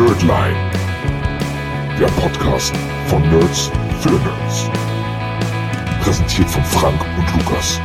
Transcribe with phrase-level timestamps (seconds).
[0.00, 0.56] Nerdline.
[1.98, 2.74] Der Podcast
[3.06, 3.70] von Nerds
[4.00, 4.70] für Nerds.
[6.02, 7.78] Präsentiert von Frank und Lukas.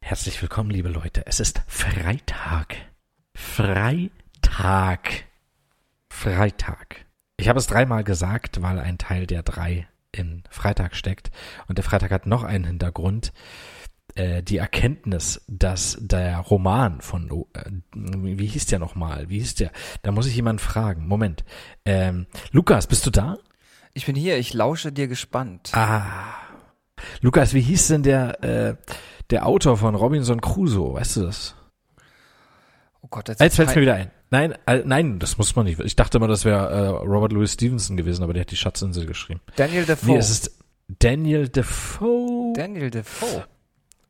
[0.00, 1.24] Herzlich willkommen, liebe Leute.
[1.26, 2.74] Es ist Freitag.
[3.36, 5.26] Freitag.
[6.08, 7.05] Freitag.
[7.36, 11.30] Ich habe es dreimal gesagt, weil ein Teil der drei in Freitag steckt.
[11.68, 13.32] Und der Freitag hat noch einen Hintergrund.
[14.14, 19.28] Äh, die Erkenntnis, dass der Roman von, äh, wie hieß der nochmal?
[19.28, 19.70] Wie hieß der?
[20.02, 21.06] Da muss ich jemanden fragen.
[21.06, 21.44] Moment.
[21.84, 23.36] Ähm, Lukas, bist du da?
[23.92, 25.70] Ich bin hier, ich lausche dir gespannt.
[25.74, 26.34] Ah.
[27.20, 28.76] Lukas, wie hieß denn der, äh,
[29.30, 30.94] der Autor von Robinson Crusoe?
[30.94, 31.54] Weißt du das?
[33.02, 34.10] Oh Gott, jetzt, Jetzt fällt mir wieder ein.
[34.30, 35.78] Nein, äh, nein, das muss man nicht.
[35.80, 39.06] Ich dachte immer, das wäre äh, Robert Louis Stevenson gewesen, aber der hat die Schatzinsel
[39.06, 39.40] geschrieben.
[39.56, 40.10] Daniel Defoe.
[40.10, 40.50] Nee, es ist
[40.98, 42.52] Daniel Defoe.
[42.54, 43.44] Daniel Defoe.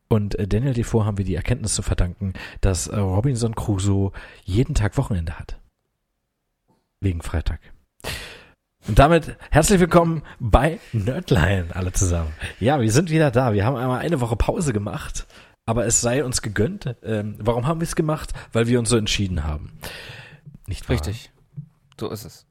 [0.08, 4.12] Und äh, Daniel Defoe haben wir die Erkenntnis zu verdanken, dass äh, Robinson Crusoe
[4.44, 5.58] jeden Tag Wochenende hat.
[7.00, 7.60] Wegen Freitag.
[8.88, 12.32] Und damit herzlich willkommen bei Nerdline, alle zusammen.
[12.60, 13.52] Ja, wir sind wieder da.
[13.52, 15.26] Wir haben einmal eine Woche Pause gemacht,
[15.66, 16.96] aber es sei uns gegönnt.
[17.02, 18.32] Ähm, warum haben wir es gemacht?
[18.52, 19.72] Weil wir uns so entschieden haben.
[20.66, 20.94] Nicht wahr?
[20.96, 21.30] Richtig.
[22.00, 22.46] So ist es.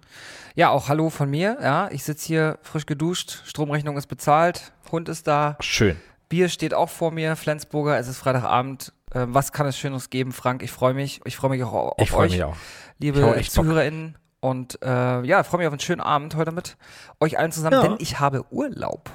[0.56, 1.58] Ja, auch Hallo von mir.
[1.62, 5.98] Ja, ich sitze hier frisch geduscht, Stromrechnung ist bezahlt, Hund ist da, Schön.
[6.30, 8.94] Bier steht auch vor mir, Flensburger, es ist Freitagabend.
[9.12, 10.64] Äh, was kann es Schönes geben, Frank?
[10.64, 11.22] Ich freue mich.
[11.26, 12.56] Ich freue mich auch auf Ich freue euch, mich auch.
[13.00, 13.44] liebe Bock.
[13.44, 14.18] ZuhörerInnen.
[14.40, 16.78] Und äh, ja, ich freue mich auf einen schönen Abend heute mit
[17.20, 17.82] euch allen zusammen, Ja.
[17.84, 19.10] denn ich habe Urlaub.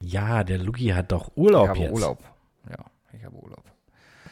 [0.00, 1.92] Ja, der Luki hat doch Urlaub ich habe jetzt.
[1.92, 2.18] Urlaub.
[3.16, 3.64] Ich habe Urlaub.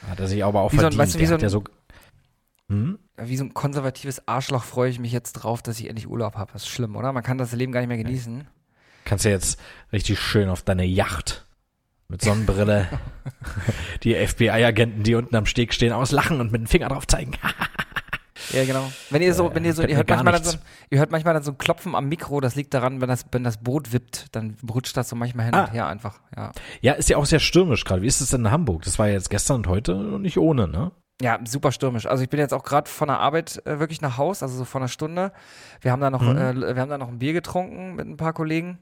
[0.09, 0.99] Hat er sich aber auch Wie so ein- verdient.
[1.03, 1.65] weißt du, wie Der so ein-
[2.69, 2.99] so hm?
[3.17, 6.53] Wie so ein konservatives Arschloch freue ich mich jetzt drauf, dass ich endlich Urlaub habe.
[6.53, 7.13] Das ist schlimm, oder?
[7.13, 8.47] Man kann das Leben gar nicht mehr genießen.
[9.05, 9.59] Kannst ja jetzt
[9.93, 11.47] richtig schön auf deine Yacht
[12.09, 12.89] mit Sonnenbrille
[14.05, 17.33] die FBI-Agenten, die unten am Steg stehen, auslachen und mit dem Finger drauf zeigen.
[18.53, 18.91] Ja, genau.
[19.11, 20.67] Wenn ihr so, wenn ihr so, fällt ihr hört manchmal dann so, nichts.
[20.91, 23.45] ihr hört manchmal dann so ein Klopfen am Mikro, das liegt daran, wenn das, wenn
[23.45, 25.65] das Boot wippt, dann rutscht das so manchmal hin Ah.
[25.65, 26.53] und her einfach, ja.
[26.81, 28.03] ja, ist ja auch sehr stürmisch gerade.
[28.03, 28.83] Wie ist es denn in Hamburg?
[28.83, 30.91] Das war ja jetzt gestern und heute nicht ohne, ne?
[31.23, 32.07] Ja, super stürmisch.
[32.07, 34.65] Also ich bin jetzt auch gerade von der Arbeit äh, wirklich nach Haus, also so
[34.65, 35.33] vor einer Stunde.
[35.83, 36.39] Wir haben da noch, Mhm.
[36.39, 38.79] äh, wir haben da noch ein Bier getrunken mit ein paar Kollegen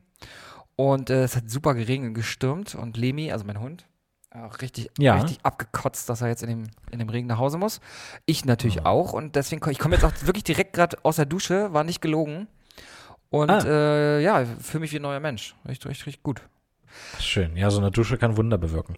[0.77, 3.87] und äh, es hat super geregnet, gestürmt und Lemi, also mein Hund,
[4.31, 5.15] auch richtig, Ja.
[5.15, 7.81] richtig abgekotzt, dass er jetzt in dem, in dem Regen nach Hause muss.
[8.27, 8.87] Ich natürlich Mhm.
[8.87, 12.01] auch und deswegen, ich komme jetzt auch wirklich direkt gerade aus der Dusche, war nicht
[12.01, 12.47] gelogen.
[13.31, 13.63] Und Ah.
[13.67, 15.55] äh, ja, fühle mich wie ein neuer Mensch.
[15.67, 16.43] Richtig, richtig, richtig gut.
[17.21, 17.57] Schön.
[17.57, 18.97] Ja, so eine Dusche kann Wunder bewirken.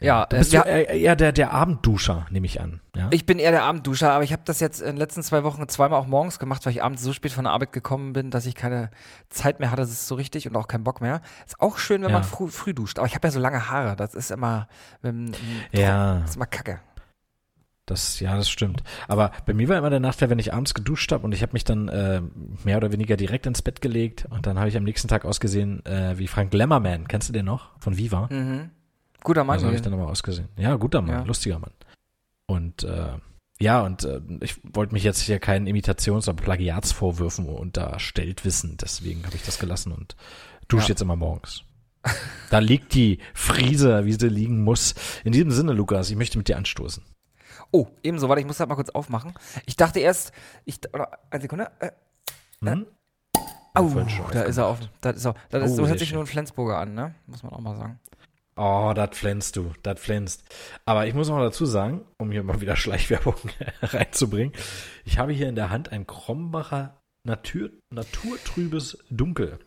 [0.00, 2.80] Ja, Du bist äh, du eher, eher der, der Abendduscher, nehme ich an.
[2.94, 3.08] Ja?
[3.12, 5.66] Ich bin eher der Abendduscher, aber ich habe das jetzt in den letzten zwei Wochen
[5.68, 8.44] zweimal auch morgens gemacht, weil ich abends so spät von der Arbeit gekommen bin, dass
[8.44, 8.90] ich keine
[9.30, 11.22] Zeit mehr hatte, das ist so richtig und auch keinen Bock mehr.
[11.46, 12.16] Ist auch schön, wenn Ja.
[12.16, 14.68] man früh, früh duscht, aber ich habe ja so lange Haare, das ist immer,
[15.00, 15.32] wenn,
[15.72, 16.20] Ja.
[16.20, 16.80] das ist immer kacke.
[17.86, 18.82] Das, ja, das stimmt.
[19.06, 21.52] Aber bei mir war immer der Nachteil, wenn ich abends geduscht habe und ich habe
[21.52, 22.20] mich dann äh,
[22.64, 25.86] mehr oder weniger direkt ins Bett gelegt und dann habe ich am nächsten Tag ausgesehen
[25.86, 27.06] äh, wie Frank Lemmerman.
[27.06, 27.70] Kennst du den noch?
[27.78, 28.28] Von Viva?
[28.30, 28.70] Mhm.
[29.26, 29.54] Guter Mann.
[29.54, 30.48] Also habe ich dann aber ausgesehen.
[30.56, 31.22] Ja, guter Mann, Ja.
[31.24, 31.72] lustiger Mann.
[32.46, 33.14] Und äh,
[33.58, 38.76] ja, und äh, ich wollte mich jetzt hier keinen Imitations- oder Plagiatsvorwürfen unterstellt wissen.
[38.80, 40.14] Deswegen habe ich das gelassen und
[40.68, 40.88] dusche Ja.
[40.90, 41.64] jetzt immer morgens.
[42.50, 44.94] Da liegt die Friese, wie sie liegen muss.
[45.24, 47.02] In diesem Sinne, Lukas, ich möchte mit dir anstoßen.
[47.72, 49.32] oh, ebenso, warte, ich muss das mal kurz aufmachen.
[49.66, 50.30] Ich dachte erst,
[50.64, 51.90] ich, oder, eine Sekunde, äh,
[52.64, 52.86] Hm?
[53.74, 55.88] au, vorhin schon da ist er auf, da ist er, das ist, Oh, so sehr
[55.88, 57.14] hört sich nur ein Flensburger an, ne?
[57.26, 57.98] Muss man auch mal sagen.
[58.56, 60.42] Oh, das flänzt du, das flänzt.
[60.86, 63.34] Aber ich muss noch dazu sagen, um hier mal wieder Schleichwerbung
[63.82, 64.52] reinzubringen,
[65.04, 69.58] ich habe hier in der Hand ein Krombacher Natur, naturtrübes Dunkel.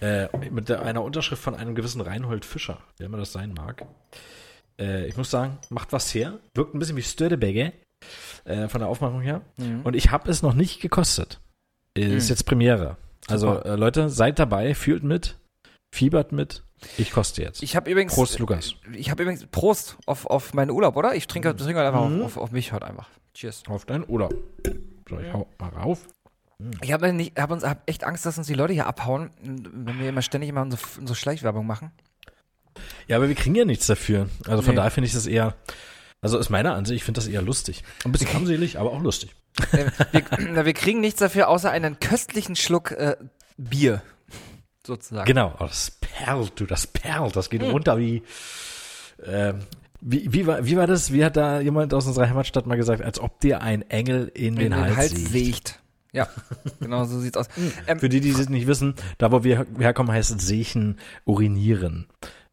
[0.00, 3.84] Äh, mit der, einer Unterschrift von einem gewissen Reinhold Fischer, wer immer das sein mag.
[4.80, 6.38] Äh, ich muss sagen, macht was her.
[6.54, 7.72] Wirkt ein bisschen wie Stödebegge
[8.44, 9.42] äh, von der Aufmachung her.
[9.56, 9.82] Mhm.
[9.82, 11.40] Und ich habe es noch nicht gekostet.
[11.94, 12.28] Ist Mhm.
[12.30, 12.96] jetzt Premiere.
[13.26, 15.36] Also äh, Leute, seid dabei, fühlt mit,
[15.92, 16.64] fiebert mit.
[16.96, 17.62] Ich koste jetzt.
[17.62, 18.14] Ich habe übrigens.
[18.14, 18.74] Prost, Lukas.
[18.92, 21.14] Ich habe übrigens Prost auf, auf meinen Urlaub, oder?
[21.14, 22.22] Ich trinke, trinke halt einfach Mhm.
[22.22, 23.08] auf, auf, mich heute einfach.
[23.34, 23.62] Cheers.
[23.68, 24.34] Auf deinen Urlaub.
[25.08, 26.06] So, ich hau mal rauf.
[26.82, 30.08] Ich habe hab uns, hab echt Angst, dass uns die Leute hier abhauen, wenn wir
[30.08, 31.92] immer ständig immer unsere, unsere Schleichwerbung machen.
[33.08, 34.28] Ja, aber wir kriegen ja nichts dafür.
[34.46, 34.76] Also von Nee.
[34.76, 35.54] daher finde ich das eher,
[36.20, 37.82] also ist meiner Ansicht, ich finde das eher lustig.
[38.04, 39.34] Ein bisschen armselig, aber auch lustig.
[39.72, 43.16] Äh, wir, wir kriegen nichts dafür, außer einen köstlichen Schluck äh,
[43.56, 44.02] Bier.
[44.88, 45.26] Sozusagen.
[45.26, 48.22] Genau, oh, das perlt, du, das perlt, das geht runter wie,
[49.22, 49.60] ähm,
[50.00, 51.12] wie, wie, war, wie war das?
[51.12, 54.56] Wie hat da jemand aus unserer Heimatstadt mal gesagt, als ob dir ein Engel in,
[54.56, 55.28] den, In Hals, sägt.
[55.28, 55.82] sägt.
[56.12, 56.26] Ja,
[56.80, 57.48] genau so sieht's aus.
[57.86, 62.06] Ähm, Für die, die es nicht wissen, da wo wir herkommen, heißt es Seichen, urinieren.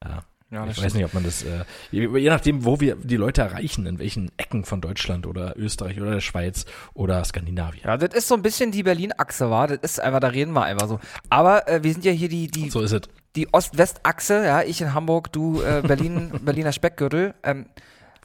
[0.03, 0.25] Ja.
[0.51, 3.41] Ja, ich weiß nicht, ob man das, äh, je, je nachdem, wo wir die Leute
[3.41, 7.83] erreichen, in welchen Ecken von Deutschland oder Österreich oder der Schweiz oder Skandinavien.
[7.85, 9.67] Ja, das ist so ein bisschen die Berlin-Achse, war.
[9.67, 10.99] Das ist einfach, da reden wir einfach so.
[11.29, 13.01] Aber äh, wir sind ja hier die, die, So ist es.
[13.35, 17.33] die Ost-West-Achse, ja, ich in Hamburg, du äh, Berlin, Berliner Speckgürtel.
[17.43, 17.65] Ähm,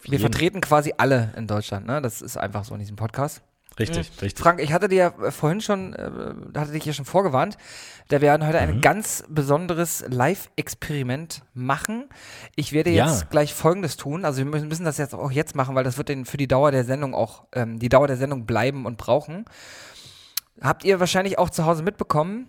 [0.03, 2.01] wir vertreten quasi alle in Deutschland, ne?
[2.01, 3.43] Das ist einfach so in diesem Podcast.
[3.79, 4.39] Richtig, richtig.
[4.43, 6.11] Frank, ich hatte dir ja äh, vorhin schon, äh,
[6.59, 7.57] hatte dich ja schon vorgewarnt,
[8.09, 8.69] da werden heute Mhm.
[8.75, 12.09] ein ganz besonderes Live-Experiment machen.
[12.57, 13.07] Ich werde Ja.
[13.07, 14.25] jetzt gleich Folgendes tun.
[14.25, 16.73] Also wir müssen das jetzt auch jetzt machen, weil das wird den, für die Dauer
[16.73, 19.45] der Sendung auch, ähm, die Dauer der Sendung bleiben und brauchen.
[20.61, 22.49] Habt ihr wahrscheinlich auch zu Hause mitbekommen,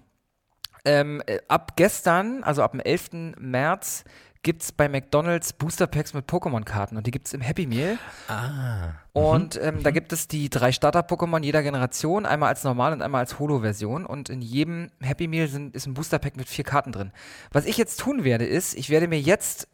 [0.84, 3.36] ähm, äh, ab gestern, also ab dem 11.
[3.40, 4.04] März,
[4.44, 8.00] gibt's bei McDonalds Booster Packs mit Pokémon-Karten und die gibt's im Happy Meal.
[8.28, 8.94] Ah.
[9.14, 13.20] Und ähm, da gibt es die drei Starter-Pokémon jeder Generation, einmal als Normal- und einmal
[13.22, 14.06] als Holo-Version.
[14.06, 17.12] Und in jedem Happy Meal sind, ist ein Booster-Pack mit vier Karten drin.
[17.52, 19.68] Was ich jetzt tun werde, ist, ich werde mir jetzt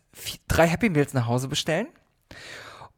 [0.47, 1.87] drei Happy Meals nach Hause bestellen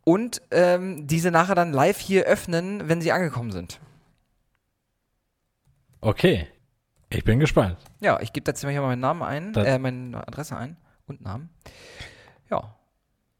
[0.03, 3.79] und ähm, diese nachher dann live hier öffnen, wenn sie angekommen sind.
[6.01, 6.47] Okay.
[7.11, 7.77] Ich bin gespannt.
[7.99, 10.77] Ja, ich gebe hier mal meinen Namen ein, Das- äh, meine Adresse ein
[11.09, 11.49] und Namen.
[12.49, 12.75] Ja.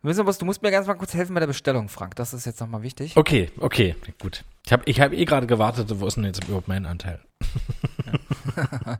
[0.02, 2.16] Müssen aber- Du musst mir ganz mal kurz helfen bei der Bestellung, Frank.
[2.16, 3.18] Das ist jetzt nochmal wichtig.
[3.18, 4.44] Okay, okay, gut.
[4.66, 7.20] Ich habe ich hab eh gerade gewartet, wo ist denn jetzt überhaupt mein Anteil?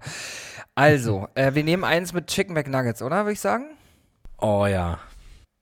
[0.76, 3.24] Also, äh, wir nehmen eins mit Chicken McNuggets, oder?
[3.26, 3.66] Würde ich sagen?
[4.38, 5.00] Oh ja.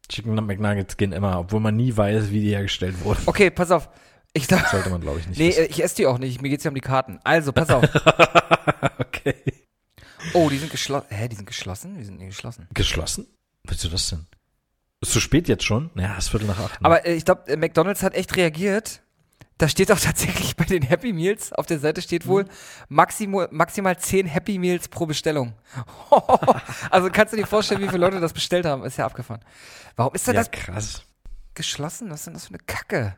[0.10, 3.22] Chicken McNuggets gehen immer, obwohl man nie weiß, wie die hergestellt wurden.
[3.26, 3.90] Okay, pass auf.
[4.34, 5.66] Ich darf, Sollte man, glaube ich, nicht nee, wissen.
[5.70, 6.42] ich esse die auch nicht.
[6.42, 7.20] Mir geht's ja um die Karten.
[7.24, 7.84] Also, pass auf.
[9.00, 9.36] okay.
[10.34, 11.08] Oh, die sind geschlossen.
[11.10, 11.98] Hä, die sind geschlossen?
[11.98, 12.68] Wie sind die geschlossen?
[12.74, 13.28] Geschlossen?
[13.64, 14.28] Willst du das denn?
[15.02, 15.92] Ist zu spät jetzt schon?
[15.94, 16.82] Naja, es ist Viertel nach acht.
[16.82, 16.86] ne?
[16.86, 19.02] Aber äh, ich glaube, äh, McDonalds hat echt reagiert.
[19.58, 22.46] Da steht auch tatsächlich bei den Happy Meals, auf der Seite steht wohl
[22.90, 25.54] maximal, maximal 10 Happy Meals pro Bestellung.
[26.92, 28.84] also kannst du dir vorstellen, wie viele Leute das bestellt haben?
[28.84, 29.42] Ist ja abgefahren.
[29.96, 31.04] Warum ist denn ja, das krass.
[31.54, 32.10] geschlossen?
[32.10, 33.18] Was ist denn das für eine Kacke?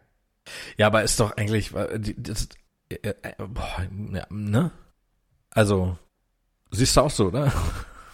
[0.78, 2.50] Ja, aber ist doch eigentlich, äh, das,
[2.90, 4.72] äh, äh, boah, ja, ne?
[5.52, 5.98] Also,
[6.72, 7.52] siehst du auch so, oder?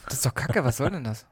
[0.05, 1.25] Das ist doch Kacke, was soll denn das?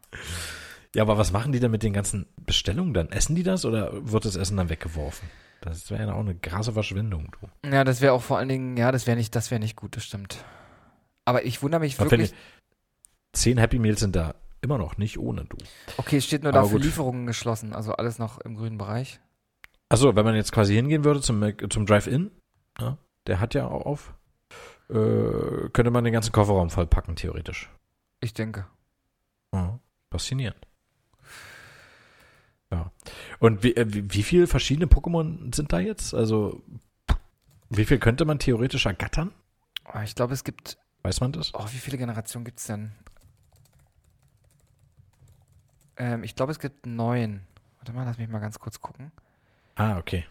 [0.96, 3.12] Ja, aber was machen die denn mit den ganzen Bestellungen dann?
[3.12, 5.30] Essen die das oder wird das Essen dann weggeworfen?
[5.62, 7.70] Das wäre ja auch eine krasse Verschwendung, du.
[7.70, 9.96] Ja, das wäre auch vor allen Dingen, ja, das wäre nicht, das wäre nicht gut,
[9.96, 10.44] das stimmt.
[11.26, 12.34] Aber ich wundere mich Aber wirklich.
[13.32, 15.58] Zehn Happy Meals sind da immer noch nicht ohne, du.
[15.98, 16.84] Okay, es steht nur Aber da für gut.
[16.84, 19.20] Lieferungen geschlossen, also alles noch im grünen Bereich.
[19.90, 22.32] Achso, wenn man jetzt quasi hingehen würde zum, zum Drive-In,
[22.80, 22.98] ja,
[23.28, 24.14] der hat ja auch auf,
[24.90, 27.70] äh, könnte man den ganzen Kofferraum vollpacken, theoretisch.
[28.20, 28.66] Ich denke.
[29.54, 29.80] Ja,
[30.12, 30.68] faszinierend.
[32.72, 32.92] Ja.
[33.40, 36.14] Und wie, äh, wie, wie viele verschiedene Pokémon sind da jetzt?
[36.14, 36.64] Also,
[37.70, 39.32] wie viel könnte man theoretisch ergattern?
[39.94, 40.78] Oh, ich glaube, es gibt.
[41.04, 41.54] Weiß man das?
[41.54, 42.94] Oh, wie viele Generationen gibt es denn?
[45.98, 47.42] Ähm, ich glaube, es gibt neun.
[47.78, 49.12] Warte mal, lass mich mal ganz kurz gucken.
[49.76, 50.26] Ah, okay.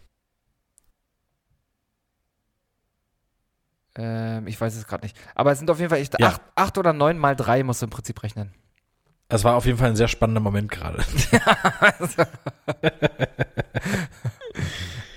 [3.96, 5.16] Ähm, ich weiß es gerade nicht.
[5.34, 6.28] Aber es sind auf jeden Fall ich, Ja.
[6.28, 8.52] acht, acht oder neun mal drei musst du im Prinzip rechnen.
[9.28, 11.02] Es war auf jeden Fall ein sehr spannender Moment gerade.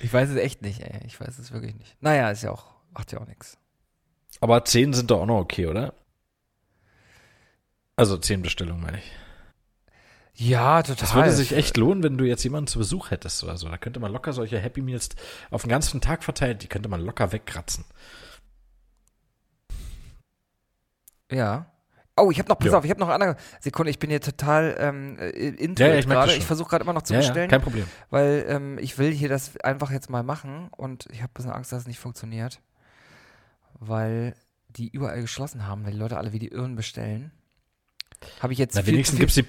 [0.02, 1.02] ich weiß es echt nicht, ey.
[1.06, 1.98] Ich weiß es wirklich nicht.
[2.02, 3.58] Naja, ist ja auch, macht ja auch nichts.
[4.40, 5.94] Aber zehn sind doch auch noch okay, oder?
[7.96, 9.12] Also zehn Bestellungen, meine ich.
[10.38, 10.98] Ja, total.
[11.00, 13.70] Das würde sich echt lohnen, wenn du jetzt jemanden zu Besuch hättest oder so.
[13.70, 15.10] Da könnte man locker solche Happy Meals
[15.50, 17.86] auf den ganzen Tag verteilt, die könnte man locker wegkratzen.
[21.36, 21.66] Ja.
[22.18, 22.78] Oh, ich habe noch, pass Ja.
[22.78, 23.90] auf, ich habe noch eine Sekunde.
[23.90, 26.34] Ich bin hier total ähm, äh, into Ja, ja, ich gerade.
[26.34, 27.86] Ich versuche gerade immer noch zu ja, bestellen, kein Problem.
[28.10, 31.52] weil ähm, ich will hier das einfach jetzt mal machen und ich habe ein bisschen
[31.52, 32.62] Angst, dass es nicht funktioniert,
[33.80, 34.34] weil
[34.70, 37.32] die überall geschlossen haben, weil die Leute alle wie die Irren bestellen.
[38.42, 39.46] Habe ich jetzt Na, viel, wenigstens gibt's die.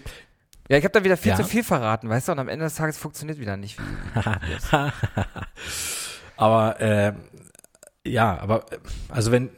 [0.68, 2.74] ja, ich habe da wieder viel zu viel verraten, weißt du, und am Ende des
[2.74, 3.78] Tages funktioniert wieder nicht.
[6.36, 7.12] Aber äh,
[8.04, 8.78] ja, aber äh,
[9.08, 9.50] also wenn,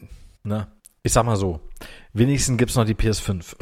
[0.45, 0.69] ne,
[1.03, 1.61] ich sag mal so,
[2.13, 3.57] wenigstens gibt's noch die PS5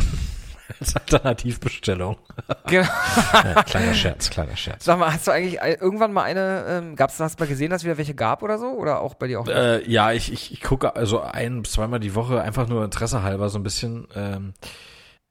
[0.81, 2.17] als Alternativbestellung.
[2.67, 2.88] genau.
[3.33, 4.85] Ja, kleiner Scherz, kleiner Scherz.
[4.85, 7.83] Sag mal, hast du eigentlich irgendwann mal eine, ähm, gab's, hast du mal gesehen, dass
[7.83, 8.69] es wieder welche gab oder so?
[8.69, 9.49] Oder auch bei dir auch?
[9.49, 13.49] Äh, ja, ich, ich, ich gucke also ein, zweimal die Woche einfach nur Interesse halber
[13.49, 14.55] so ein bisschen, ähm,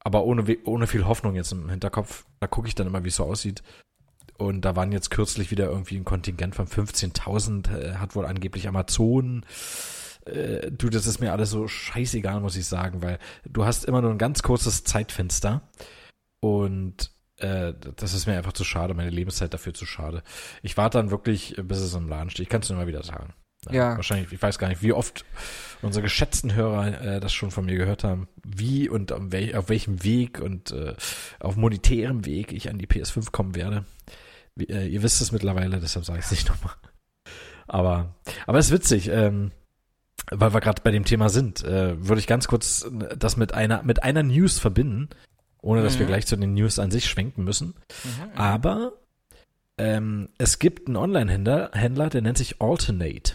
[0.00, 2.24] aber ohne, ohne viel Hoffnung jetzt im Hinterkopf.
[2.40, 3.62] Da gucke ich dann immer, wie es so aussieht.
[4.38, 8.68] Und da waren jetzt kürzlich wieder irgendwie ein Kontingent von 15.000, äh, hat wohl angeblich
[8.68, 9.44] Amazon.
[10.26, 14.02] Äh, du, das ist mir alles so scheißegal, muss ich sagen, weil du hast immer
[14.02, 15.62] nur ein ganz kurzes Zeitfenster
[16.40, 20.22] und äh, das ist mir einfach zu schade, meine Lebenszeit dafür zu schade.
[20.62, 22.44] Ich warte dann wirklich, bis es im Laden steht.
[22.44, 23.34] Ich kann es nur immer wieder sagen.
[23.70, 23.96] Ja.
[23.96, 25.24] Wahrscheinlich, ich weiß gar nicht, wie oft
[25.82, 29.68] unsere geschätzten Hörer äh, das schon von mir gehört haben, wie und auf, wel auf
[29.68, 30.94] welchem Weg und äh,
[31.40, 33.84] auf monetärem Weg ich an die PS5 kommen werde.
[34.54, 36.74] Wie, äh, ihr wisst es mittlerweile, deshalb sage ich es nicht nochmal.
[37.66, 38.14] Aber,
[38.46, 39.50] aber es ist witzig, ähm,
[40.30, 43.82] weil wir gerade bei dem Thema sind, äh, würde ich ganz kurz das mit einer,
[43.82, 45.08] mit einer News verbinden,
[45.62, 45.98] ohne dass Mhm.
[46.00, 47.74] wir gleich zu den News an sich schwenken müssen.
[48.04, 48.30] Mhm.
[48.38, 48.92] Aber
[49.78, 53.34] ähm, es gibt einen Online-Händler, Händler, der nennt sich Alternate.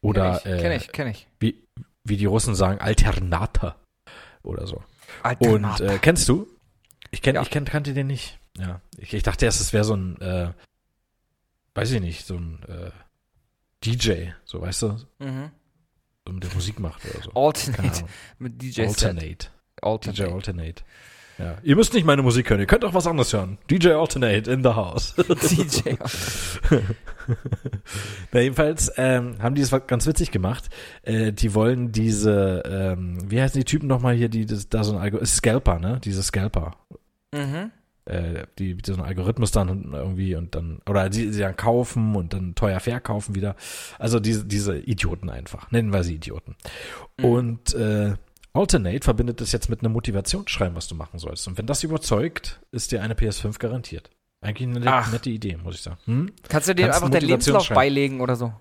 [0.00, 1.26] Oder kenn ich, äh, kenn ich, kenn ich.
[1.40, 1.62] Wie,
[2.04, 3.76] wie die Russen sagen, Alternata
[4.42, 4.82] oder so.
[5.22, 6.46] Alter, Und äh, kennst du?
[7.10, 7.42] Ich kenn, Ja.
[7.42, 8.38] ich kenn, kannte den nicht.
[8.58, 10.52] Ja, ich, ich dachte erst, es wäre so ein, äh,
[11.74, 12.90] weiß ich nicht, so ein äh,
[13.84, 15.50] DJ, so weißt du, mhm.
[16.26, 17.32] der Musik macht oder so.
[17.34, 18.04] Alternate
[18.38, 19.04] mit DJ Set.
[19.04, 19.26] Alternate.
[19.26, 19.48] DJ
[19.82, 20.32] Alternate.
[20.32, 20.84] Alternate.
[21.38, 21.56] Ja.
[21.62, 23.58] Ihr müsst nicht meine Musik hören, ihr könnt auch was anderes hören.
[23.68, 25.14] DJ Alternate in the house.
[25.18, 25.94] DJ.
[28.32, 30.70] Na, jedenfalls ähm, haben die es ganz witzig gemacht.
[31.02, 34.92] Äh, die wollen diese, ähm, wie heißen die Typen nochmal hier, die das, da so
[34.92, 36.00] ein Algorithmus, Scalper, ne?
[36.04, 36.76] Diese Scalper.
[37.32, 37.72] Mhm.
[38.06, 42.14] Äh, die, die so einen Algorithmus dann irgendwie und dann, oder die sie dann kaufen
[42.16, 43.56] und dann teuer verkaufen wieder.
[43.98, 45.70] Also diese, diese Idioten einfach.
[45.70, 46.54] Nennen wir sie Idioten.
[47.18, 47.24] Mhm.
[47.24, 48.14] Und äh,
[48.52, 51.48] Alternate verbindet das jetzt mit einem Motivationsschreiben, was du machen sollst.
[51.48, 54.10] Und wenn das überzeugt, ist dir eine PS5 garantiert.
[54.42, 55.10] Eigentlich eine Ach.
[55.10, 55.98] nette Idee, muss ich sagen.
[56.04, 56.32] Hm?
[56.48, 58.52] Kannst du dir einfach deinen Lebenslauf beilegen oder so?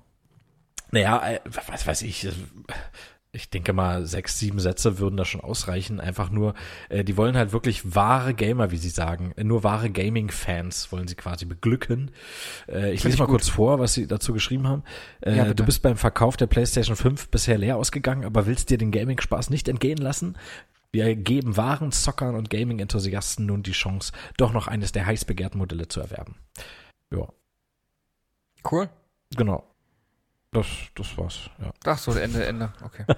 [0.91, 2.29] Naja, äh, was weiß ich.
[3.35, 5.99] Ich denke mal, sechs, sieben Sätze würden da schon ausreichen.
[5.99, 6.53] Einfach nur,
[6.89, 9.33] äh, die wollen halt wirklich wahre Gamer, wie sie sagen.
[9.35, 12.11] Äh, Nur wahre Gaming-Fans wollen sie quasi beglücken.
[12.67, 13.37] Äh, ich lese mal gut.
[13.37, 14.83] kurz vor, was sie dazu geschrieben haben.
[15.21, 18.77] Äh, Ja, du bist beim Verkauf der PlayStation 5 bisher leer ausgegangen, aber willst dir
[18.77, 20.37] den Gaming-Spaß nicht entgehen lassen?
[20.91, 25.57] Wir geben wahren Zockern und Gaming-Enthusiasten nun die Chance, doch noch eines der heiß begehrten
[25.57, 26.35] Modelle zu erwerben.
[27.11, 27.27] Ja,
[28.71, 28.89] Cool.
[29.35, 29.72] genau.
[30.53, 31.71] Das, das war's, ja.
[31.85, 32.71] Ach so, Ende, Ende.
[32.83, 33.05] Okay.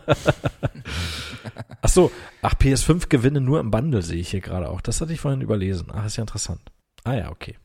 [1.82, 2.12] Ach so,
[2.42, 4.82] ach, PS5 Gewinne nur im Bundle sehe ich hier gerade auch.
[4.82, 5.90] Das hatte ich vorhin überlesen.
[5.94, 6.62] Ach, ist ja interessant.
[7.04, 7.58] Ah ja, okay.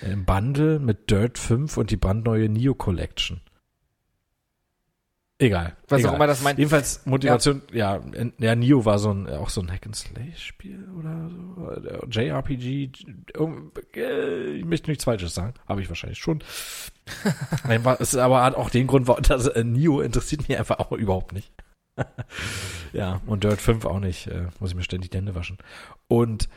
[0.00, 3.42] Im Bundle mit Dirt 5 und die brandneue Neo Collection.
[5.38, 5.76] Egal.
[5.88, 6.10] Was egal.
[6.12, 6.58] auch immer das meint.
[6.58, 12.06] Jedenfalls Motivation, ja, in- ja, Neo war so ein, auch so ein Hack-and-Slay-Spiel oder so.
[12.10, 12.90] JRPG.
[13.34, 15.52] irgend- äh, Ich möchte nichts Falsches sagen.
[15.68, 16.42] Habe ich wahrscheinlich schon.
[18.00, 21.32] Es ist aber hat auch den Grund, dass äh, Neo interessiert mich einfach auch überhaupt
[21.32, 21.52] nicht.
[22.92, 24.26] ja, und Dirt 5 auch nicht.
[24.28, 25.58] Äh, muss ich mir ständig die Hände waschen.
[26.08, 26.48] Und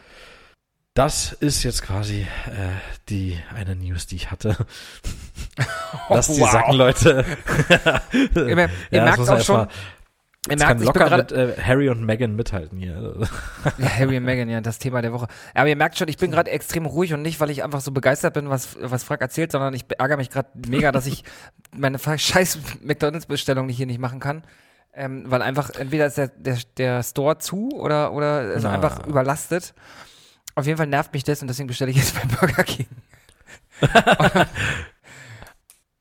[0.93, 2.27] das ist jetzt quasi äh,
[3.09, 4.57] die eine News, die ich hatte.
[6.09, 6.51] Lass die Wow.
[6.51, 7.25] sacken, Leute.
[8.35, 9.71] Ihr, ihr Ja, merkt auch schon, erst
[10.49, 13.27] ihr kann merkt, ich bin locker gerade, mit äh, Harry und Meghan mithalten hier.
[13.77, 15.27] Ja, Harry und Meghan, ja, das Thema der Woche.
[15.53, 17.91] Aber ihr merkt schon, ich bin gerade extrem ruhig und nicht, weil ich einfach so
[17.91, 21.23] begeistert bin, was, was Frank erzählt, sondern ich ärgere mich gerade mega, dass ich
[21.75, 24.43] meine scheiß McDonalds-Bestellung nicht hier nicht machen kann.
[24.93, 28.71] Ähm, weil einfach, entweder ist der, der, der Store zu oder, oder ist Na.
[28.71, 29.73] einfach überlastet.
[30.59, 32.87] Auf jeden Fall nervt mich das und deswegen bestelle ich jetzt bei Burger King.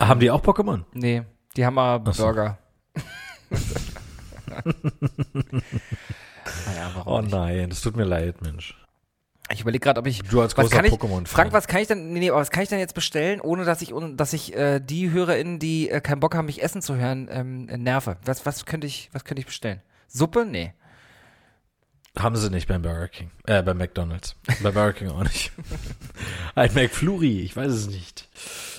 [0.00, 0.84] Haben die auch Pokémon?
[0.92, 1.22] Nee,
[1.56, 2.24] die haben Ach so.
[2.24, 2.58] Burger.
[6.66, 7.32] naja, warum Oh nicht?
[7.32, 8.76] nein, das tut mir leid, Mensch.
[9.50, 11.26] Ich überlege gerade, ob ich Du als großer Pokémon-Fan.
[11.26, 13.64] Frank, was kann ich denn, nee, nee, aber was kann ich denn jetzt bestellen, ohne
[13.64, 16.82] dass ich, ohne, dass ich äh, die HörerInnen, die äh, keinen Bock haben, mich essen
[16.82, 18.18] zu hören, ähm, äh, nerve?
[18.24, 19.80] Was, was könnte ich, was könnte ich bestellen?
[20.06, 20.44] Suppe?
[20.44, 20.74] Nee.
[22.18, 23.30] Haben sie nicht beim Burger King.
[23.46, 24.34] Äh, beim McDonalds.
[24.62, 25.52] bei Burger King auch nicht.
[26.54, 28.28] Ein McFlurry, ich weiß es nicht.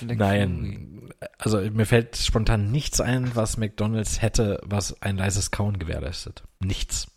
[0.02, 1.10] Nein.
[1.38, 6.42] Also mir fällt spontan nichts ein, was McDonalds hätte, was ein leises Kauen gewährleistet.
[6.60, 7.08] Nichts.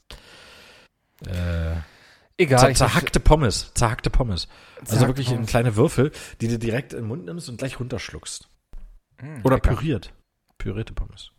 [1.28, 1.76] Äh,
[2.38, 2.60] Egal.
[2.60, 3.72] zer zerhackte Pommes.
[3.76, 4.48] Zerhackte Pommes.
[4.80, 5.50] Also Zerhackte wirklich in Pommes.
[5.50, 6.12] kleine Würfel,
[6.42, 8.50] die du direkt im Mund nimmst und gleich runterschluckst.
[9.22, 9.76] Mm, Oder lecker.
[9.76, 10.14] püriert.
[10.58, 11.32] Pürierte Pommes.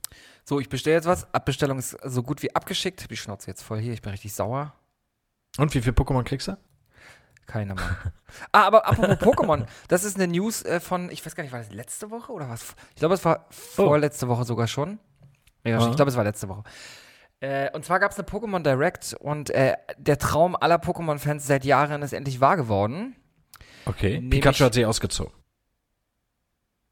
[0.44, 1.32] So, ich bestelle jetzt was.
[1.32, 3.02] Abbestellung ist so gut wie abgeschickt.
[3.02, 3.92] Hab die Schnauze jetzt voll hier.
[3.94, 4.74] Ich bin richtig sauer.
[5.56, 6.58] Und wie viel Pokémon kriegst du?
[7.46, 7.96] Keine Mann.
[8.52, 9.66] ah, aber apropos Pokémon.
[9.88, 12.48] Das ist eine News äh, von, ich weiß gar nicht, war das letzte Woche oder
[12.48, 12.74] was?
[12.90, 14.98] Ich glaube, es war vorletzte Woche sogar schon.
[15.64, 16.62] Ja, ich glaube, es war letzte Woche.
[17.40, 21.64] Äh, und zwar gab es eine Pokémon Direct und äh, der Traum aller Pokémon-Fans seit
[21.64, 23.16] Jahren ist endlich wahr geworden.
[23.86, 24.14] Okay.
[24.14, 25.32] Nämlich- Pikachu hat sich ausgezogen.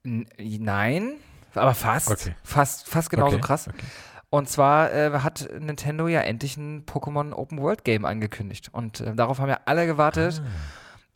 [0.04, 1.14] Nein,
[1.54, 2.10] aber fast.
[2.10, 2.34] Okay.
[2.42, 3.68] Fast, fast genauso Okay, krass.
[3.68, 3.86] okay.
[4.30, 8.70] Und zwar äh, hat Nintendo ja endlich ein Pokémon Open World Game angekündigt.
[8.72, 10.40] Und äh, darauf haben ja alle gewartet.
[10.44, 10.48] Ah.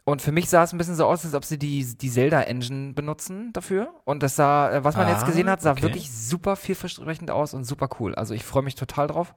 [0.05, 2.93] Und für mich sah es ein bisschen so aus, als ob sie die, die Zelda-Engine
[2.93, 3.89] benutzen dafür.
[4.05, 5.83] Und das sah, äh, was man jetzt Ah, gesehen hat, sah okay.
[5.83, 8.15] wirklich super vielversprechend aus und super cool.
[8.15, 9.35] Also ich freue mich total drauf.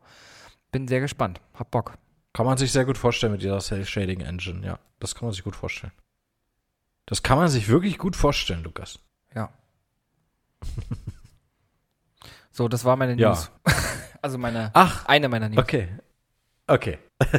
[0.71, 1.39] Bin sehr gespannt.
[1.55, 1.93] Hab Bock.
[2.33, 4.77] Kann man sich sehr gut vorstellen mit dieser Cell Shading Engine, ja.
[4.99, 5.93] Das kann man sich gut vorstellen.
[7.05, 8.99] Das kann man sich wirklich gut vorstellen, Lukas.
[9.33, 9.49] Ja.
[12.51, 13.29] So, das war meine Ja.
[13.29, 13.51] News.
[14.21, 15.59] also meine, Ach, eine meiner News.
[15.59, 15.87] okay.
[16.67, 16.99] Okay.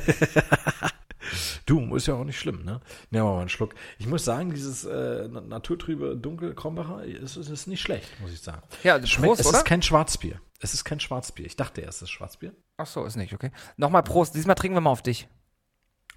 [1.67, 2.81] du, ist ja auch nicht schlimm, ne?
[3.11, 3.75] Nehmen wir mal einen Schluck.
[3.99, 8.41] Ich muss sagen, dieses äh, na- naturtrübe Dunkel Krombacher ist, ist, nicht schlecht, muss ich
[8.41, 8.63] sagen.
[8.83, 9.59] Ja, Schmeckt, Prost, es oder?
[9.59, 10.41] ist kein Schwarzbier.
[10.59, 11.47] Es ist kein Schwarzbier.
[11.47, 12.55] Ich dachte erst, es ist Schwarzbier.
[12.79, 13.51] Ach so, ist nicht, okay.
[13.77, 14.35] Nochmal Prost.
[14.35, 15.29] Diesmal trinken wir mal auf dich.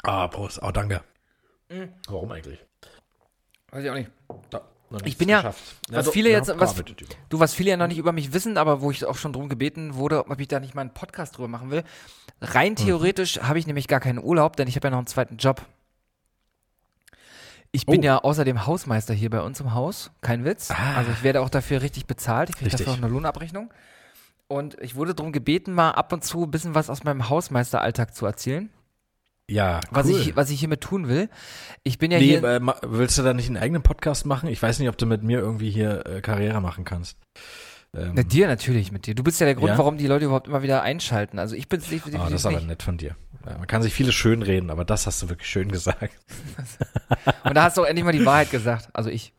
[0.02, 0.62] Ah, Prost.
[0.64, 1.04] Oh, danke.
[2.08, 2.66] Warum eigentlich?
[3.72, 4.12] Weiß ich auch nicht.
[4.50, 4.62] Da,
[5.06, 5.64] Ich bin ja- geschafft.
[5.90, 6.76] was doch, viele jetzt- was-.
[7.30, 9.50] Du, was viele ja noch nicht über mich wissen, aber wo ich auch schon drum
[9.50, 11.84] gebeten wurde, ob ich da nicht mal einen Podcast drüber machen will.
[12.42, 15.38] Rein theoretisch habe ich nämlich gar keinen Urlaub, denn ich habe ja noch einen zweiten
[15.38, 15.62] Job.
[17.72, 18.04] Ich bin Oh.
[18.04, 20.12] ja außerdem Hausmeister hier bei uns im Haus.
[20.22, 20.70] Kein Witz.
[20.70, 20.96] Ah.
[20.98, 22.50] Also ich werde auch dafür richtig bezahlt.
[22.50, 23.74] Ich kriege dafür auch eine Lohnabrechnung.
[24.48, 28.14] Und ich wurde darum gebeten, mal ab und zu ein bisschen was aus meinem Hausmeisteralltag
[28.14, 28.70] zu erzählen.
[29.50, 30.20] Ja, Was, cool.
[30.20, 31.30] ich, was ich hiermit tun will.
[31.84, 32.44] Ich bin ja nee, hier.
[32.44, 34.48] äh, willst du da nicht einen eigenen Podcast machen?
[34.50, 37.18] Ich weiß nicht, ob du mit mir irgendwie hier äh, Karriere machen kannst.
[37.96, 39.14] Ähm, Mit dir natürlich, mit dir.
[39.14, 39.78] Du bist ja der Grund, Ja?
[39.78, 41.38] warum die Leute überhaupt immer wieder einschalten.
[41.38, 42.06] Also ich bin es nicht.
[42.16, 43.16] Ah, das ist aber nett von dir.
[43.46, 46.10] Ja, man kann sich vieles schön reden, aber das hast du wirklich schön gesagt.
[47.44, 48.90] Und da hast du auch endlich mal die Wahrheit gesagt.
[48.94, 49.34] Also ich.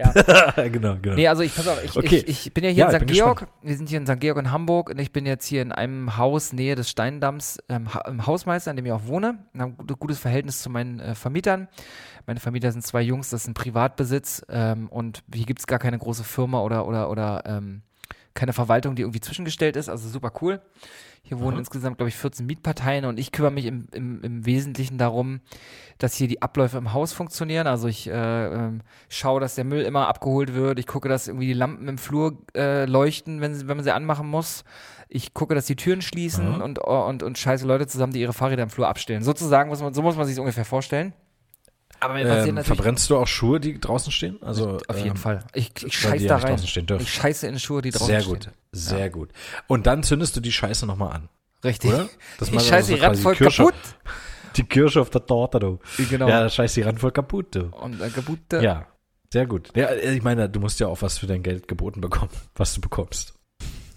[0.00, 0.12] Ja.
[0.68, 1.14] genau, genau.
[1.14, 2.24] Nee, also ich pass auf, ich, Okay.
[2.26, 3.06] ich, ich bin ja hier Ja, in St.
[3.12, 3.46] Georg.
[3.62, 4.18] Wir sind hier in St.
[4.18, 7.92] Georg in Hamburg und ich bin jetzt hier in einem Haus Nähe des Steindamms ähm,
[7.92, 9.38] ha im Hausmeister, in dem ich auch wohne.
[9.52, 11.68] Und habe ein gut- gutes Verhältnis zu meinen äh, Vermietern.
[12.26, 15.78] Meine Vermieter sind zwei Jungs, das ist ein Privatbesitz ähm, und hier gibt es gar
[15.78, 17.82] keine große Firma oder, oder, oder ähm,
[18.34, 19.88] keine Verwaltung, die irgendwie zwischengestellt ist.
[19.88, 20.60] Also super cool.
[21.22, 21.58] Hier wohnen Aha.
[21.58, 25.40] insgesamt, glaube ich, 14 Mietparteien und ich kümmere mich im, im, im Wesentlichen darum,
[25.98, 27.66] dass hier die Abläufe im Haus funktionieren.
[27.66, 30.78] Also ich äh, ähm, schaue, dass der Müll immer abgeholt wird.
[30.78, 33.92] Ich gucke, dass irgendwie die Lampen im Flur äh, leuchten, wenn, sie, wenn man sie
[33.92, 34.64] anmachen muss.
[35.08, 36.64] Ich gucke, dass die Türen schließen Aha.
[36.64, 39.22] und, und, und scheiße Leute zusammen, die ihre Fahrräder im Flur abstellen.
[39.22, 41.12] Sozusagen muss man, so muss man sich ungefähr vorstellen.
[42.00, 44.42] Aber mir passieren ähm, natürlich verbrennst du auch Schuhe, die draußen stehen?
[44.42, 45.44] Also auf jeden ähm, Fall.
[45.54, 46.58] Ich, ich weil scheiß die ja da rein.
[46.58, 46.86] stehen.
[46.98, 48.32] Ich scheiße in Schuhe, die draußen Sehr stehen.
[48.34, 49.30] gut, sehr gut.
[49.66, 51.28] Und dann zündest du die Scheiße nochmal an,
[51.62, 51.90] Richtig.
[51.92, 52.08] oder?
[52.38, 53.74] Das Ich scheiße so die Rand voll Kirsche- kaputt.
[54.56, 55.78] Die Kirsche auf der Torte, du.
[56.08, 56.28] Genau.
[56.28, 57.66] Ja, da scheißt die Rand voll kaputt, du.
[57.76, 58.60] Und äh, kaputte.
[58.60, 58.86] Ja,
[59.32, 59.70] sehr gut.
[59.76, 62.74] Ja, äh, ich meine, du musst ja auch was für dein Geld geboten bekommen, was
[62.74, 63.34] du bekommst.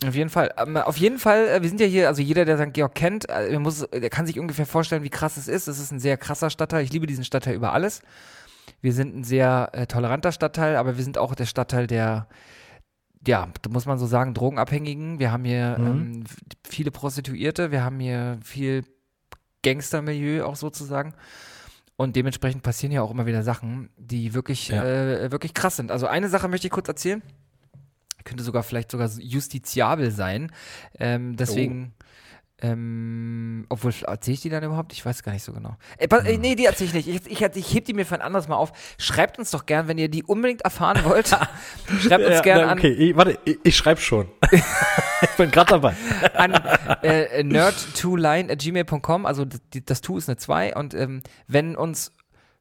[0.08, 0.54] Auf jeden Fall.
[0.58, 2.74] Ähm, auf jeden Fall, äh, wir sind ja hier, also jeder, der St.
[2.74, 5.68] Georg kennt, äh, der, muss, der kann sich ungefähr vorstellen, wie krass es ist.
[5.68, 6.84] Es ist ein sehr krasser Stadtteil.
[6.84, 8.02] Ich liebe diesen Stadtteil über alles.
[8.82, 12.28] Wir sind ein sehr äh, toleranter Stadtteil, aber wir sind auch der Stadtteil der,
[13.28, 15.20] ja, da muss man so sagen, Drogenabhängigen.
[15.20, 15.88] Wir haben hier Mhm.
[15.88, 16.24] ähm,
[16.68, 18.84] viele Prostituierte, wir haben hier viel
[19.64, 21.14] Gangstermilieu auch sozusagen.
[21.96, 24.84] Und dementsprechend passieren ja auch immer wieder Sachen, die wirklich, Ja.
[24.84, 25.92] äh, wirklich krass sind.
[25.92, 27.22] Also eine Sache möchte ich kurz erzählen.
[28.24, 30.52] Könnte sogar vielleicht sogar justiziabel sein.
[31.00, 31.94] Ähm, deswegen,
[32.62, 34.94] ähm, obwohl, erzähle ich die dann überhaupt?
[34.94, 35.76] Ich weiß gar nicht so genau.
[35.98, 37.28] Äh, äh, nee, die erzähle ich nicht.
[37.28, 38.72] Ich, ich, ich heb die mir für ein anderes Mal auf.
[38.98, 41.28] Schreibt uns doch gern, wenn ihr die unbedingt erfahren wollt.
[41.28, 44.30] Schreibt uns Ja, gern na, an okay, warte, ich, ich schreibe schon.
[44.52, 45.94] ich bin gerade dabei.
[46.36, 46.54] an
[47.02, 52.12] äh, nerd2line.gmail.com, also d- die, das Tu ist eine 2 und ähm, wenn uns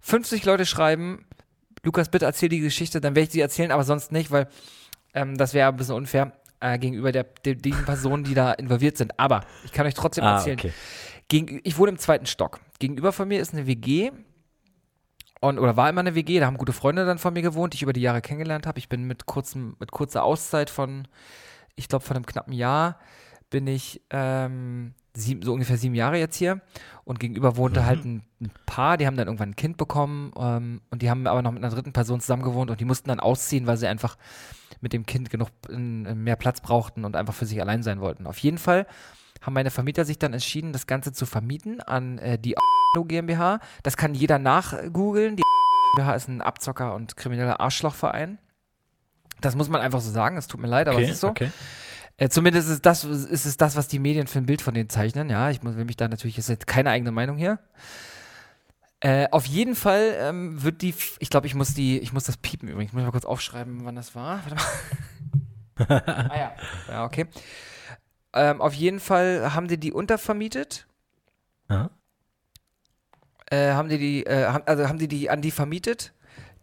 [0.01, 1.25] 50 Leute schreiben,
[1.85, 4.49] Lukas, bitte erzähl die Geschichte, dann werde ich sie erzählen, aber sonst nicht, weil
[5.15, 8.97] ähm, das wäre ein bisschen unfair äh, gegenüber der, der, den Personen, die da involviert
[8.97, 9.19] sind.
[9.19, 10.59] Aber ich kann euch trotzdem Ah, erzählen.
[10.59, 10.73] okay.
[11.29, 12.61] Gegen, ich wohne im zweiten Stock.
[12.79, 14.11] Gegenüber von mir ist eine WG.
[15.41, 17.77] Und, oder war immer eine WG, da haben gute Freunde dann von mir gewohnt, die
[17.77, 18.79] ich über die Jahre kennengelernt habe.
[18.79, 21.09] Ich bin mit, kurzem, mit kurzer Auszeit von,
[21.75, 22.99] ich glaube, von einem knappen Jahr,
[23.51, 26.61] bin ich ähm, sieben, so ungefähr sieben Jahre jetzt hier.
[27.05, 30.81] Und gegenüber wohnte halt ein, ein Paar, die haben dann irgendwann ein Kind bekommen ähm,
[30.91, 33.21] und die haben aber noch mit einer dritten Person zusammen gewohnt und die mussten dann
[33.21, 34.17] ausziehen, weil sie einfach
[34.81, 38.27] mit dem Kind genug äh, mehr Platz brauchten und einfach für sich allein sein wollten.
[38.27, 38.87] Auf jeden Fall
[39.41, 42.55] haben meine Vermieter sich dann entschieden, das Ganze zu vermieten an äh, die
[43.07, 43.59] GmbH.
[43.83, 45.37] Das kann jeder nachgoogeln.
[45.37, 45.43] Die
[45.97, 48.39] GmbH ist ein Abzocker und krimineller Arschlochverein.
[49.41, 50.37] Das muss man einfach so sagen.
[50.37, 51.29] Es tut mir leid, aber Okay, es ist so.
[51.29, 51.51] okay.
[52.17, 54.89] Äh, zumindest ist, das, ist es das, was die Medien für ein Bild von denen
[54.89, 55.31] zeichnen.
[55.31, 57.59] Ja, ich muss, will mich da natürlich, ist jetzt keine eigene Meinung hier.
[59.01, 62.37] Äh, auf jeden Fall ähm, wird die, ich glaube, ich muss die, ich muss das
[62.37, 62.91] piepen übrigens.
[62.91, 64.41] Ich muss mal kurz aufschreiben, wann das war.
[64.45, 66.03] Warte mal.
[66.31, 66.53] ah ja.
[66.89, 67.27] Ja, okay.
[68.35, 70.87] Ähm, auf jeden Fall haben die die untervermietet.
[71.69, 71.91] Ja.
[73.47, 76.15] Äh, haben die die, äh, haben, also haben die die an die vermietet,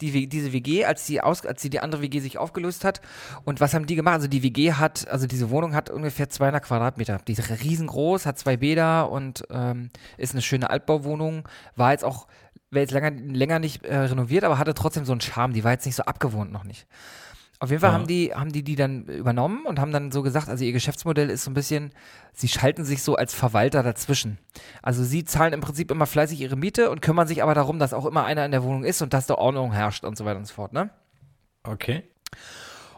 [0.02, 3.02] die, diese WG, als die aus, als die, die andere WG sich aufgelöst hat.
[3.46, 4.16] Und was haben die gemacht?
[4.16, 7.20] Also die WG hat, also diese Wohnung hat ungefähr 200 Quadratmeter.
[7.28, 11.48] Die ist riesengroß, hat zwei Bäder und ähm, ist eine schöne Altbauwohnung.
[11.76, 12.28] War jetzt auch,
[12.72, 15.54] wäre jetzt länger, länger nicht äh, renoviert, aber hatte trotzdem so einen Charme.
[15.54, 16.88] Die war jetzt nicht so abgewohnt noch nicht.
[17.62, 17.94] Auf jeden Fall Ja.
[17.96, 21.30] haben die, haben die die dann übernommen und haben dann so gesagt, also ihr Geschäftsmodell
[21.30, 21.92] ist so ein bisschen,
[22.34, 24.38] sie schalten sich so als Verwalter dazwischen.
[24.82, 27.94] Also sie zahlen im Prinzip immer fleißig ihre Miete und kümmern sich aber darum, dass
[27.94, 30.40] auch immer einer in der Wohnung ist und dass da Ordnung herrscht und so weiter
[30.40, 30.90] und so fort, ne?
[31.64, 32.04] Okay.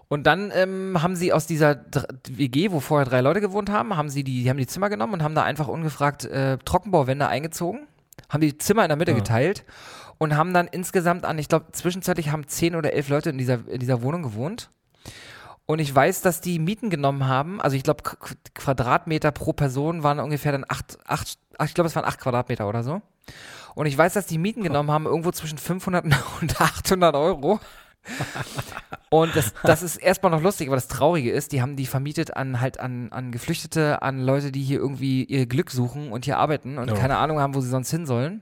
[0.08, 1.86] Und dann ähm, haben sie aus dieser
[2.28, 5.13] WG, wo vorher drei Leute gewohnt haben, haben sie die, die haben die Zimmer genommen
[5.13, 7.88] und haben da einfach ungefragt äh, Trockenbauwände eingezogen,
[8.30, 9.17] haben die Zimmer in der Mitte Ja.
[9.17, 9.63] geteilt
[10.17, 13.67] und haben dann insgesamt an, ich glaube, zwischenzeitlich haben zehn oder elf Leute in dieser,
[13.67, 14.69] in dieser Wohnung gewohnt.
[15.65, 20.04] Und ich weiß, dass die Mieten genommen haben, also ich glaube, Qu- Quadratmeter pro Person
[20.04, 23.02] waren ungefähr dann acht, acht, ach, ich glaube, es waren acht Quadratmeter oder so.
[23.76, 26.04] Und ich weiß, dass die Mieten genommen haben, irgendwo zwischen 500
[26.41, 27.60] und 800 Euro.
[29.09, 32.35] Und das, das ist erstmal noch lustig, aber das Traurige ist, die haben die vermietet
[32.35, 36.37] an halt an, an Geflüchtete, an Leute, die hier irgendwie ihr Glück suchen und hier
[36.37, 36.95] arbeiten und Ja.
[36.95, 38.41] keine Ahnung haben, wo sie sonst hin sollen.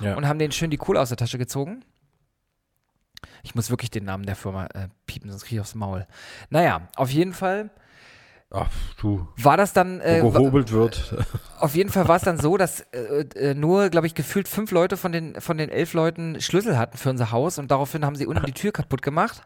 [0.00, 0.14] Ja.
[0.14, 1.82] Und haben denen schön die Kohle aus der Tasche gezogen.
[3.42, 6.06] Ich muss wirklich den Namen der Firma äh, piepen, sonst kriege ich aufs Maul.
[6.50, 7.70] Naja, auf jeden Fall
[8.50, 8.68] Ach,
[9.00, 11.16] du, war das dann, äh, gehobelt wird.
[11.58, 14.70] auf jeden Fall war es dann so, dass äh, äh, nur, glaube ich, gefühlt fünf
[14.70, 18.14] Leute von den, von den elf Leuten Schlüssel hatten für unser Haus und daraufhin haben
[18.14, 19.42] sie unten die Tür kaputt gemacht.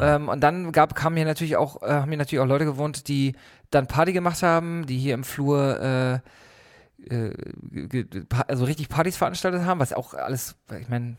[0.00, 3.08] Ähm, und dann gab, kamen hier natürlich auch, äh, haben hier natürlich auch Leute gewohnt,
[3.08, 3.34] die
[3.70, 6.14] dann Party gemacht haben, die hier im Flur äh,
[7.08, 8.04] äh,
[8.48, 11.16] also richtig Partys veranstaltet haben, was auch alles, ich meine,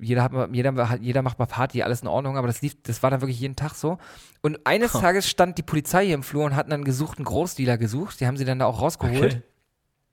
[0.00, 3.10] jeder hat jeder, jeder macht mal Party, alles in Ordnung, aber das lief, das war
[3.10, 3.98] dann wirklich jeden Tag so.
[4.40, 8.20] Und eines Tages stand die Polizei hier im Flur und hatten einen gesuchten Großdealer gesucht.
[8.20, 9.34] Die haben sie dann da auch rausgeholt.
[9.34, 9.42] Okay.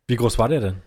[0.08, 0.82] Wie groß war der denn?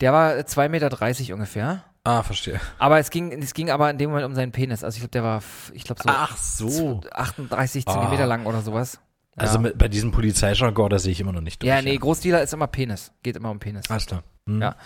[0.00, 1.84] Der war 2,30 Meter ungefähr.
[2.04, 2.60] Ah, verstehe.
[2.78, 4.82] Aber es ging, es ging aber in dem Moment um seinen Penis.
[4.82, 5.42] Also ich glaube, der war,
[5.74, 7.00] ich glaube, so Ach so.
[7.12, 7.92] 38 Ah.
[7.92, 8.94] Zentimeter lang oder sowas.
[9.36, 9.42] Ja.
[9.42, 11.68] Also mit, bei diesem Polizeijargon, da sehe ich immer noch nicht durch.
[11.68, 13.12] ja, nee, Großdealer ist immer Penis.
[13.22, 13.90] Geht immer um Penis.
[13.90, 14.22] Alles klar.
[14.46, 14.62] Hm.
[14.62, 14.76] Ja.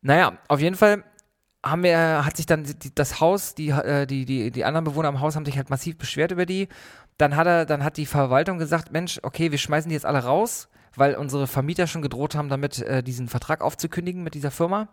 [0.00, 1.04] Naja, auf jeden Fall
[1.64, 5.08] haben wir, hat sich dann die, das Haus, die, äh, die, die, die anderen Bewohner
[5.08, 6.68] im Haus haben sich halt massiv beschwert über die.
[7.18, 10.24] Dann hat er, dann hat die Verwaltung gesagt, Mensch, okay, wir schmeißen die jetzt alle
[10.24, 14.88] raus, weil unsere Vermieter schon gedroht haben, damit äh, diesen Vertrag aufzukündigen mit dieser Firma.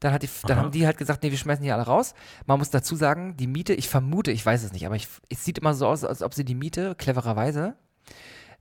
[0.00, 0.64] Dann, hat die, dann Aha.
[0.64, 2.14] haben die halt gesagt, nee, wir schmeißen die alle raus.
[2.46, 5.44] Man muss dazu sagen, die Miete, ich vermute, ich weiß es nicht, aber ich, es
[5.44, 7.76] sieht immer so aus, als ob sie die Miete, clevererweise,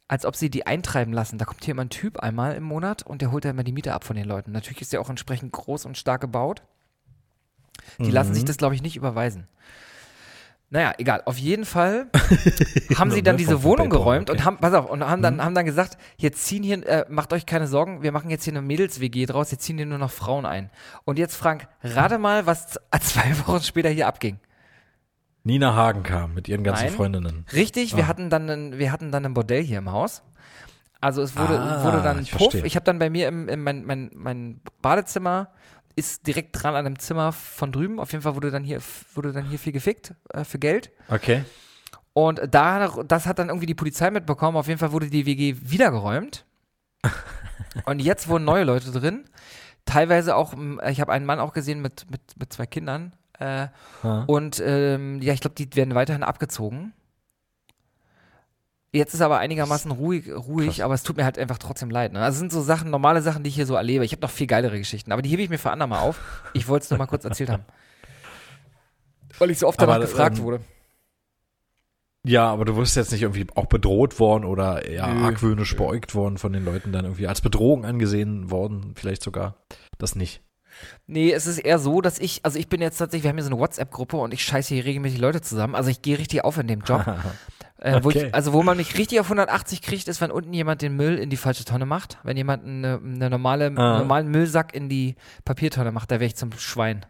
[0.08, 1.38] als ob sie die eintreiben lassen.
[1.38, 3.74] Da kommt hier immer ein Typ einmal im Monat und der holt dann immer die
[3.74, 4.52] Miete ab von den Leuten.
[4.52, 6.62] Natürlich ist der auch entsprechend groß und stark gebaut.
[8.00, 9.48] Die lassen sich das, glaube ich, nicht überweisen.
[10.72, 11.22] Naja, egal.
[11.26, 12.08] Auf jeden Fall
[12.98, 14.46] haben sie dann Ne, diese Wohnung PayPal, geräumt und okay.
[14.46, 17.46] haben, pass auf, und haben dann, haben dann gesagt, jetzt ziehen hier, äh, macht euch
[17.46, 20.46] keine Sorgen, wir machen jetzt hier eine Mädels-WG draus, jetzt ziehen hier nur noch Frauen
[20.46, 20.72] ein.
[21.06, 24.40] Und jetzt, Frank, rate mal, was zwei Wochen später hier abging.
[25.44, 26.94] Nina Hagen kam mit ihren ganzen Nein.
[26.94, 27.46] Freundinnen.
[27.54, 28.08] Richtig, wir Ah.
[28.08, 30.24] hatten dann ein, wir hatten dann ein Bordell hier im Haus.
[31.00, 32.40] Also es wurde, Ah, wurde dann ich Puff.
[32.42, 32.66] verstehe.
[32.66, 35.50] Ich habe dann bei mir im, im mein, mein, mein Badezimmer
[35.96, 38.00] ist direkt dran an einem Zimmer von drüben.
[38.00, 38.80] Auf jeden Fall wurde dann hier
[39.14, 40.92] wurde dann hier viel gefickt äh, für Geld.
[41.08, 41.44] Okay.
[42.14, 44.58] Und da das hat dann irgendwie die Polizei mitbekommen.
[44.58, 46.46] Auf jeden Fall wurde die WG wiedergeräumt.
[47.86, 49.26] Und jetzt wohnen neue Leute drin.
[49.86, 50.56] Teilweise auch,
[50.88, 53.14] ich habe einen Mann auch gesehen mit, mit, mit zwei Kindern.
[53.40, 53.68] Äh,
[54.28, 56.94] und ähm, ja, ich glaube, die werden weiterhin abgezogen.
[58.96, 60.80] Jetzt ist aber einigermaßen ruhig, ruhig, Krass.
[60.80, 62.14] aber es tut mir halt einfach trotzdem leid.
[62.14, 62.22] Ne?
[62.22, 64.06] Also sind so Sachen, normale Sachen, die ich hier so erlebe.
[64.06, 66.22] Ich habe noch viel geilere Geschichten, aber die hebe ich mir für andermal auf.
[66.54, 67.66] Ich wollte es nur mal kurz erzählt haben.
[69.38, 70.62] Weil ich so oft danach Aber, gefragt ähm, wurde.
[72.24, 75.78] Ja, aber du wirst jetzt nicht irgendwie auch bedroht worden oder ja, Nö, argwöhnisch nö.
[75.78, 79.58] beäugt worden von den Leuten dann irgendwie als Bedrohung angesehen worden, vielleicht sogar.
[80.00, 80.42] Das nicht.
[81.08, 83.44] Nee, es ist eher so, dass ich, also ich bin jetzt tatsächlich, wir haben hier
[83.44, 85.76] so eine WhatsApp-Gruppe und ich scheiße hier regelmäßig Leute zusammen.
[85.76, 87.06] Also ich gehe richtig auf in dem Job.
[87.78, 88.28] Äh, wo Okay.
[88.28, 91.18] ich, also wo man mich richtig auf 180 kriegt, ist, wenn unten jemand den Müll
[91.18, 92.18] in die falsche Tonne macht.
[92.24, 93.98] Wenn jemand eine, eine normale, Ah.
[94.00, 97.06] normalen Müllsack in die Papiertonne macht, da wäre ich zum Schwein.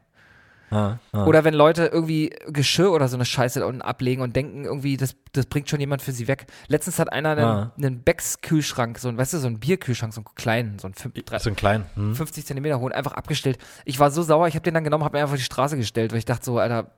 [0.71, 1.25] Ah, ah.
[1.25, 4.97] Oder wenn Leute irgendwie Geschirr oder so eine Scheiße da unten ablegen und denken irgendwie,
[4.97, 6.47] das, das bringt schon jemand für sie weg.
[6.67, 7.71] Letztens hat einer einen, Ah.
[7.77, 11.13] einen Becks-Kühlschrank, so ein, weißt du, so einen Bierkühlschrank, so einen kleinen, so einen fünf,
[11.23, 11.85] drei, so ein klein.
[11.95, 12.15] Hm?
[12.15, 13.59] 50 Zentimeter hohen, einfach abgestellt.
[13.85, 15.77] Ich war so sauer, ich habe den dann genommen, habe mir einfach auf die Straße
[15.77, 16.89] gestellt, weil ich dachte so, Alter,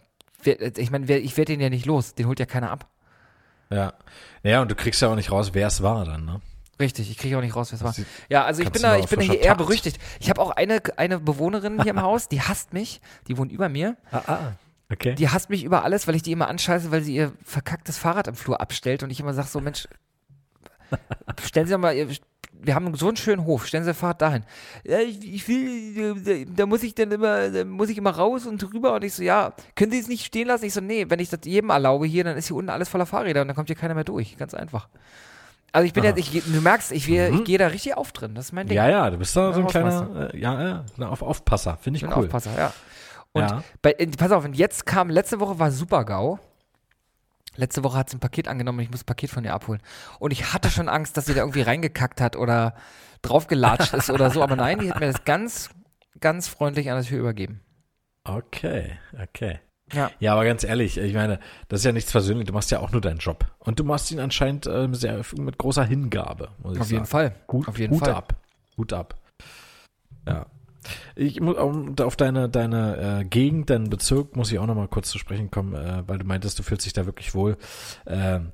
[0.44, 2.88] wer, ich meine, ich werde den ja nicht los, den holt ja keiner ab.
[3.70, 3.94] Ja.
[4.44, 6.42] Naja, und du kriegst ja auch nicht raus, wer es war dann, ne?
[6.80, 7.96] Richtig, ich kriege auch nicht raus, wer es war.
[8.30, 9.98] Ja, also ich bin da, ich bin hier eher berüchtigt.
[10.20, 13.68] Ich habe auch eine, eine Bewohnerin hier im Haus, die hasst mich, die wohnt über
[13.70, 13.98] mir.
[14.12, 14.52] Ah, ah.
[14.92, 15.16] Okay.
[15.16, 18.28] Die hasst mich über alles, weil ich die immer anscheiße, weil sie ihr verkacktes Fahrrad
[18.28, 19.88] im Flur abstellt und ich immer sage so, Mensch,
[21.44, 22.08] stellen Sie doch mal, ihr-
[22.60, 24.44] wir haben so einen schönen Hof, stellen Sie das Fahrrad dahin.
[24.84, 28.46] Ja, ich, ich will, da, da muss ich dann immer, da muss ich immer raus
[28.48, 30.66] und rüber und ich so, ja, können Sie es nicht stehen lassen?
[30.66, 33.06] Ich so, nee, wenn ich das jedem erlaube hier, dann ist hier unten alles voller
[33.06, 34.88] Fahrräder und dann kommt hier keiner mehr durch, ganz einfach.
[35.74, 36.10] Also ich bin Aha.
[36.16, 37.38] jetzt, ich, du merkst, ich, gehe- Mhm.
[37.40, 38.76] ich gehe da richtig auf drin, das ist mein Ding.
[38.78, 41.78] Ja, ja, du bist da so ein Ja, kleiner, äh, ja, ja, na, auf Aufpasser.
[41.82, 42.26] Finde ich bin cool.
[42.26, 42.74] Aufpasser, ja.
[43.34, 43.64] Und Ja.
[43.82, 46.40] bei, äh, pass auf, und jetzt kam, letzte Woche war Super-GAU.
[47.58, 49.82] Letzte Woche hat sie ein Paket angenommen und ich muss das Paket von ihr abholen.
[50.20, 52.76] Und ich hatte schon Angst, dass sie da irgendwie reingekackt hat oder
[53.24, 54.44] draufgelatscht ist oder so.
[54.44, 55.70] Aber nein, die hat mir das ganz,
[56.20, 57.62] ganz freundlich an der Tür übergeben.
[58.24, 59.60] Okay, okay.
[59.94, 60.12] Ja.
[60.20, 62.92] Ja, aber ganz ehrlich, ich meine, das ist ja nichts persönlich, du machst ja auch
[62.92, 63.46] nur deinen Job.
[63.60, 66.96] Und du machst ihn anscheinend äh, sehr, mit großer Hingabe, muss ich Auf sagen.
[66.96, 67.36] jeden Fall.
[67.52, 68.14] Hut, Auf jeden Hut Fall.
[68.14, 68.36] ab.
[68.78, 69.16] Hut ab.
[70.28, 70.46] Ja.
[71.16, 75.10] Ich muss auf deine, deine äh, Gegend, deinen Bezirk muss ich auch noch mal kurz
[75.10, 77.58] zu sprechen kommen, äh, weil du meintest, du fühlst dich da wirklich wohl.
[78.06, 78.52] Ähm,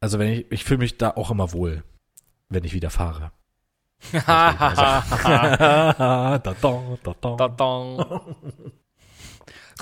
[0.00, 1.82] also wenn ich, ich fühle mich da auch immer wohl,
[2.48, 3.32] wenn ich wieder fahre.
[4.12, 5.02] da,
[6.38, 8.22] da, da, da.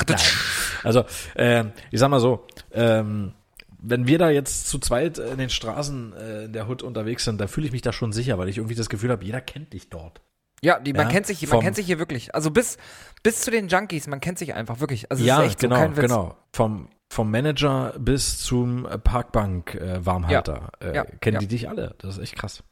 [0.08, 0.18] Nein.
[0.82, 1.04] Also,
[1.36, 3.34] ähm, ich sag mal so, ähm,
[3.82, 7.38] wenn wir da jetzt zu zweit in den Straßen äh, in der Hood unterwegs sind,
[7.38, 9.74] da fühle ich mich da schon sicher, weil ich irgendwie das Gefühl habe, jeder kennt
[9.74, 10.22] dich dort.
[10.62, 12.34] Ja, die, man Ja, kennt sich, man kennt sich hier wirklich.
[12.34, 12.76] Also bis,
[13.22, 15.10] bis zu den Junkies, man kennt sich einfach wirklich.
[15.10, 16.36] Also ja, genau, so genau.
[16.52, 21.40] Vom, vom Manager bis zum äh, Parkbank-Warmhalter äh, Ja, kennen ja.
[21.40, 21.94] die dich alle.
[21.98, 22.62] Das ist echt krass.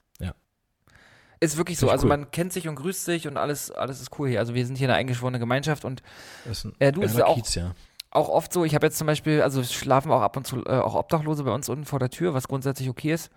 [1.41, 1.89] Ist wirklich so.
[1.91, 2.09] Also cool.
[2.17, 4.41] man kennt sich und grüßt sich und alles, alles ist cool hier.
[4.41, 6.03] Also wir sind hier eine eingeschworene Gemeinschaft und
[6.79, 7.73] Äh, du, ist geiler auch- Kiez, ja.
[8.11, 10.71] auch oft so, ich habe jetzt zum Beispiel, also schlafen auch ab und zu äh,
[10.79, 13.31] auch Obdachlose bei uns unten vor der Tür, was grundsätzlich okay ist.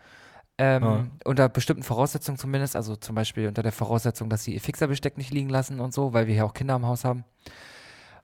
[0.57, 1.05] Ähm, Ja.
[1.25, 5.31] Unter bestimmten Voraussetzungen zumindest, also zum Beispiel unter der Voraussetzung, dass sie ihr Fixerbesteck nicht
[5.31, 7.23] liegen lassen und so, weil wir hier auch Kinder im Haus haben.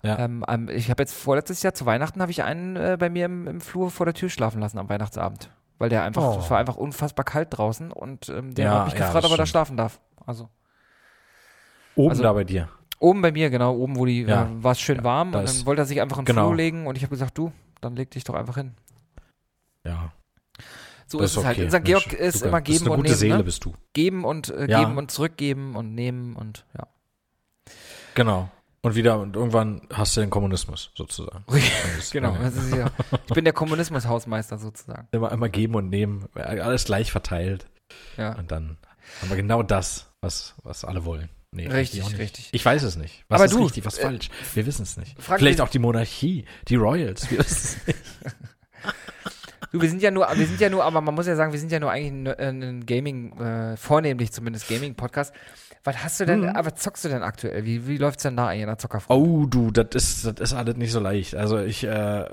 [0.03, 0.19] Ja.
[0.19, 3.47] Ähm, ich habe jetzt vorletztes Jahr zu Weihnachten habe ich einen äh, bei mir im,
[3.47, 5.49] im Flur vor der Tür schlafen lassen am Weihnachtsabend.
[5.79, 6.39] Weil der einfach, Oh.
[6.39, 9.31] es war einfach unfassbar kalt draußen und ähm, der Ja, hat mich ja, gefragt, ob
[9.31, 9.99] er da schlafen darf.
[10.25, 10.49] Also
[11.95, 12.69] Oben also- da bei dir.
[12.99, 14.45] oben bei mir, genau, oben, wo die, Ja.
[14.45, 16.47] äh, war es schön warm und dann wollte er sich einfach in den genau.
[16.47, 18.73] Flur legen und ich habe gesagt, du, dann leg dich doch einfach hin.
[19.83, 20.11] Ja.
[21.05, 21.57] So das ist es halt.
[21.57, 21.65] okay.
[21.65, 23.17] Unser Georg Mensch, ist immer geben eine und gute nehmen.
[23.19, 23.43] Seele ne?
[23.43, 23.73] bist du.
[23.93, 26.87] Geben und äh, geben und zurückgeben und nehmen und ja.
[28.15, 28.49] Genau.
[28.81, 31.43] Und wieder, und irgendwann hast du den Kommunismus sozusagen.
[32.11, 32.35] Genau.
[32.75, 32.91] ja.
[33.27, 35.07] Ich bin der Kommunismus-Hausmeister sozusagen.
[35.11, 37.67] Immer, immer geben und nehmen, alles gleich verteilt.
[38.17, 38.33] Ja.
[38.35, 38.77] Und dann
[39.21, 41.29] haben wir genau das, was, was alle wollen.
[41.51, 42.49] Nee, Richtig, richtig.
[42.51, 43.23] Ich weiß es nicht.
[43.29, 44.29] Was Aber ist du, richtig, was äh, falsch?
[44.53, 45.15] Wir wissen es nicht.
[45.21, 47.29] Vielleicht auch die Monarchie, die Royals.
[47.31, 47.99] Wir wissen es nicht.
[49.71, 51.59] Du, wir sind ja nur, wir sind ja nur, aber man muss ja sagen, wir
[51.59, 55.33] sind ja nur eigentlich ein, äh, ein Gaming, äh, vornehmlich zumindest Gaming-Podcast.
[55.83, 56.49] Was hast du denn, Mhm.
[56.49, 57.63] aber zockst du denn aktuell?
[57.63, 59.21] Wie, wie läuft's denn da eigentlich in der Zockerfront?
[59.21, 61.35] Oh, du, das ist, das ist alles nicht so leicht.
[61.35, 62.25] Also ich, äh,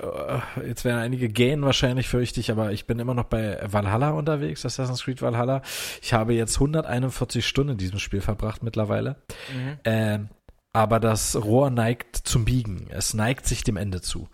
[0.67, 4.65] jetzt werden einige gähnen wahrscheinlich, fürchte ich, aber ich bin immer noch bei Valhalla unterwegs,
[4.65, 5.61] Assassin's Creed Valhalla.
[6.01, 9.17] Ich habe jetzt 141 Stunden in diesem Spiel verbracht mittlerweile.
[9.53, 9.77] Mhm.
[9.85, 10.29] Ähm,
[10.73, 12.87] aber das Rohr neigt zum Biegen.
[12.89, 14.27] Es neigt sich dem Ende zu.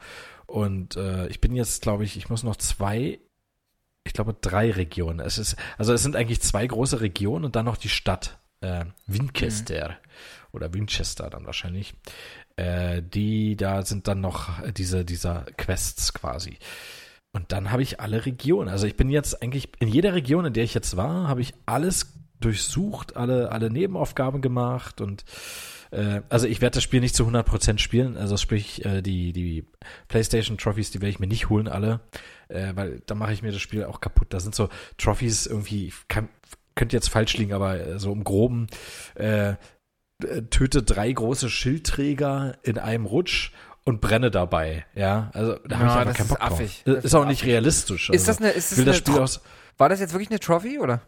[0.51, 3.19] Und äh, ich bin jetzt, glaube ich, ich muss noch zwei,
[4.03, 5.21] ich glaube drei Regionen.
[5.21, 8.83] Es ist, also es sind eigentlich zwei große Regionen und dann noch die Stadt äh,
[9.07, 9.97] Winchester
[10.51, 11.93] oder Winchester dann wahrscheinlich.
[12.57, 16.57] Äh, die da sind dann noch diese dieser Quests quasi.
[17.31, 18.67] Und dann habe ich alle Regionen.
[18.67, 21.53] Also ich bin jetzt eigentlich in jeder Region, in der ich jetzt war, habe ich
[21.65, 22.11] alles
[22.41, 25.23] durchsucht, alle alle Nebenaufgaben gemacht und
[25.91, 29.65] äh, also ich werde das Spiel nicht zu 100% spielen, also sprich äh, die, die
[30.07, 31.99] Playstation Trophies, die werde ich mir nicht holen alle,
[32.49, 34.27] äh, weil da mache ich mir das Spiel auch kaputt.
[34.33, 36.29] Da sind so Trophies irgendwie, ich kann,
[36.75, 38.67] könnte jetzt falsch liegen, aber äh, so im Groben,
[39.15, 39.55] äh,
[40.49, 43.51] töte drei große Schildträger in einem Rutsch
[43.85, 46.51] und brenne dabei, ja, also da habe Ja, ich einfach das keinen ist Bock drauf.
[46.51, 46.77] affig.
[46.77, 48.09] Ist, Das ist ist auch nicht realistisch.
[48.11, 48.43] Ist das also.
[48.49, 49.41] eine, ist das will das eine aus,
[49.77, 51.01] war das jetzt wirklich eine Trophy oder?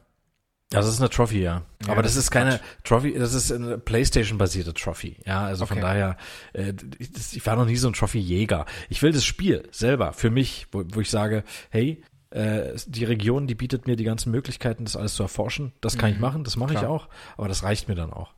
[0.74, 1.62] Ja, das ist eine Trophy, ja.
[1.86, 5.18] Ja, Aber das das, ist keine Trophy, das ist eine Playstation-basierte Trophy.
[5.26, 5.86] Ja, also von Okay.
[5.86, 6.18] daher,
[6.54, 8.66] äh, ich, ich war noch nie so ein Trophy-Jäger.
[8.90, 13.48] Ich will das Spiel selber für mich, wo, wo ich sage, hey, äh, die Region,
[13.48, 15.72] die bietet mir die ganzen Möglichkeiten, das alles zu erforschen.
[15.82, 17.08] Das kann ich Mhm, machen, das mache ich auch.
[17.38, 18.34] Aber das reicht mir dann auch.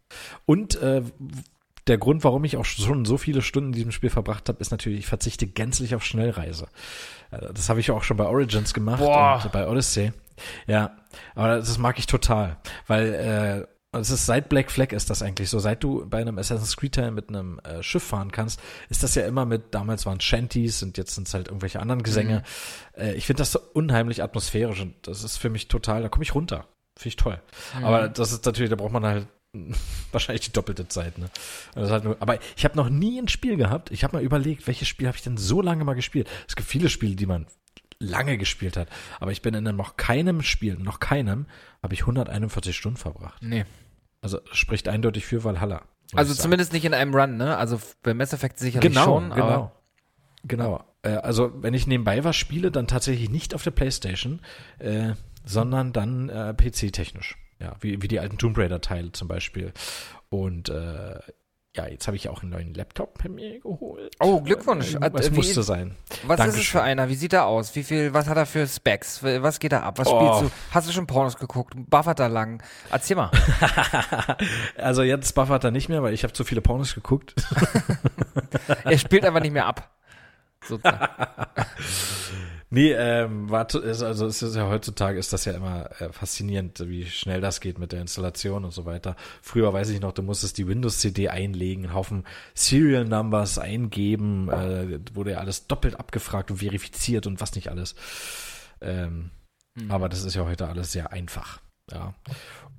[0.45, 1.01] Und äh,
[1.87, 4.71] der Grund, warum ich auch schon so viele Stunden in diesem Spiel verbracht habe, ist
[4.71, 6.67] natürlich, ich verzichte gänzlich auf Schnellreise.
[7.31, 9.39] Äh, Das habe ich auch schon bei Origins gemacht Boah.
[9.43, 10.11] und bei Odyssey.
[10.67, 10.97] Ja,
[11.35, 13.67] aber das mag ich total, weil äh,
[13.99, 15.59] es ist seit Black Flag ist das eigentlich so.
[15.59, 19.15] Seit du bei einem Assassin's Creed Teil mit einem äh, Schiff fahren kannst, ist das
[19.15, 22.43] ja immer mit, damals waren es Shanties und jetzt sind es halt irgendwelche anderen Gesänge.
[22.97, 26.23] Äh, ich finde das so unheimlich atmosphärisch und das ist für mich total, da komme
[26.23, 26.65] ich runter.
[26.97, 27.41] Finde ich toll.
[27.81, 29.27] Aber das ist natürlich, da braucht man halt
[30.11, 31.29] wahrscheinlich die doppelte Zeit, ne?
[31.75, 33.91] Halt nur, aber ich habe noch nie ein Spiel gehabt.
[33.91, 36.29] Ich habe mal überlegt, welches Spiel habe ich denn so lange mal gespielt?
[36.47, 37.47] Es gibt viele Spiele, die man
[37.99, 41.45] lange gespielt hat, aber ich bin in noch keinem Spiel, noch keinem,
[41.81, 43.41] habe ich 141 Stunden verbracht.
[43.41, 43.65] Nee.
[44.21, 45.83] Also das spricht eindeutig für Valhalla.
[46.13, 47.57] Also zumindest nicht in einem Run, ne?
[47.57, 49.45] Also bei Mass Effect sicherlich genau, schon, genau.
[49.45, 49.71] aber
[50.47, 50.83] Genau.
[51.01, 54.41] Äh, also wenn ich nebenbei was spiele, dann tatsächlich nicht auf der Playstation,
[54.79, 57.37] äh, sondern dann äh, PC-technisch.
[57.59, 59.71] Ja, wie, wie die alten Tomb Raider-Teile zum Beispiel.
[60.29, 61.19] Und äh,
[61.75, 64.13] ja, jetzt habe ich auch einen neuen Laptop bei mir geholt.
[64.19, 64.95] Oh, Glückwunsch.
[64.95, 65.95] Äh, Es wie- musste sein.
[66.27, 66.79] Was ist es Dankeschön.
[66.79, 67.09] für einer?
[67.09, 67.75] Wie sieht er aus?
[67.75, 69.23] Wie viel, was hat er für Specs?
[69.23, 69.97] Was geht da ab?
[69.99, 70.19] Was Oh.
[70.19, 70.55] spielst du?
[70.75, 71.73] Hast du schon Pornos geguckt?
[71.75, 72.61] Buffert da lang?
[72.91, 73.31] Erzähl mal.
[74.77, 77.35] also jetzt buffert er nicht mehr, weil ich habe zu viele Pornos geguckt.
[78.83, 79.89] er spielt einfach nicht mehr ab.
[80.65, 81.07] sozusagen.
[82.71, 86.79] Nee, ähm, war, ist- also es ist ja heutzutage ist das ja immer äh, faszinierend,
[86.87, 89.15] wie schnell das geht mit der Installation und so weiter.
[89.41, 92.25] Früher weiß ich noch, du musstest die Windows-CD einlegen, einen Haufen
[92.55, 97.95] Serial Numbers eingeben, äh, wurde ja alles doppelt abgefragt und verifiziert und was nicht alles.
[98.81, 99.29] Ähm,
[99.89, 101.59] Aber das ist ja heute alles sehr einfach.
[101.91, 102.15] Ja.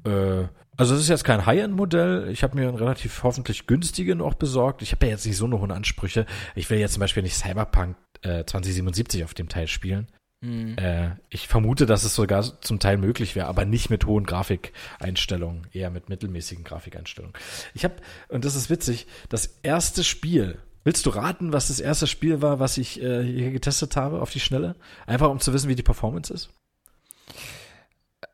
[0.05, 2.29] Äh, also es ist jetzt kein High-End-Modell.
[2.31, 4.83] Ich habe mir einen relativ hoffentlich günstigen auch besorgt.
[4.83, 6.27] Ich habe ja jetzt nicht so eine hohen Ansprüche.
[6.55, 7.96] Ich will jetzt zum Beispiel nicht Cyberpunk
[8.27, 10.09] äh, 2077 auf dem Teil spielen.
[10.41, 10.77] Mhm.
[10.77, 15.67] Äh, ich vermute, dass es sogar zum Teil möglich wäre, aber nicht mit hohen Grafikeinstellungen,
[15.73, 17.35] eher mit mittelmäßigen Grafikeinstellungen.
[17.75, 17.95] Ich habe,
[18.29, 22.61] und das ist witzig, das erste Spiel, willst du raten, was das erste Spiel war,
[22.61, 24.77] was ich äh, hier getestet habe auf die Schnelle?
[25.07, 26.51] Einfach um zu wissen, wie die Performance ist?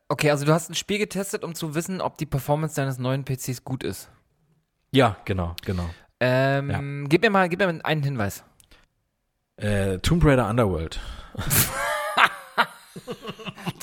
[0.09, 3.23] Okay, also du hast ein Spiel getestet, um zu wissen, ob die Performance deines neuen
[3.23, 4.09] PCs gut ist.
[4.91, 5.89] Ja, genau, genau.
[6.19, 8.43] Ähm, gib mir mal, gib mir mal einen Hinweis.
[9.57, 10.99] Äh, Tomb Raider Underworld.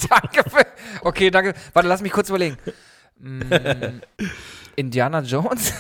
[0.09, 0.67] danke für,
[1.03, 1.55] Okay, danke.
[1.73, 2.59] Warte, lass mich kurz überlegen.
[3.19, 3.43] Mm,
[4.77, 5.73] Indiana Jones?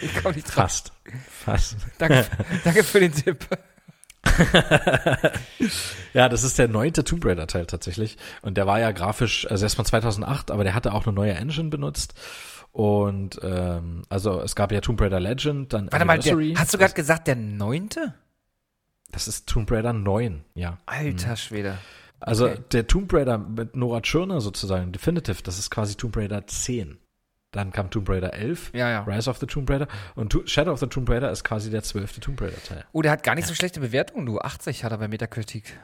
[0.00, 0.54] ich komme nicht drauf.
[0.54, 0.92] Fast.
[1.28, 1.76] Fast.
[1.98, 2.26] Danke,
[2.64, 3.46] danke für den Tipp.
[6.12, 8.18] Ja, das ist der neunte Tomb Raider Teil tatsächlich.
[8.42, 11.34] Und der war ja grafisch, also erst von 2008, aber der hatte auch eine neue
[11.34, 12.14] Engine benutzt.
[12.72, 16.78] Und ähm, also es gab ja Tomb Raider Legend, dann Warte mal, der, hast du
[16.78, 18.14] gerade gesagt, der neunte?
[19.10, 20.78] Das ist Tomb Raider 9, ja.
[20.86, 21.78] Alter Schwede.
[22.20, 22.60] Also Okay.
[22.72, 26.98] der Tomb Raider mit Nora Tschirner sozusagen, Definitive, das ist quasi Tomb Raider 10.
[27.50, 29.02] Dann kam Tomb Raider 11, Ja, ja.
[29.02, 31.82] Rise of the Tomb Raider und To- Shadow of the Tomb Raider ist quasi der
[31.82, 32.84] zwölfte Tomb Raider Teil.
[32.92, 34.38] Oh, der hat gar nicht so schlechte Bewertungen, du.
[34.38, 35.76] 80 hat er bei Metacritic.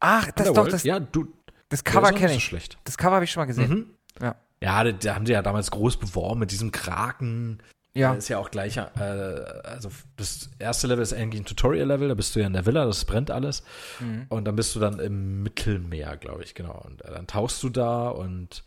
[0.00, 1.32] Ach, das ist doch das, ja, du,
[1.70, 2.44] das Cover kenne nicht so ich.
[2.44, 2.76] schlecht.
[2.84, 3.70] Das Cover habe ich schon mal gesehen.
[3.70, 3.86] Mhm.
[4.20, 4.34] Ja.
[4.62, 7.62] Ja, da, da haben sie ja damals groß beworben mit diesem Kraken.
[7.94, 8.10] Ja.
[8.10, 8.80] Der ist ja auch gleich, äh,
[9.64, 12.84] also das erste Level ist eigentlich ein Tutorial-Level, da bist du ja in der Villa,
[12.84, 13.62] das brennt alles.
[14.00, 14.26] Mhm.
[14.28, 16.82] Und dann bist du dann im Mittelmeer, glaube ich, genau.
[16.84, 18.64] Und äh, dann tauchst du da und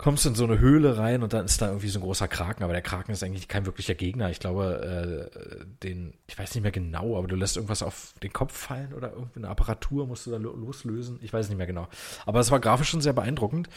[0.00, 2.64] kommst in so eine Höhle rein und dann ist da irgendwie so ein großer Kraken,
[2.64, 4.30] aber der Kraken ist eigentlich kein wirklicher Gegner.
[4.30, 8.32] Ich glaube, äh, den, ich weiß nicht mehr genau, aber du lässt irgendwas auf den
[8.32, 11.18] Kopf fallen oder irgendeine Apparatur musst du da lo- loslösen.
[11.20, 11.86] Ich weiß nicht mehr genau.
[12.24, 13.68] Aber es war grafisch schon sehr beeindruckend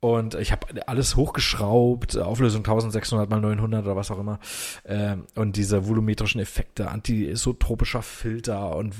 [0.00, 4.38] und ich habe alles hochgeschraubt, Auflösung 1600 mal 900 oder was auch immer.
[4.84, 8.94] Ähm, und diese volumetrischen Effekte, antisotropischer Filter und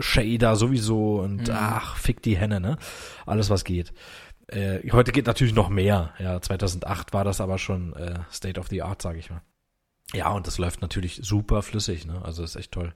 [0.00, 2.76] Shader sowieso und ach, fick die Henne, ne?
[3.24, 3.92] Alles was geht.
[4.50, 6.14] Äh, heute geht natürlich noch mehr.
[6.18, 9.42] Ja, 2008 war das aber schon äh, State of the Art, sage ich mal.
[10.12, 12.20] Ja, und das läuft natürlich super flüssig, ne?
[12.24, 12.92] Also ist echt toll.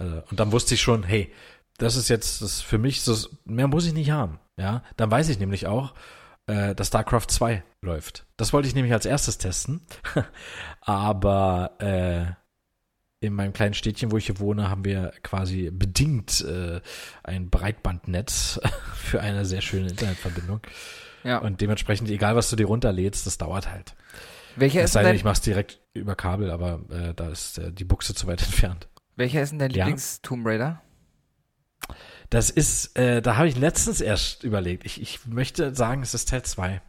[0.00, 1.32] Äh, und dann wusste ich schon, hey,
[1.78, 4.38] das ist jetzt das für mich, so, mehr muss ich nicht haben.
[4.56, 5.94] Ja, dann weiß ich nämlich auch,
[6.46, 8.26] äh, dass StarCraft 2 läuft.
[8.36, 9.82] Das wollte ich nämlich als erstes testen.
[10.80, 12.41] Aber äh,
[13.22, 16.80] in meinem kleinen Städtchen, wo ich hier wohne, haben wir quasi bedingt äh,
[17.22, 18.60] ein Breitbandnetz
[18.94, 20.60] für eine sehr schöne Internetverbindung.
[21.24, 21.38] Ja.
[21.38, 23.94] Und dementsprechend, egal was du dir runterlädst, das dauert halt.
[24.56, 27.58] welcher, Es ist sei denn dein, ich mach's direkt über Kabel, aber äh, da ist
[27.58, 28.88] äh, die Buchse zu weit entfernt.
[29.16, 29.84] welcher ist denn dein Ja.
[29.84, 30.82] Lieblings-Tomb Raider?
[32.30, 34.84] Das ist, äh, da habe ich letztens erst überlegt.
[34.86, 36.80] Ich, ich möchte sagen, es ist Teil 2.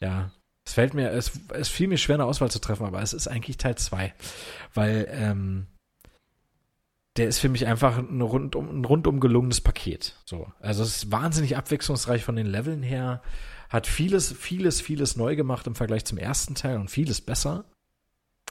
[0.00, 0.30] Ja.
[0.66, 3.28] Es fällt mir, es, es fiel mir schwer, eine Auswahl zu treffen, aber es ist
[3.28, 4.12] eigentlich Teil 2.
[4.74, 5.66] Weil, ähm,
[7.16, 10.16] der ist für mich einfach ein rundum, ein rundum gelungenes Paket.
[10.26, 10.52] So.
[10.60, 13.22] Also es ist wahnsinnig abwechslungsreich von den Leveln her.
[13.70, 17.64] Hat vieles, vieles, vieles neu gemacht im Vergleich zum ersten Teil und vieles besser.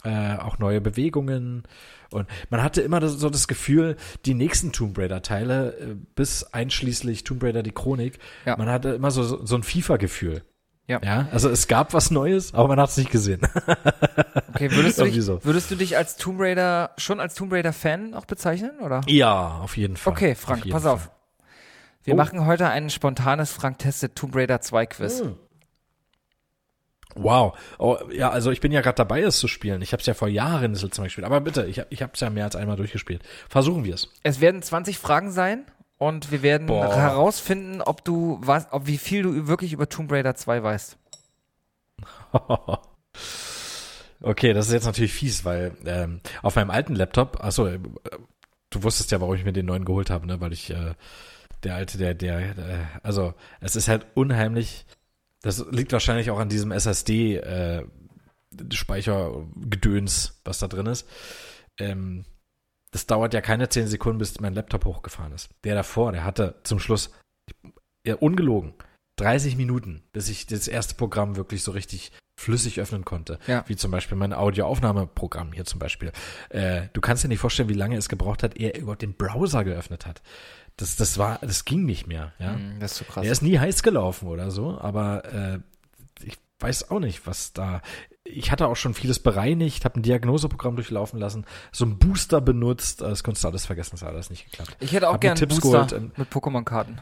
[0.04, 1.64] Äh, auch neue Bewegungen.
[2.12, 7.24] Und man hatte immer das, so das Gefühl, die nächsten Tomb Raider-Teile, äh, bis einschließlich
[7.24, 8.58] Tomb Raider die Chronik, Ja.
[8.58, 10.44] man hatte immer so, so, so ein FIFA-Gefühl.
[10.88, 11.00] Ja.
[11.04, 11.28] ja.
[11.32, 13.42] Also es gab was Neues, aber man hat es nicht gesehen.
[14.56, 15.44] Okay, würdest du, dich, so.
[15.44, 19.02] würdest du dich als Tomb Raider, schon als Tomb Raider-Fan auch bezeichnen, oder?
[19.08, 20.14] ja, auf jeden Fall.
[20.14, 20.94] Okay, Frank, jeden pass Fall.
[20.94, 21.12] auf.
[22.06, 22.18] Wir Oh.
[22.18, 25.20] machen heute ein spontanes Frank testet Tomb Raider 2 Quiz.
[25.20, 25.36] Hm.
[27.16, 27.58] Wow.
[27.80, 29.82] Oh, ja, also ich bin ja gerade dabei, es zu spielen.
[29.82, 31.26] Ich habe es ja vor Jahren das letzte Mal gespielt.
[31.26, 33.22] Aber bitte, ich, hab- ich habe es ja mehr als einmal durchgespielt.
[33.50, 34.10] Versuchen wir es.
[34.24, 35.66] Es werden 20 Fragen sein
[35.98, 36.94] und wir werden Boah.
[36.94, 40.98] herausfinden, ob du was, ob wie viel du wirklich über Tomb Raider 2 weißt.
[44.22, 47.80] okay, das ist jetzt natürlich fies, weil ähm, auf meinem alten Laptop, achso, äh,
[48.70, 50.42] du wusstest ja, warum ich mir den neuen geholt habe, ne?
[50.42, 50.94] Weil ich äh,
[51.64, 54.86] der alte, der, der, der, also es ist halt unheimlich.
[55.42, 57.86] Das liegt wahrscheinlich auch an diesem SSD äh,
[60.44, 61.08] was da drin ist.
[61.78, 62.26] Ähm,
[62.96, 65.50] das dauert ja keine 10 Sekunden, bis mein Laptop hochgefahren ist.
[65.66, 67.12] Der davor, der hatte zum Schluss,
[68.08, 68.74] ja, ungelogen,
[69.18, 73.38] 30 Minuten, bis ich das erste Programm wirklich so richtig flüssig öffnen konnte.
[73.48, 73.66] Ja.
[73.68, 76.14] Wie zum Beispiel mein Audioaufnahmeprogramm hier zum Beispiel.
[76.48, 79.16] Äh, du kannst dir nicht vorstellen, wie lange es gebraucht hat, ehe er überhaupt den
[79.16, 80.22] Browser geöffnet hat.
[80.78, 82.32] Das, das war, das ging nicht mehr.
[82.40, 82.54] Ja.
[82.56, 83.26] Hm, Das ist so krass.
[83.26, 85.60] Er ist nie heiß gelaufen oder so, aber äh,
[86.24, 87.82] ich weiß auch nicht, was da.
[88.28, 93.02] Ich hatte auch schon vieles bereinigt, habe ein Diagnoseprogramm durchlaufen lassen, so ein Booster benutzt,
[93.02, 94.76] das konntest du alles vergessen, das hat alles nicht geklappt.
[94.80, 97.00] Ich hätte auch gerne einen Tipps Booster geholt, ähm, mit Pokémon-Karten.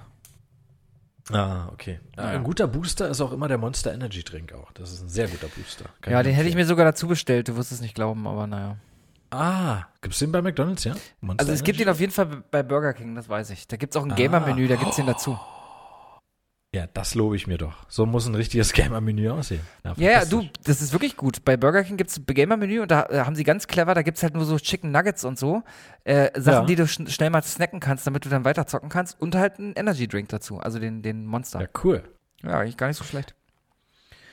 [1.32, 2.00] Ah, okay.
[2.18, 2.38] Ja, Naja.
[2.40, 4.72] Ein guter Booster ist auch immer der Monster Energy Drink auch.
[4.74, 5.86] Das ist ein sehr guter Booster.
[6.02, 7.48] Kann Ja, den hätte ich mir sogar dazu bestellt.
[7.48, 8.76] Du wirst es nicht glauben, aber naja.
[9.32, 10.94] Ah, gibt's den bei McDonalds, ja?
[11.22, 11.84] Monster Also es gibt Energy?
[11.90, 13.68] ihn auf jeden Fall bei Burger King, das weiß ich.
[13.68, 15.40] Da gibt's auch ein Gamer-Menü, da gibt's den dazu.
[16.74, 17.86] Ja, das lobe ich mir doch.
[17.88, 19.62] So muss ein richtiges Gamer-Menü aussehen.
[19.84, 21.46] Ja, ja, du, das ist wirklich gut.
[21.46, 24.24] Bei Burger King gibt's ein Gamer-Menü und da äh, haben sie ganz clever, da gibt's
[24.24, 25.62] halt nur so Chicken Nuggets und so.
[26.04, 26.66] Äh, Sachen, Ja.
[26.66, 29.22] die du schn schnell mal snacken kannst, damit du dann weiter zocken kannst.
[29.22, 31.60] Und halt einen Energy-Drink dazu, also den, den Monster.
[31.60, 31.72] Ja, Ja.
[31.84, 32.04] cool.
[32.44, 33.36] eigentlich gar nicht so schlecht.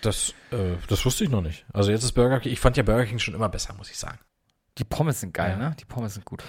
[0.00, 1.66] Das, äh, das wusste ich noch nicht.
[1.74, 3.98] Also jetzt ist Burger King, ich fand ja Burger King schon immer besser, muss ich
[3.98, 4.18] sagen.
[4.78, 5.68] Die Pommes sind geil, Ja.
[5.68, 5.76] ne?
[5.78, 6.42] Die Pommes sind gut.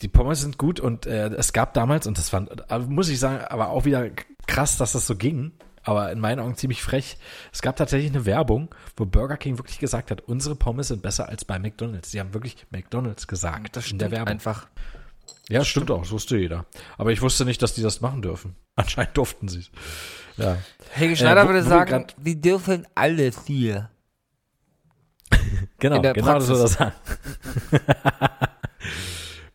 [0.00, 3.18] Die Pommes sind gut und äh, es gab damals, und das fand, äh, muss ich
[3.20, 4.10] sagen, aber auch wieder
[4.46, 5.52] krass, dass das so ging,
[5.84, 7.16] aber in meinen Augen ziemlich frech.
[7.52, 11.28] Es gab tatsächlich eine Werbung, wo Burger King wirklich gesagt hat, unsere Pommes sind besser
[11.28, 12.10] als bei McDonalds.
[12.10, 14.32] Sie haben wirklich McDonalds gesagt Das in der stimmt Werbung.
[14.32, 14.66] einfach.
[15.48, 16.64] Ja, das stimmt auch, das wusste jeder.
[16.98, 18.56] Aber ich wusste nicht, dass die das machen dürfen.
[18.76, 19.70] Anscheinend durften sie es.
[20.36, 20.56] Ja.
[20.90, 23.90] Helge Schneider wo- würde wo sagen, die dürfen alles hier.
[25.78, 27.12] Genau, genau das soll das Praxis.
[27.70, 27.84] sagen.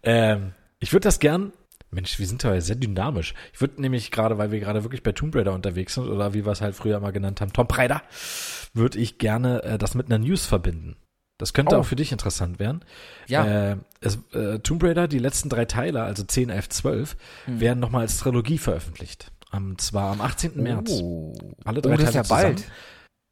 [0.03, 1.51] ähm, ich würde das gern.
[1.91, 3.33] Mensch, wir sind ja sehr dynamisch.
[3.51, 6.45] Ich würde nämlich gerade, weil wir gerade wirklich bei Tomb Raider unterwegs sind, oder wie
[6.45, 8.03] wir es halt früher mal genannt haben, Tomb Raider,
[8.75, 10.97] würde ich gerne äh, das mit einer News verbinden.
[11.39, 11.79] Das könnte Oh.
[11.79, 12.81] auch für dich interessant werden.
[13.27, 13.71] Ja.
[13.71, 17.59] Äh, es, äh, Tomb Raider, die letzten drei Teile, also 10, 11, 12, Hm.
[17.59, 19.31] werden nochmal als Trilogie veröffentlicht.
[19.49, 20.61] Am, zwar am 18.
[20.61, 20.91] März.
[21.01, 21.33] Oh.
[21.65, 22.55] Alle Oh, drei das ist Teile ja zusammen.
[22.55, 22.63] bald.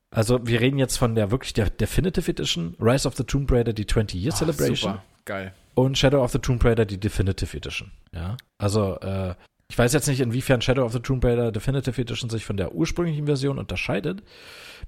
[0.09, 3.73] Also wir reden jetzt von der wirklich der Definitive Edition, Rise of the Tomb Raider,
[3.73, 5.03] die 20 Year Celebration Super.
[5.27, 5.53] Geil.
[5.75, 7.91] und Shadow of the Tomb Raider, die Definitive Edition.
[8.13, 9.35] Ja, also äh,
[9.69, 12.73] ich weiß jetzt nicht, inwiefern Shadow of the Tomb Raider Definitive Edition sich von der
[12.73, 14.23] ursprünglichen Version unterscheidet.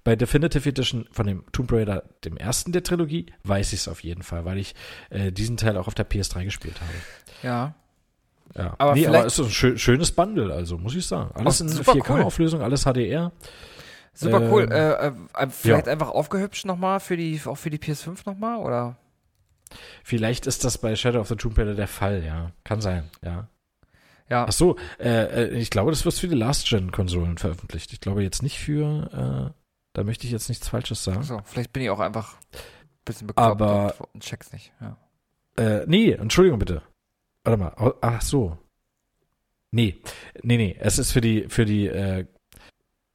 [0.06, 4.02] Bei Definitive Edition von dem Tomb Raider, dem ersten der Trilogie, weiß ich es auf
[4.04, 4.74] jeden Fall, weil ich
[5.10, 6.92] äh, diesen Teil auch auf der PS3 gespielt habe.
[7.44, 7.76] Ja.
[8.56, 8.74] Ja.
[8.80, 11.32] Aber nee, vielleicht- aber es ist ein schö schönes Bundle, also muss ich sagen.
[11.36, 12.02] Alles Oh, in super cool.
[12.02, 13.32] 4K-Auflösung, alles HDR.
[14.14, 14.72] Super Ähm, cool.
[14.72, 18.96] Äh, äh, vielleicht einfach aufgehübscht nochmal für die, auch für die PS5 nochmal, oder?
[20.04, 22.52] Vielleicht ist das bei Shadow of the Tomb Raider der Fall, ja.
[22.64, 23.48] Kann sein, ja.
[24.30, 24.46] Ja.
[24.48, 27.92] Ach so, äh, äh, ich glaube, das wird für die Last-Gen-Konsolen veröffentlicht.
[27.94, 29.60] Ich glaube jetzt nicht für, äh,
[29.94, 31.24] da möchte ich jetzt nichts Falsches sagen.
[31.24, 32.60] So, vielleicht bin ich auch einfach ein
[33.06, 34.72] bisschen bekloppt Aber- und, check's nicht.
[34.80, 34.98] Ja.
[35.58, 36.84] Äh, nee, Entschuldigung bitte.
[37.44, 38.58] Warte mal, ach so.
[39.72, 40.00] Nee,
[40.44, 42.26] nee, nee, es ist für die, für die, äh,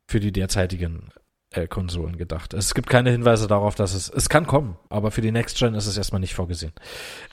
[0.08, 1.10] für die derzeitigen
[1.54, 2.54] äh, Konsolen gedacht.
[2.54, 5.74] Es gibt keine Hinweise darauf, dass es, es kann kommen, aber für die Next Gen
[5.74, 6.72] ist es erstmal nicht vorgesehen.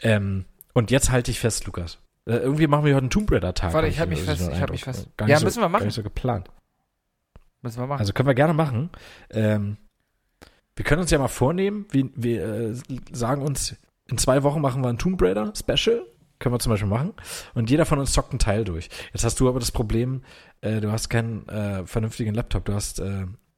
[0.02, 2.00] Ähm, und jetzt halte ich fest, Lukas.
[2.26, 3.74] Äh, irgendwie machen wir heute einen Tomb Raider Tag.
[3.74, 5.10] Warte, ich halt mich fest, ich mich fest.
[5.18, 5.86] Gar Ja, so, müssen wir Gar machen.
[5.86, 6.50] nicht so geplant.
[7.62, 8.00] Müssen wir machen.
[8.00, 8.90] Also können wir gerne machen.
[9.30, 9.78] Ähm,
[10.76, 12.76] wir können uns ja mal vornehmen, wir, wir äh,
[13.12, 13.76] sagen uns,
[14.08, 16.06] in zwei Wochen machen wir ein Tomb Raider Special.
[16.40, 17.14] Können wir zum Beispiel machen.
[17.54, 18.90] Und jeder von uns zockt einen Teil durch.
[19.14, 20.24] Jetzt hast du aber das Problem,
[20.62, 23.00] äh, du hast keinen äh, vernünftigen Laptop, du hast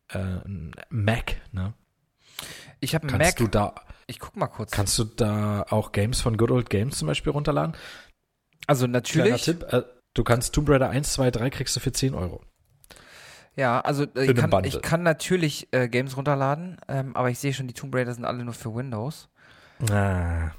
[0.10, 0.40] äh,
[0.90, 1.74] Mac, ne?
[2.80, 3.46] ich habe einen Kannst Mac.
[3.46, 3.76] du da,
[4.08, 4.72] ich guck mal kurz.
[4.72, 7.76] kannst du da auch Games von Good Old Games zum Beispiel runterladen?
[8.68, 9.44] also Kleiner natürlich.
[9.44, 9.84] Tipp, äh,
[10.14, 12.42] du kannst Tomb Raider 1, 2, 3 kriegst du für 10 Euro.
[13.56, 17.54] Ja, also äh, ich kann, ich kann natürlich äh, Games runterladen, ähm, aber ich sehe
[17.54, 19.30] schon, die Tomb Raider sind alle nur für Windows.
[19.92, 20.52] Ah.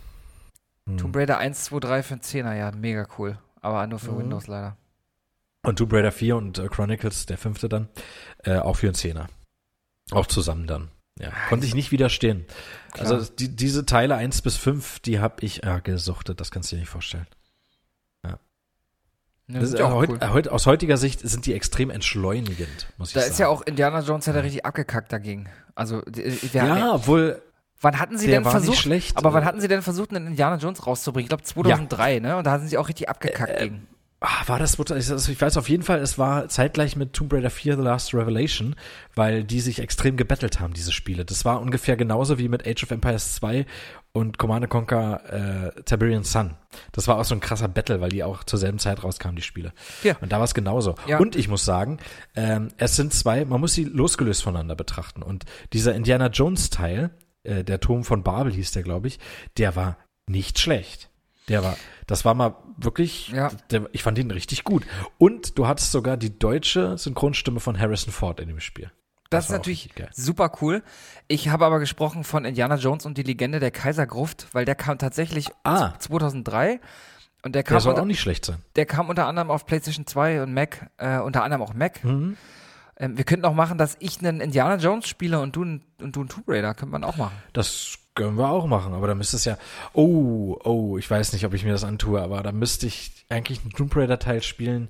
[0.88, 0.98] Hm.
[0.98, 3.38] Tomb Raider 1, 2, 3 für einen Zehner, ja, mega cool.
[3.60, 4.18] Aber nur für Mhm.
[4.18, 4.76] Windows leider.
[5.64, 7.88] Und Tomb Raider 4 und äh, Chronicles, der fünfte dann,
[8.44, 9.26] äh, auch für einen Zehner.
[10.10, 10.90] Auch zusammen dann.
[11.18, 12.44] Ja, konnte ich nicht widerstehen.
[12.92, 13.10] Klar.
[13.12, 16.76] Also die, diese Teile 1 bis 5, die habe ich äh, gesuchtet, das kannst du
[16.76, 17.26] dir nicht vorstellen.
[18.24, 18.38] Ja,
[19.48, 20.18] Das sind ist, ja äh, auch heut, cool.
[20.20, 23.32] äh, heut, aus heutiger Sicht sind die extrem entschleunigend, muss ich Da sagen.
[23.32, 25.48] ist ja auch Indiana Jones hat ja richtig abgekackt dagegen.
[25.76, 27.40] Also, äh, wir, ja, obwohl
[27.80, 29.16] wann hatten sie der denn war nicht versucht, schlecht.
[29.16, 31.24] aber wann Äh, hatten sie denn versucht, einen Indiana Jones rauszubringen?
[31.26, 32.36] Ich glaube 2003, ne?
[32.36, 33.86] Und da sind sie auch richtig abgekackt Äh, gegen.
[34.26, 37.50] Ah, war das, ich ich weiß auf jeden Fall, es war zeitgleich mit Tomb Raider
[37.50, 38.74] 4 The Last Revelation,
[39.14, 41.26] weil die sich extrem gebettelt haben, diese Spiele.
[41.26, 43.66] Das war ungefähr genauso wie mit Age of Empires 2
[44.12, 46.54] und Command Conquer äh, Tiberian Sun.
[46.92, 49.42] Das war auch so ein krasser Battle, weil die auch zur selben Zeit rauskamen, die
[49.42, 49.74] Spiele.
[50.02, 50.16] Ja.
[50.22, 50.94] Und da war es genauso.
[51.06, 51.18] Ja.
[51.18, 51.98] Und ich muss sagen,
[52.34, 55.22] ähm, es sind zwei, man muss sie losgelöst voneinander betrachten.
[55.22, 55.44] Und
[55.74, 57.10] dieser Indiana Jones Teil,
[57.42, 59.18] äh, der Turm von Babel hieß der, glaube ich,
[59.58, 61.10] der war nicht schlecht.
[61.48, 61.76] Der war,
[62.06, 63.50] das war mal wirklich, Ja.
[63.70, 64.84] der, ich fand ihn richtig gut.
[65.18, 68.90] Und du hattest sogar die deutsche Synchronstimme von Harrison Ford in dem Spiel.
[69.30, 70.82] Das, ist war auch natürlich super cool.
[71.28, 74.96] Ich habe aber gesprochen von Indiana Jones und die Legende der Kaisergruft, weil der kam
[74.98, 75.94] tatsächlich Ah.
[75.98, 76.80] 2003
[77.42, 78.58] und der Der kam, soll unter, auch nicht schlecht sein.
[78.76, 82.02] der kam unter anderem auf PlayStation 2 und Mac, äh, unter anderem auch Mac.
[82.04, 82.36] Mhm.
[82.96, 86.20] Ähm, wir könnten auch machen, dass ich einen Indiana Jones spiele und du, und du
[86.20, 86.74] einen Tomb Raider.
[86.74, 87.34] Könnte man auch machen.
[87.52, 89.58] Das können wir auch machen, aber da müsste es ja.
[89.92, 93.60] Oh, oh, ich weiß nicht, ob ich mir das antue, aber da müsste ich eigentlich
[93.62, 94.88] einen Tomb Raider Teil spielen,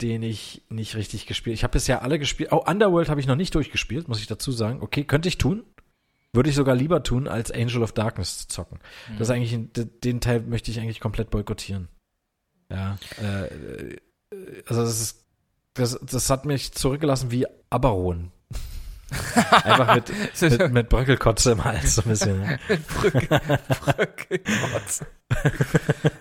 [0.00, 1.54] den ich nicht richtig gespielt.
[1.54, 2.50] Ich habe bisher alle gespielt.
[2.52, 4.80] Oh, Underworld habe ich noch nicht durchgespielt, muss ich dazu sagen.
[4.82, 5.64] Okay, könnte ich tun.
[6.32, 8.78] Würde ich sogar lieber tun, als Angel of Darkness zu zocken.
[9.18, 11.88] Das ist eigentlich, ein- d- den Teil möchte ich eigentlich komplett boykottieren.
[12.70, 13.96] Ja, äh, äh,
[14.66, 15.24] also das ist,
[15.74, 18.30] das, das hat mich zurückgelassen wie Aberon.
[19.64, 22.40] Einfach mit, mit, mit Bröckelkotze im Hals, so ein bisschen.
[22.40, 22.58] ne?
[24.28, 25.06] Gott.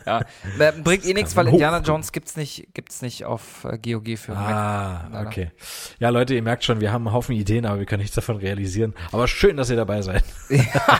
[0.06, 0.22] ja,
[0.60, 1.80] äh, bringt eh nichts, weil Indiana.
[1.80, 4.54] Jones gibt's nicht, gibt's nicht auf äh, GOG für Mac.
[4.54, 5.28] Ah, Leider.
[5.28, 5.52] okay.
[6.00, 8.38] Ja, Leute, ihr merkt schon, wir haben einen Haufen Ideen, aber wir können nichts davon
[8.38, 8.94] realisieren.
[9.12, 10.24] Aber schön, dass ihr dabei seid.
[10.50, 11.00] Ja,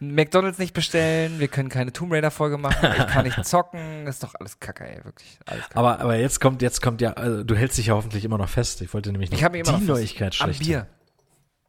[0.00, 4.22] McDonalds nicht bestellen, wir können keine Tomb Raider Folge machen, ich kann nicht zocken, ist
[4.22, 5.38] doch alles Kacke, ey, wirklich.
[5.46, 5.76] Alles Kacke.
[5.76, 8.48] Aber, aber jetzt kommt, jetzt kommt ja, also, du hältst dich ja hoffentlich immer noch
[8.48, 8.80] fest.
[8.82, 10.60] Ich wollte nämlich noch ich habe immer die noch Neuigkeit am schlecht.
[10.60, 10.86] Bier.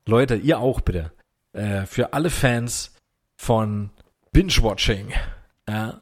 [0.05, 1.11] Leute, ihr auch bitte.
[1.53, 2.95] Äh, für alle Fans
[3.39, 3.89] von
[4.31, 5.13] Binge-Watching.
[5.67, 6.01] Ja,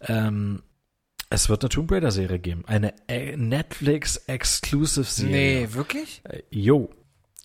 [0.00, 0.62] ähm,
[1.30, 2.64] es wird eine Tomb Raider-Serie geben.
[2.66, 5.32] Eine äh, Netflix-Exclusive-Serie.
[5.66, 6.22] Nee, wirklich?
[6.24, 6.90] Äh, Jo.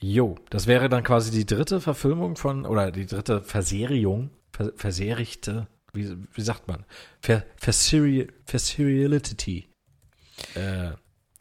[0.02, 0.36] Jo.
[0.50, 6.16] Das wäre dann quasi die dritte Verfilmung von, oder die dritte Verserierung, ver, verserigte, wie,
[6.34, 6.86] wie sagt man?
[7.22, 9.70] Ver, Verseri Verseriality.
[10.56, 10.92] Äh,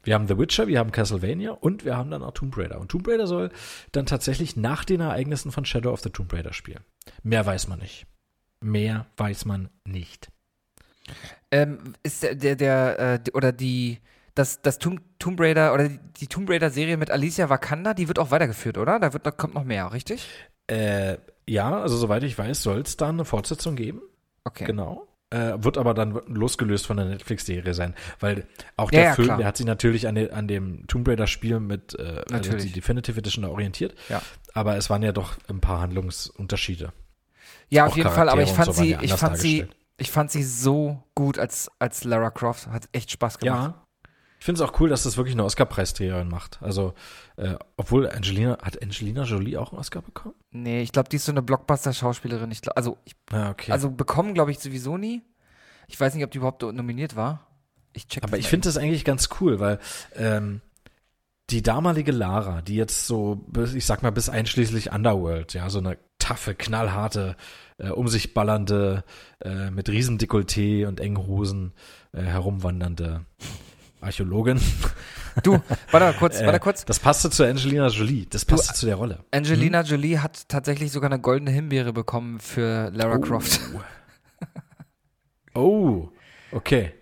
[0.04, 2.80] wir haben The Witcher, wir haben Castlevania und wir haben dann auch Tomb Raider.
[2.80, 3.50] Und Tomb Raider soll
[3.92, 6.84] dann tatsächlich nach den Ereignissen von Shadow of the Tomb Raider spielen.
[7.22, 8.06] Mehr weiß man nicht.
[8.60, 10.28] Mehr weiß man nicht.
[11.50, 13.98] Ähm, ist der, der, der äh, oder die,
[14.34, 18.18] das, das Tomb, Tomb Raider, oder die, die Tomb Raider-Serie mit Alicia Wakanda, die wird
[18.18, 18.98] auch weitergeführt, oder?
[18.98, 20.28] Da, wird, da kommt noch mehr, richtig?
[20.66, 24.00] Äh, ja, also soweit ich weiß, soll es da eine Fortsetzung geben.
[24.44, 24.64] Okay.
[24.64, 25.06] Genau.
[25.34, 29.26] Äh, wird aber dann losgelöst von der Netflix-Serie sein, weil auch Ja, der ja, Film,
[29.26, 29.38] klar.
[29.38, 33.18] der hat sich natürlich an, de, an dem Tomb Raider-Spiel mit äh, also die Definitive
[33.18, 34.22] Edition orientiert, Ja.
[34.52, 36.92] aber es waren ja doch ein paar Handlungsunterschiede.
[37.68, 39.66] Ja, auf Auch jeden Fall, aber ich fand so sie, ich fand sie,
[39.96, 42.68] ich fand sie so gut als, als Lara Croft.
[42.68, 43.74] Hat echt Spaß gemacht.
[43.74, 43.83] Ja.
[44.44, 46.58] Ich finde es auch cool, dass das wirklich eine Oscar-Preisträgerin macht.
[46.60, 46.92] Also,
[47.38, 50.34] äh, obwohl Angelina, hat Angelina Jolie auch einen Oscar bekommen?
[50.50, 52.50] Nee, ich glaube, die ist so eine Blockbuster-Schauspielerin.
[52.50, 53.72] Ich glaub, also, ich, Ja, okay.
[53.72, 55.22] also bekommen, glaube ich, sowieso nie.
[55.88, 57.46] Ich weiß nicht, ob die überhaupt nominiert war.
[57.94, 59.78] Ich check Aber ich finde das eigentlich ganz cool, weil
[60.14, 60.60] ähm,
[61.48, 65.78] die damalige Lara, die jetzt so, bis, ich sag mal, bis einschließlich Underworld, ja, so
[65.78, 67.36] eine taffe, knallharte,
[67.78, 69.04] äh, um sich ballernde,
[69.40, 71.72] äh, mit Riesendekolleté und engen Hosen
[72.12, 73.24] äh, herumwandernde
[74.04, 74.60] Archäologin.
[75.42, 76.84] Du, warte mal kurz, Äh, warte kurz.
[76.84, 78.26] Das passte zu Angelina Jolie.
[78.26, 79.24] Das passte zu der Rolle.
[79.32, 83.20] Angelina Jolie hat tatsächlich sogar eine goldene Himbeere bekommen für Lara Oh.
[83.20, 83.60] Croft.
[85.56, 86.08] Oh,
[86.50, 86.92] okay.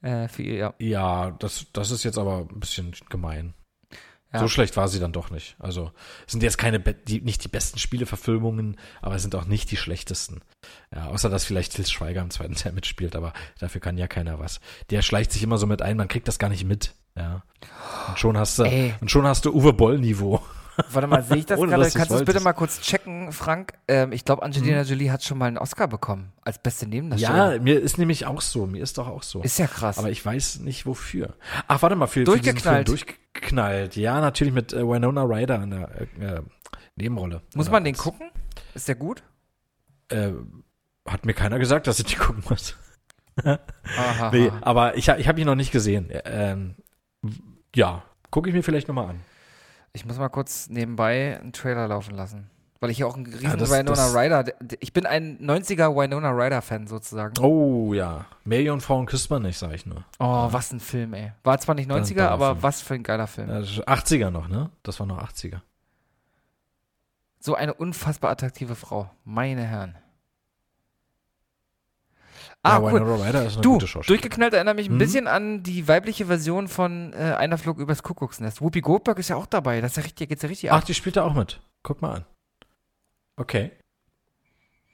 [0.00, 0.74] Äh, für ihr, ja.
[0.78, 3.52] Ja, das, das ist jetzt aber ein bisschen gemein.
[4.32, 4.40] Ja.
[4.40, 5.56] So schlecht war sie dann doch nicht.
[5.58, 5.92] Also
[6.26, 9.76] es sind jetzt keine, die, nicht die besten Spieleverfilmungen, aber es sind auch nicht die
[9.76, 10.40] schlechtesten.
[10.94, 14.38] Ja, außer dass vielleicht Til Schweiger im zweiten Teil mitspielt, aber dafür kann ja keiner
[14.38, 14.60] was.
[14.90, 16.94] Der schleicht sich immer so mit ein, man kriegt das gar nicht mit.
[17.16, 17.42] Ja.
[18.08, 18.94] Und schon hast du, Ey.
[19.00, 20.40] und schon hast du Uwe Boll-Niveau.
[20.90, 21.90] Warte mal, sehe ich das gerade?
[21.90, 23.74] Kannst du es bitte mal kurz checken, Frank?
[23.88, 24.86] Ähm, ich glaube, Angelina Hm.
[24.86, 26.32] Jolie hat schon mal einen Oscar bekommen.
[26.42, 27.52] Als beste Nebendarstellerin.
[27.52, 29.42] Ja, mir ist nämlich auch so, mir ist doch auch so.
[29.42, 29.98] Ist ja krass.
[29.98, 31.34] Aber ich weiß nicht wofür.
[31.68, 32.88] Ach, warte mal, für, für Durchgeknallt.
[32.88, 33.96] Film durchgeknallt.
[33.96, 36.42] Ja, natürlich mit äh, Winona Ryder in der äh, äh,
[36.96, 37.42] Nebenrolle.
[37.54, 38.30] Muss man den gucken?
[38.74, 39.22] Ist der gut?
[40.08, 40.30] Äh,
[41.06, 42.76] hat mir keiner gesagt, dass ich die gucken muss.
[43.44, 44.30] Aha.
[44.32, 46.10] Nee, aber ich, ich habe ihn noch nicht gesehen.
[46.10, 46.76] Ä- Ähm,
[47.74, 49.20] ja, gucke ich mir vielleicht nochmal an.
[49.92, 52.48] Ich muss mal kurz nebenbei einen Trailer laufen lassen.
[52.80, 54.44] Weil ich ja auch ein riesen Ja, das- Winona das- Ryder,
[54.80, 57.34] ich bin ein 90er Winona Ryder Fan sozusagen.
[57.40, 60.04] Oh ja, Millionenfrauen küsst man nicht, sag ich nur.
[60.18, 61.32] Oh, was ein Film, ey.
[61.44, 62.62] War zwar nicht War ein 90er, toller aber Film.
[62.62, 63.48] was für ein geiler Film.
[63.50, 64.70] Ja, das ist 80er noch, ne?
[64.82, 65.60] Das war noch 80er.
[67.38, 69.10] So eine unfassbar attraktive Frau.
[69.24, 69.94] Meine Herren.
[72.64, 73.02] Ah, ja, cool.
[73.02, 74.06] Ryder ist eine Du, gute Schauspielerin.
[74.22, 74.98] durchgeknallt erinnert mich ein Mhm.
[74.98, 78.60] bisschen an die weibliche Version von äh, Einer flog übers Kuckucksnest.
[78.60, 79.80] Whoopi Goldberg ist ja auch dabei.
[79.80, 80.84] Das ist ja richtig, geht's ja richtig Ach, ab.
[80.84, 81.60] die spielt da auch mit.
[81.82, 82.24] Guck mal an.
[83.36, 83.72] Okay.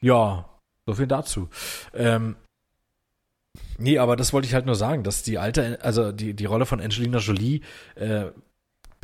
[0.00, 0.48] Ja,
[0.86, 1.48] so viel dazu.
[1.92, 2.36] Ähm,
[3.76, 6.64] nee, aber das wollte ich halt nur sagen, dass die alte, also die, die Rolle
[6.66, 7.60] von Angelina Jolie
[7.96, 8.26] äh,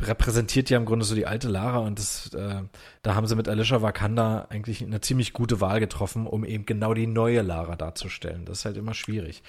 [0.07, 2.61] repräsentiert ja im Grunde so die alte Lara und das, äh,
[3.01, 6.93] da haben sie mit Alicia Wakanda eigentlich eine ziemlich gute Wahl getroffen, um eben genau
[6.93, 8.45] die neue Lara darzustellen.
[8.45, 9.43] Das ist halt immer schwierig.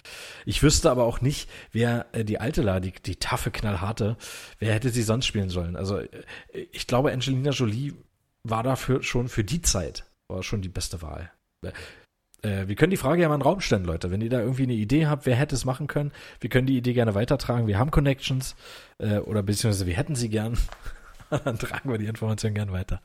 [0.44, 4.16] Ich wüsste aber auch nicht, wer äh, die alte Lara, die, die taffe, knallharte,
[4.58, 5.76] wer hätte sie sonst spielen sollen.
[5.76, 6.08] Also äh,
[6.72, 7.94] ich glaube, Angelina Jolie
[8.42, 11.30] war dafür schon für die Zeit, war schon die beste Wahl.
[12.42, 14.10] Äh, wir können die Frage ja mal in den Raum stellen, Leute.
[14.10, 16.76] Wenn ihr da irgendwie eine Idee habt, wer hätte es machen können, wir können die
[16.76, 17.66] Idee gerne weitertragen.
[17.66, 18.54] Wir haben Connections
[18.98, 20.58] äh, oder beziehungsweise wir hätten sie gern.
[21.44, 23.00] Dann tragen wir die Information gern weiter.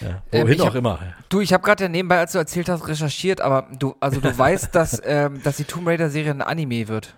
[0.00, 0.98] Ja, Ähm, wohin ich auch hab- immer.
[1.28, 4.36] Du, ich habe gerade ja nebenbei, als du erzählt hast, recherchiert, aber du, also du
[4.38, 7.14] weißt, dass, ähm, dass die Tomb Raider Serie ein Anime wird.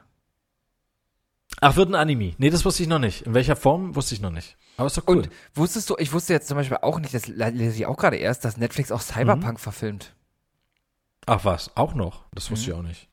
[1.61, 2.35] Ach, wird ein Anime.
[2.39, 3.23] Nee, das wusste ich noch nicht.
[3.23, 4.57] In welcher Form wusste ich noch nicht.
[4.77, 5.17] Aber ist doch cool.
[5.19, 7.97] Und wusstest du, ich wusste jetzt zum Beispiel auch nicht, das le- lese ich auch
[7.97, 9.59] gerade erst, dass Netflix auch Cyberpunk Mhm.
[9.59, 10.15] verfilmt.
[11.29, 12.25] Ach was, auch noch?
[12.35, 12.73] Das wusste Mhm.
[12.73, 13.09] ich auch nicht.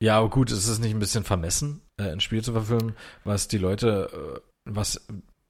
[0.00, 3.46] Ja, aber gut, ist es nicht ein bisschen vermessen, äh, ein Spiel zu verfilmen, was
[3.48, 5.00] die Leute, äh, was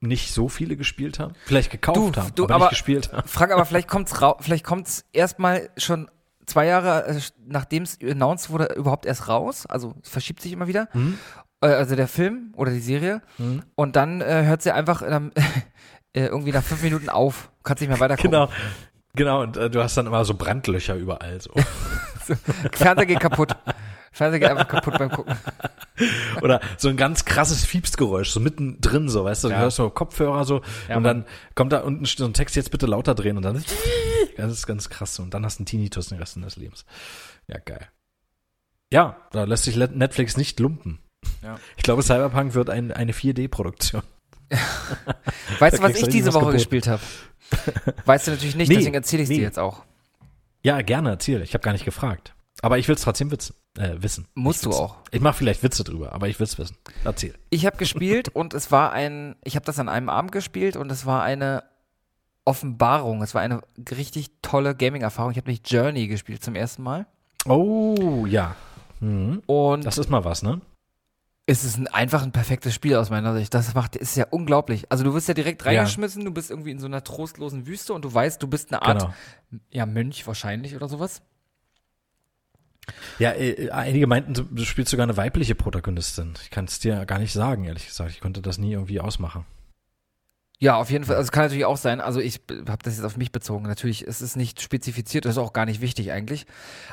[0.00, 1.32] nicht so viele gespielt haben?
[1.46, 3.26] Vielleicht gekauft Du, haben, du, aber, aber- nicht gespielt haben.
[3.28, 6.10] Frank, aber vielleicht kommt's vielleicht kommt's erstmal schon
[6.44, 9.64] zwei Jahre, äh, nachdem es announced wurde, überhaupt erst raus.
[9.66, 10.88] Also es verschiebt sich immer wieder.
[10.92, 11.18] Mhm.
[11.60, 13.22] Also der Film oder die Serie.
[13.38, 13.62] Mhm.
[13.76, 15.30] Und dann hört sie einfach ähm,
[16.12, 17.50] äh, irgendwie nach fünf Minuten auf.
[17.62, 18.32] Kannst nicht mehr weiter gucken.
[18.32, 18.50] Genau.
[19.14, 21.40] Genau, und äh, du hast dann immer so Brandlöcher überall.
[21.40, 21.50] So.
[22.72, 23.54] Fernseher geht kaputt.
[24.10, 25.36] Fernseher geht einfach kaputt beim Gucken.
[26.42, 29.60] Oder so ein ganz krasses Fiepsgeräusch, so mittendrin, so, weißt du, du Ja.
[29.60, 32.86] hörst so Kopfhörer so Ja, und dann kommt da unten so ein Text, jetzt bitte
[32.86, 33.62] lauter drehen und dann
[34.36, 36.84] ganz, ganz krass und dann hast du einen Tinnitus den Rest deines Lebens.
[37.48, 37.86] Ja, geil.
[38.92, 40.98] Ja, da lässt sich Netflix nicht lumpen.
[41.42, 41.58] Ja.
[41.76, 44.02] Ich glaube, Cyberpunk wird ein, eine 4D-Produktion.
[45.58, 46.56] Weißt du, was ich diese Woche geboten.
[46.56, 47.02] gespielt habe?
[48.04, 49.36] Weißt du natürlich nicht, Nee, deswegen erzähle ich nee.
[49.36, 49.82] dir jetzt auch.
[50.62, 51.42] Ja, gerne, erzähl.
[51.42, 52.34] Ich habe gar nicht gefragt.
[52.60, 54.28] Aber ich will es trotzdem witz, äh, wissen.
[54.34, 54.96] Musst du auch.
[55.10, 56.76] Ich mache vielleicht Witze drüber, aber ich will's wissen.
[57.04, 57.34] Erzähl.
[57.50, 60.92] Ich habe gespielt und es war ein, ich habe das an einem Abend gespielt und
[60.92, 61.64] es war eine
[62.44, 63.22] Offenbarung.
[63.22, 65.32] Es war eine richtig tolle Gaming-Erfahrung.
[65.32, 67.06] Ich habe nicht Journey gespielt zum ersten Mal.
[67.46, 68.54] Oh, ja.
[69.00, 69.42] Mhm.
[69.46, 70.60] Und Das ist mal was, ne?
[71.52, 73.52] Es ist ein, einfach ein perfektes Spiel aus meiner Sicht.
[73.54, 74.90] Das macht, ist ja unglaublich.
[74.90, 78.04] Also du wirst ja direkt reingeschmissen, du bist irgendwie in so einer trostlosen Wüste und
[78.04, 79.00] du weißt, du bist eine Art,
[79.50, 79.60] Genau.
[79.70, 81.22] ja, Mönch wahrscheinlich oder sowas.
[83.18, 86.34] Ja, äh, einige meinten, du- du spielst sogar eine weibliche Protagonistin.
[86.42, 88.10] Ich kann es dir gar nicht sagen, ehrlich gesagt.
[88.10, 89.44] Ich konnte das nie irgendwie ausmachen.
[90.58, 91.16] Ja, auf jeden Fall.
[91.16, 92.00] Also es kann natürlich auch sein.
[92.00, 93.64] Also ich habe das jetzt auf mich bezogen.
[93.66, 95.24] Natürlich ist es nicht spezifiziert.
[95.24, 96.46] Das ist auch gar nicht wichtig eigentlich.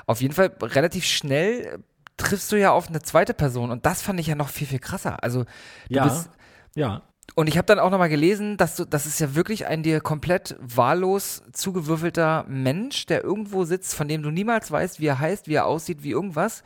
[0.07, 1.77] Auf jeden Fall relativ schnell äh,
[2.19, 4.79] triffst du ja auf eine zweite Person und das fand ich ja noch viel viel
[4.79, 5.23] krasser.
[5.23, 6.03] Also du Ja.
[6.03, 6.29] bist
[6.75, 7.01] Ja.
[7.35, 9.81] und ich habe dann auch noch mal gelesen, dass du, das ist ja wirklich ein
[9.83, 15.19] dir komplett wahllos zugewürfelter Mensch, der irgendwo sitzt, von dem du niemals weißt, wie er
[15.19, 16.63] heißt, wie er aussieht, wie irgendwas.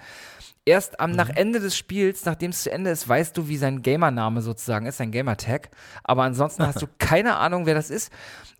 [0.65, 3.81] Erst am nach Ende des Spiels, nachdem es zu Ende ist, weißt du, wie sein
[3.81, 5.69] Gamername sozusagen ist, sein Gamertag.
[6.05, 8.13] Aber ansonsten hast du keine Ahnung, wer das ist.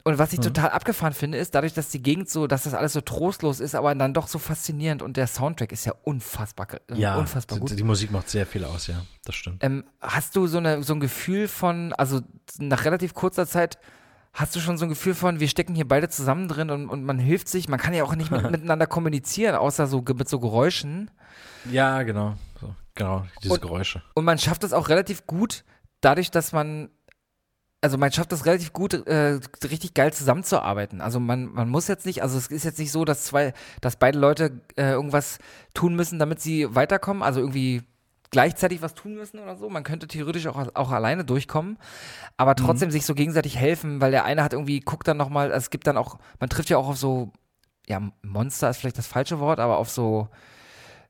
[0.04, 2.92] Und was ich total abgefahren finde, ist dadurch, dass die Gegend so, dass das alles
[2.92, 6.82] so trostlos ist, aber dann doch so faszinierend und der Soundtrack ist ja unfassbar, ge-
[6.94, 7.80] Ja, unfassbar die, gut.
[7.80, 8.96] die Musik macht sehr viel aus, ja.
[9.24, 9.64] Das stimmt.
[9.64, 12.20] Ähm, hast du so, eine, so ein Gefühl von, also
[12.60, 13.78] nach relativ kurzer Zeit,
[14.34, 17.04] hast du schon so ein Gefühl von, wir stecken hier beide zusammen drin und, und
[17.04, 20.40] man hilft sich, man kann ja auch nicht mit, miteinander kommunizieren, außer so mit so
[20.40, 21.12] Geräuschen.
[21.72, 22.36] Ja, genau.
[22.60, 24.02] So, genau, diese Und- Geräusche.
[24.16, 25.64] Und man schafft es auch relativ gut,
[26.02, 26.90] dadurch, dass man,
[27.82, 31.00] also man schafft es relativ gut, äh, richtig geil zusammenzuarbeiten.
[31.02, 33.98] Also man, man muss jetzt nicht, also es ist jetzt nicht so, dass zwei, dass
[33.98, 35.38] beide Leute äh, irgendwas
[35.76, 37.84] tun müssen, damit sie weiterkommen, also irgendwie
[38.34, 39.70] gleichzeitig was tun müssen oder so.
[39.70, 41.78] Man könnte theoretisch auch, auch alleine durchkommen,
[42.36, 45.70] aber trotzdem sich so gegenseitig helfen, weil der eine hat irgendwie, guckt dann nochmal, es
[45.70, 47.32] gibt dann auch, man trifft ja auch auf so,
[47.88, 50.28] ja, Monster ist vielleicht das falsche Wort, aber auf so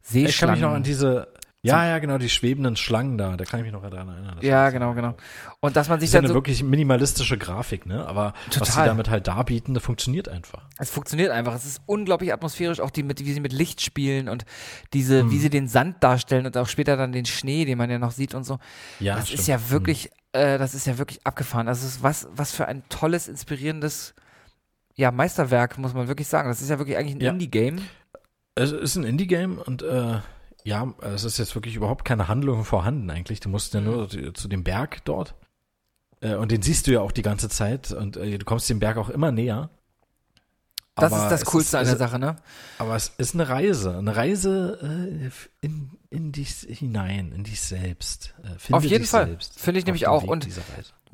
[0.01, 0.29] Seeschlangen.
[0.29, 1.33] Ich kann mich noch an diese,
[1.65, 4.35] ja, ja, genau, die schwebenden Schlangen da, da kann ich mich noch daran erinnern.
[4.35, 5.15] Das Ja, genau, genau.
[5.61, 8.05] Und dass man Das sich ist ja dann eine so, wirklich minimalistische Grafik, ne?
[8.05, 8.87] Aber was sie Total.
[8.87, 10.67] damit halt darbieten, das funktioniert einfach.
[10.77, 11.55] Es funktioniert einfach.
[11.55, 14.43] Es ist unglaublich atmosphärisch, auch die mit, wie sie mit Licht spielen und
[14.93, 15.31] diese, Mhm.
[15.31, 18.11] wie sie den Sand darstellen und auch später dann den Schnee, den man ja noch
[18.11, 18.59] sieht und so.
[18.99, 19.39] Ja, das stimmt.
[19.39, 21.65] ist ja wirklich, äh, das ist ja wirklich abgefahren.
[21.67, 24.13] Das ist was, was für ein tolles, inspirierendes,
[24.95, 26.49] ja, Meisterwerk, muss man wirklich sagen.
[26.49, 27.31] Das ist ja wirklich eigentlich ein Ja.
[27.31, 27.79] Indie-Game.
[28.55, 30.17] Es ist ein Indie-Game und äh,
[30.63, 33.39] ja, es ist jetzt wirklich überhaupt keine Handlung vorhanden eigentlich.
[33.39, 33.85] Du musst ja Mhm.
[33.85, 35.35] nur zu, zu dem Berg dort.
[36.21, 38.79] Äh, und den siehst du ja auch die ganze Zeit und äh, du kommst dem
[38.79, 39.69] Berg auch immer näher.
[40.95, 42.35] Das Aber ist das Coolste an es, der Sache, ne?
[42.77, 44.79] Aber es ist eine Reise, eine Reise
[45.21, 48.35] äh, in, in dich hinein, in dich selbst.
[48.57, 49.37] Finde Auf jeden Fall.
[49.57, 50.23] Finde ich nämlich auch.
[50.23, 50.47] Und.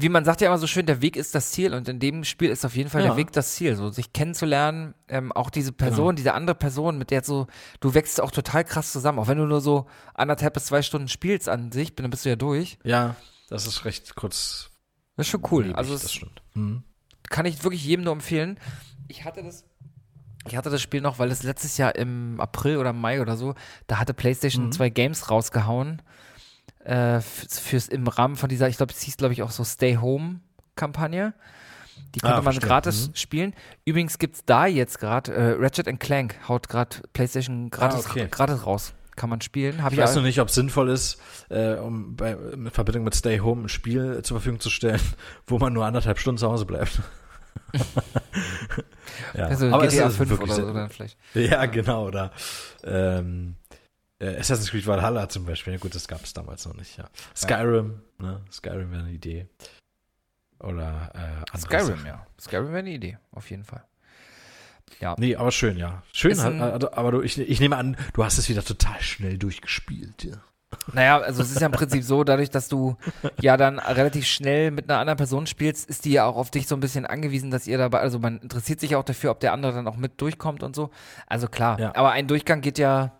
[0.01, 2.23] Wie man sagt ja immer so schön, der Weg ist das Ziel und in dem
[2.23, 3.07] Spiel ist auf jeden Fall Ja.
[3.09, 6.11] der Weg das Ziel, so sich kennenzulernen, ähm, auch diese Person, Genau.
[6.13, 7.47] diese andere Person, mit der so,
[7.81, 11.09] du wächst auch total krass zusammen, auch wenn du nur so anderthalb bis zwei Stunden
[11.09, 12.79] spielst an sich, dann bist du ja durch.
[12.85, 13.15] Ja,
[13.49, 14.71] das ist recht kurz,
[15.17, 15.63] Das ist schon cool.
[15.63, 16.41] Lieb ich, also das stimmt.
[16.53, 16.83] Mhm.
[17.29, 18.57] kann ich wirklich jedem nur empfehlen.
[19.09, 19.65] Ich hatte das,
[20.47, 23.53] ich hatte das Spiel noch, weil es letztes Jahr im April oder Mai oder so,
[23.87, 24.71] da hatte PlayStation Mhm.
[24.71, 26.01] zwei Games rausgehauen.
[26.89, 29.97] Äh, fürs, im Rahmen von dieser, ich glaube, es hieß, glaube ich, auch so Stay
[29.97, 30.39] Home
[30.75, 31.33] Kampagne.
[32.15, 32.67] Die konnte Ah, man verstehe.
[32.67, 33.15] gratis Mhm.
[33.15, 33.53] spielen.
[33.85, 38.27] Übrigens gibt es da jetzt gerade, äh, Ratchet Clank haut gerade PlayStation gratis, Ah, okay.
[38.31, 38.93] gratis raus.
[39.15, 39.83] Kann man spielen.
[39.83, 41.19] Hab Ich weiß noch nicht, ob es sinnvoll ist,
[41.49, 45.01] äh, um bei, in Verbindung mit Stay Home ein Spiel zur Verfügung zu stellen,
[45.47, 47.01] wo man nur anderthalb Stunden zu Hause bleibt.
[49.33, 49.45] ja.
[49.45, 51.17] also aber GTA ist 5 wirklich oder so dann vielleicht.
[51.33, 52.07] Ja, genau.
[52.07, 52.31] Oder
[52.83, 53.55] ähm,
[54.19, 55.73] äh, Assassin's Creed Valhalla zum Beispiel.
[55.73, 56.97] Ja, gut, das gab es damals noch nicht.
[56.97, 57.09] Ja.
[57.35, 58.41] Skyrim, ne?
[58.51, 59.47] Skyrim wäre eine Idee.
[60.59, 61.19] Oder äh,
[61.53, 62.05] andere Skyrim, Sachen.
[62.05, 62.25] ja.
[62.39, 63.83] Skyrim wäre eine Idee, auf jeden Fall.
[64.99, 65.15] Ja.
[65.17, 66.03] Nee, aber schön, ja.
[66.11, 69.37] Schön, hat, also, aber du, ich, ich nehme an, du hast es wieder total schnell
[69.37, 70.23] durchgespielt.
[70.25, 70.37] Ja.
[70.93, 72.97] Naja, also es ist ja im Prinzip so, dadurch, dass du
[73.41, 76.67] ja dann relativ schnell mit einer anderen Person spielst, ist die ja auch auf dich
[76.67, 79.53] so ein bisschen angewiesen, dass ihr dabei, also man interessiert sich auch dafür, ob der
[79.53, 80.89] andere dann auch mit durchkommt und so.
[81.27, 81.95] Also klar, Ja.
[81.95, 83.18] aber ein Durchgang geht ja,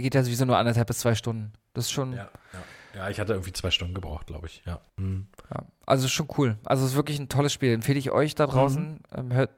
[0.00, 1.52] geht ja sowieso nur anderthalb bis zwei Stunden.
[1.74, 2.60] Das ist schon, Ja, ja.
[3.00, 4.62] ja, ich hatte irgendwie zwei Stunden gebraucht, glaube ich.
[4.66, 4.80] Ja.
[4.96, 5.28] Mhm.
[5.50, 5.64] ja.
[5.86, 6.58] also schon cool.
[6.64, 7.72] Also es ist wirklich ein tolles Spiel.
[7.72, 9.00] Empfehle ich euch da draußen.
[9.14, 9.50] Ähm, hört,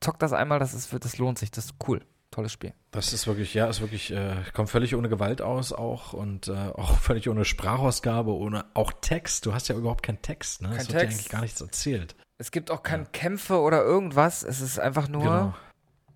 [0.00, 1.50] zockt das einmal, das ist, das lohnt sich.
[1.50, 2.00] Das ist cool.
[2.30, 2.72] Tolles Spiel.
[2.92, 6.52] Das ist wirklich, ja, ist wirklich, äh, kommt völlig ohne Gewalt aus auch und äh,
[6.52, 9.44] auch völlig ohne Sprachausgabe, ohne auch Text.
[9.44, 10.68] Du hast ja überhaupt keinen Text, ne?
[10.70, 12.16] Kein es wird dir eigentlich gar nichts erzählt.
[12.38, 14.42] Es gibt auch keine Kämpfe oder irgendwas.
[14.42, 15.54] Es ist einfach nur Genau.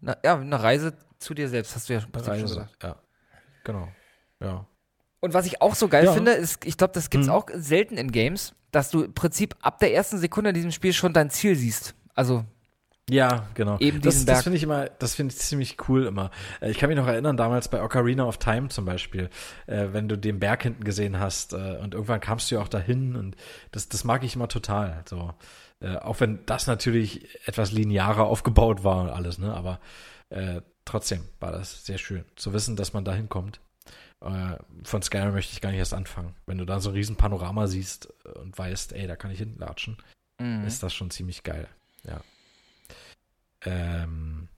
[0.03, 2.43] eine, ja, eine Reise zu dir selbst, hast du ja schon Reise.
[2.43, 2.83] gesagt.
[2.83, 2.97] Ja.
[3.67, 3.89] Genau.
[4.41, 4.67] Ja.
[5.21, 6.13] Und was ich auch so geil Ja.
[6.13, 7.33] finde, ist, ich glaube, das gibt's Mhm.
[7.33, 10.93] auch selten in Games, dass du im Prinzip ab der ersten Sekunde in diesem Spiel
[10.93, 11.95] schon dein Ziel siehst.
[12.15, 12.45] Also,
[13.09, 13.79] Ja, genau.
[13.79, 16.31] Eben das das finde ich immer, das finde ich ziemlich cool immer.
[16.61, 19.31] Äh, Ich kann mich noch erinnern, damals bei Ocarina of Time zum Beispiel,
[19.69, 22.69] äh, wenn du den Berg hinten gesehen hast äh, und irgendwann kamst du ja auch
[22.69, 23.37] dahin und
[23.71, 25.05] das, das mag ich immer total.
[25.09, 25.33] So,
[25.81, 29.55] äh, auch wenn das natürlich etwas linearer aufgebaut war und alles, ne?
[29.55, 29.79] Aber
[30.31, 33.61] äh, trotzdem war das sehr schön zu wissen, dass man da hinkommt.
[34.23, 36.35] Äh, von Skyrim möchte ich gar nicht erst anfangen.
[36.47, 39.99] Wenn du da so ein riesen Panorama siehst und weißt, ey, da kann ich hinlatschen
[40.39, 40.65] mhm.
[40.67, 41.69] ist das schon ziemlich geil.
[42.05, 42.21] Ja.
[43.63, 44.49] Ähm,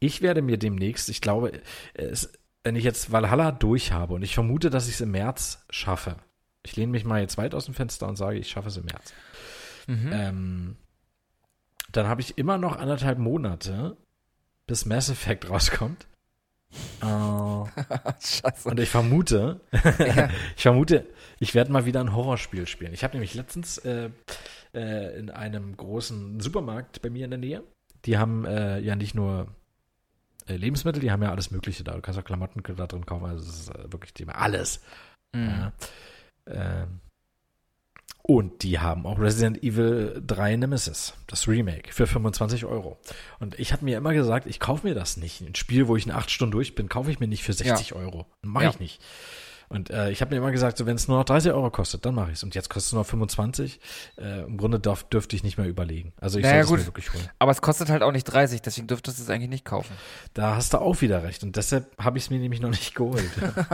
[0.00, 1.60] ich werde mir demnächst, ich glaube,
[1.94, 2.32] es,
[2.64, 6.16] wenn ich jetzt Valhalla durch habe und ich vermute, dass ich es im März schaffe.
[6.62, 8.84] Ich lehne mich mal jetzt weit aus dem Fenster und sage, ich schaffe es im
[8.84, 9.12] März.
[9.86, 10.10] Mhm.
[10.12, 10.76] Ähm,
[11.92, 13.96] dann habe ich immer noch anderthalb Monate,
[14.68, 16.06] bis Mass Effect rauskommt.
[17.00, 17.64] Äh,
[18.20, 18.68] Scheiße.
[18.68, 19.60] und ich vermute,
[19.98, 20.28] Ja.
[20.56, 21.06] ich vermute,
[21.40, 22.92] ich werde mal wieder ein Horrorspiel spielen.
[22.92, 24.10] Ich habe nämlich letztens äh,
[24.74, 27.62] äh, in einem großen Supermarkt bei mir in der Nähe,
[28.04, 29.48] die haben äh, ja nicht nur
[30.46, 31.94] äh, Lebensmittel, die haben ja alles Mögliche da.
[31.94, 34.34] Du kannst auch Klamotten da drin kaufen, also das ist äh, wirklich Thema.
[34.34, 34.82] Alles.
[35.32, 35.48] Mhm.
[35.48, 35.72] Ja.
[36.46, 37.00] Ähm,
[38.30, 42.98] und die haben auch Resident Evil 3 Nemesis, das Remake, für 25 Euro.
[43.40, 45.40] Und ich habe mir immer gesagt, ich kaufe mir das nicht.
[45.40, 47.94] Ein Spiel, wo ich in acht Stunden durch bin, kaufe ich mir nicht für 60
[47.94, 48.26] Euro.
[48.42, 48.70] Mache Ja.
[48.70, 49.00] ich nicht.
[49.70, 52.06] Und äh, ich habe mir immer gesagt, so, wenn es nur noch 30 Euro kostet,
[52.06, 52.42] dann mache ich es.
[52.42, 53.78] Und jetzt kostet es nur noch 25.
[54.16, 56.14] Äh, Im Grunde darf, dürfte ich nicht mehr überlegen.
[56.20, 57.28] Also ich Naja, soll es wirklich holen.
[57.38, 59.92] Aber es kostet halt auch nicht 30, deswegen dürftest du es eigentlich nicht kaufen.
[60.32, 61.42] Da hast du auch wieder recht.
[61.42, 63.30] Und deshalb habe ich es mir nämlich noch nicht geholt.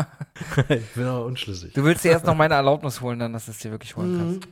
[0.69, 1.75] ich bin aber unschlüssig.
[1.75, 4.15] Du willst dir erst noch meine Erlaubnis holen, dann, dass du es dir wirklich holen
[4.15, 4.19] Mhm.
[4.19, 4.49] kannst.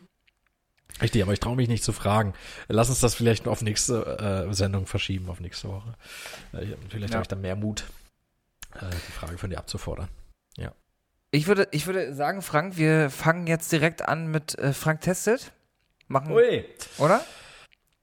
[1.00, 2.34] Richtig, aber ich traue mich nicht zu fragen.
[2.68, 5.94] Lass uns das vielleicht auf nächste äh, Sendung verschieben, auf nächste Woche.
[6.54, 7.16] Äh, ich- vielleicht Ja.
[7.16, 7.84] habe ich dann mehr Mut,
[8.76, 10.08] äh, die Frage von dir abzufordern.
[11.34, 15.52] Ich würde, ich würde sagen, Frank, wir fangen jetzt direkt an mit äh, Frank testet.
[16.06, 16.64] Machen, Ui.
[16.98, 17.22] oder?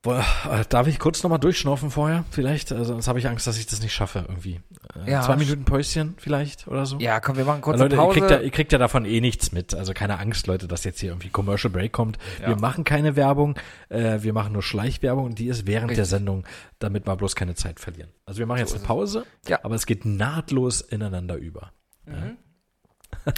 [0.01, 2.23] Boah, äh, darf ich kurz nochmal durchschnaufen vorher?
[2.32, 2.71] Vielleicht?
[2.71, 4.61] Also, sonst habe ich Angst, dass ich das nicht schaffe irgendwie.
[5.05, 5.21] Äh, Ja.
[5.21, 6.97] Zwei Minuten Päuschen vielleicht oder so?
[6.99, 8.17] Ja, komm, wir machen kurz Leute, eine Pause.
[8.19, 9.75] Ihr, kriegt ja, ihr kriegt ja davon eh nichts mit.
[9.75, 12.17] Also keine Angst, Leute, dass jetzt hier irgendwie Commercial Break kommt.
[12.41, 12.47] Ja.
[12.47, 13.59] Wir machen keine Werbung,
[13.89, 16.09] äh, wir machen nur Schleichwerbung und die ist während der Richtig.
[16.09, 16.45] Sendung,
[16.80, 18.09] damit wir bloß keine Zeit verlieren.
[18.25, 18.86] Also wir machen jetzt So eine.
[18.88, 19.59] Pause, Ja.
[19.63, 21.73] aber es geht nahtlos ineinander über.
[22.05, 22.38] Mhm.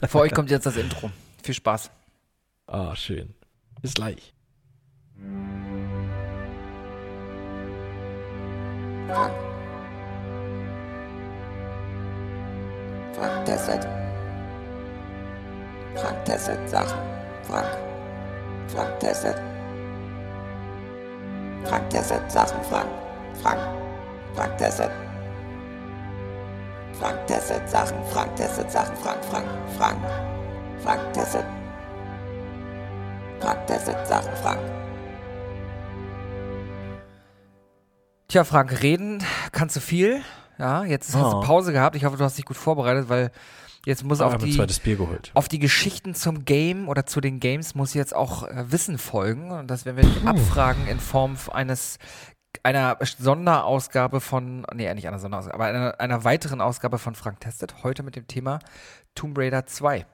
[0.08, 1.12] Für euch kommt jetzt das Intro.
[1.44, 1.92] Viel Spaß.
[2.68, 3.34] Ah, schön.
[3.82, 4.34] Bis gleich.
[9.08, 9.34] Frank.
[13.14, 13.88] Frank testet.
[15.96, 17.00] Frank testet Sachen.
[17.44, 17.78] Frank.
[18.68, 19.36] Frank testet.
[21.66, 22.64] Frank testet Sachen.
[22.64, 22.90] Frank.
[23.42, 23.60] Frank.
[24.36, 24.92] Frank testet.
[27.02, 27.98] Frank testet Sachen.
[28.12, 28.96] Frank testet Sachen.
[28.98, 29.26] Frank.
[29.26, 29.48] Frank.
[29.76, 29.98] Frank.
[30.84, 31.44] Frank testet.
[33.40, 34.30] Frank testet Sachen.
[34.44, 34.60] Frank.
[38.28, 40.22] Tja, Frank, reden kannst du viel.
[40.60, 41.42] Ja, jetzt hast Oh.
[41.42, 41.96] du Pause gehabt.
[41.96, 43.32] Ich hoffe, du hast dich gut vorbereitet, weil
[43.84, 45.32] Jetzt muss Aber auf die, zweites Bier geholt.
[45.34, 49.50] auf die Geschichten zum Game oder zu den Games muss jetzt auch äh, Wissen folgen.
[49.50, 51.98] Und das werden wir nicht abfragen in Form eines
[52.64, 57.84] einer Sonderausgabe von, nee, nicht einer Sonderausgabe, aber einer, einer weiteren Ausgabe von Frank Testet.
[57.84, 58.60] Heute mit dem Thema
[59.16, 60.06] Tomb Raider 2.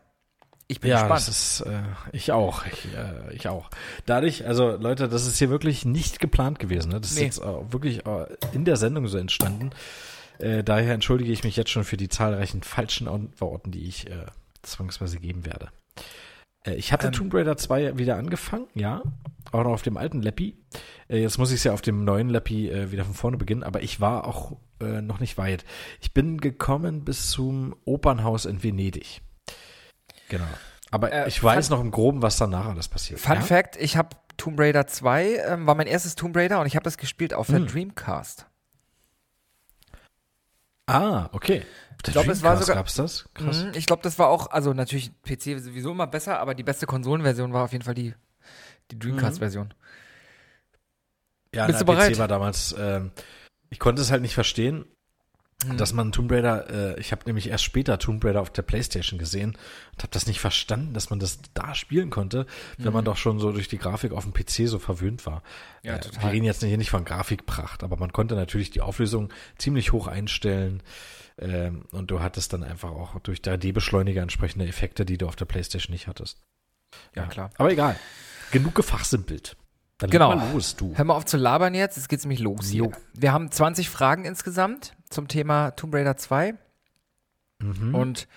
[0.69, 1.19] Ich bin Ja, gespannt.
[1.19, 1.79] das ist, äh,
[2.11, 3.69] ich auch, ich, äh, ich auch.
[4.05, 6.91] Dadurch, also Leute, das ist hier wirklich nicht geplant gewesen.
[6.91, 6.99] Ne?
[6.99, 7.27] Das Nee.
[7.27, 9.69] ist jetzt äh, wirklich äh, in der Sendung so entstanden.
[10.39, 14.25] Äh, daher entschuldige ich mich jetzt schon für die zahlreichen falschen Antworten, die ich äh,
[14.61, 15.69] zwangsweise geben werde.
[16.65, 17.13] Äh, ich hatte Ähm.
[17.13, 19.01] Tomb Raider 2 wieder angefangen, ja,
[19.51, 20.57] auch noch auf dem alten Leppi.
[21.09, 23.63] Äh, jetzt muss ich es ja auf dem neuen Leppi äh, wieder von vorne beginnen,
[23.63, 25.65] aber ich war auch äh, noch nicht weit.
[26.01, 29.21] Ich bin gekommen bis zum Opernhaus in Venedig.
[30.29, 30.45] Genau.
[30.91, 33.19] Aber Äh, ich weiß noch im Groben, was danach alles passiert.
[33.19, 33.41] Fun ja?
[33.41, 36.83] Fact, ich habe Tomb Raider 2, ähm, war mein erstes Tomb Raider und ich habe
[36.83, 37.67] das gespielt auf der Hm.
[37.67, 38.45] Dreamcast.
[40.85, 41.63] Ah, okay.
[42.05, 43.25] Ich glaube, es war sogar- Gab's das?
[43.33, 43.63] Krass.
[43.65, 46.85] Mhm, ich glaube, das war auch, also natürlich PC sowieso immer besser, aber die beste
[46.85, 48.13] Konsolenversion war auf jeden Fall die,
[48.91, 49.73] die Dreamcast-Version.
[51.53, 52.13] Ja, Bist der du bereit?
[52.13, 53.11] PC war damals, ähm,
[53.69, 54.85] ich konnte es halt nicht verstehen,
[55.65, 55.77] Mhm.
[55.77, 59.17] dass man Tomb Raider, äh, ich habe nämlich erst später Tomb Raider auf der Playstation
[59.17, 59.57] gesehen
[59.93, 62.45] und habe das nicht verstanden, dass man das da spielen konnte,
[62.77, 65.37] wenn man doch schon so durch die Grafik auf dem PC so verwöhnt war.
[65.81, 65.89] Mhm.
[65.89, 66.01] Ja, äh.
[66.21, 70.05] Wir reden jetzt hier nicht von Grafikpracht, aber man konnte natürlich die Auflösung ziemlich hoch
[70.05, 70.83] einstellen
[71.39, 75.45] ähm, und du hattest dann einfach auch durch 3D-Beschleuniger entsprechende Effekte, die du auf der
[75.45, 76.41] Playstation nicht hattest.
[77.15, 77.49] Ja, klar.
[77.57, 77.95] Aber egal.
[78.51, 79.55] Genug gefachsimpelt.
[79.99, 80.35] Dann Genau.
[80.35, 80.93] mal los, du.
[80.95, 82.71] Hör mal auf zu labern jetzt, jetzt geht's nämlich los.
[82.71, 82.91] Jo.
[83.13, 86.53] Wir haben 20 Fragen insgesamt zum Thema Tomb Raider 2
[87.59, 87.95] Mhm.
[87.95, 88.27] und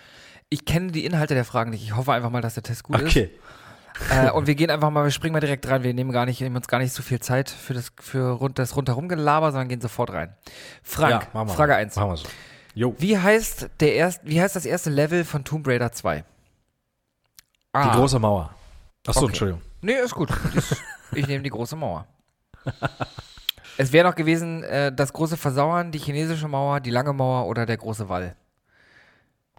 [0.49, 1.83] ich kenne die Inhalte der Fragen nicht.
[1.83, 3.31] Ich hoffe einfach mal, dass der Test gut Okay.
[3.31, 4.11] ist.
[4.11, 5.83] Äh, und wir gehen einfach mal, wir springen mal direkt rein.
[5.83, 8.59] Wir nehmen gar nicht, nehmen uns gar nicht so viel Zeit für das, für rund,
[8.59, 10.35] das rundherum Gelaber, sondern gehen sofort rein.
[10.83, 11.47] Frank, wir.
[11.49, 11.97] Frage 1.
[11.97, 12.29] Machen wir so.
[12.75, 12.95] Jo.
[12.99, 16.19] Wie heißt der erst, wie heißt das erste Level von Tomb Raider 2?
[16.21, 16.25] Die
[17.73, 17.95] Ah.
[17.97, 18.55] große Mauer.
[19.07, 19.29] Achso, Okay.
[19.29, 19.63] Entschuldigung.
[19.83, 20.31] Nee, ist gut.
[20.55, 20.77] Das,
[21.13, 22.07] ich nehme die große Mauer.
[23.79, 27.65] Es wäre noch gewesen, äh, das große Versauern, die chinesische Mauer, die lange Mauer oder
[27.67, 28.37] der große Wall.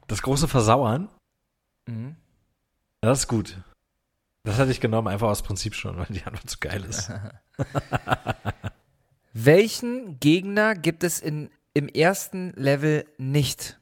[0.07, 1.09] Das große Versauern,
[1.87, 2.15] Mhm.
[3.01, 3.57] das ist gut.
[4.43, 7.11] Das hatte ich genommen, einfach aus Prinzip schon, weil die Antwort zu geil ist.
[9.33, 13.79] Welchen Gegner gibt es in, im ersten Level nicht?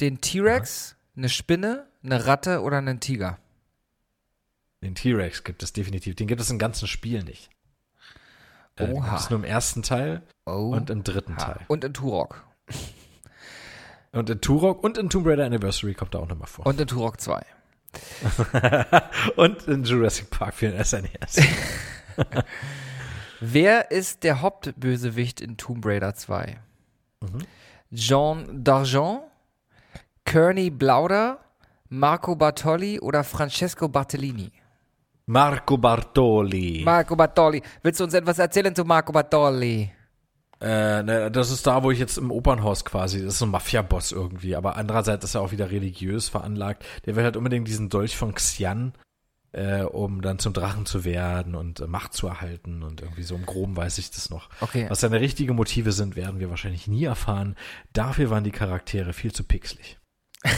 [0.00, 3.38] Den T-Rex, eine Spinne, eine Ratte oder einen Tiger?
[4.82, 6.14] Den T-Rex gibt es definitiv.
[6.14, 7.50] Den gibt es im ganzen Spiel nicht.
[8.76, 9.08] Äh, den Oha.
[9.08, 10.70] gibt es nur im ersten Teil Oh.
[10.74, 11.60] und im dritten Teil.
[11.66, 12.44] Und in Turok.
[14.12, 16.64] Und in Turok und in Tomb Raider Anniversary kommt er auch nochmal vor.
[16.66, 17.44] Und in Turok 2.
[19.36, 21.40] Und in Jurassic Park für den SNES.
[23.40, 26.60] Wer ist der Hauptbösewicht in Tomb Raider 2?
[27.22, 27.38] Mhm.
[27.92, 29.22] Jean d'Argent,
[30.24, 31.38] Kearney Blauder,
[31.88, 34.52] Marco Bartoli oder Francesco Bartellini?
[35.26, 36.82] Marco Bartoli.
[36.84, 37.62] Marco Bartoli.
[37.82, 39.90] Willst du uns etwas erzählen zu Marco Bartoli?
[40.60, 43.50] Äh, ne, das ist da, wo ich jetzt im Opernhaus quasi, das ist so ein
[43.52, 46.84] Mafia-Boss irgendwie, aber andererseits ist er auch wieder religiös veranlagt.
[47.06, 48.92] Der will halt unbedingt diesen Dolch von Xian,
[49.52, 53.34] äh, um dann zum Drachen zu werden und äh, Macht zu erhalten und irgendwie so
[53.34, 54.50] im Groben weiß ich das noch.
[54.60, 54.86] Okay.
[54.88, 57.56] Was seine richtigen Motive sind, werden wir wahrscheinlich nie erfahren.
[57.92, 59.98] Dafür waren die Charaktere viel zu pixelig.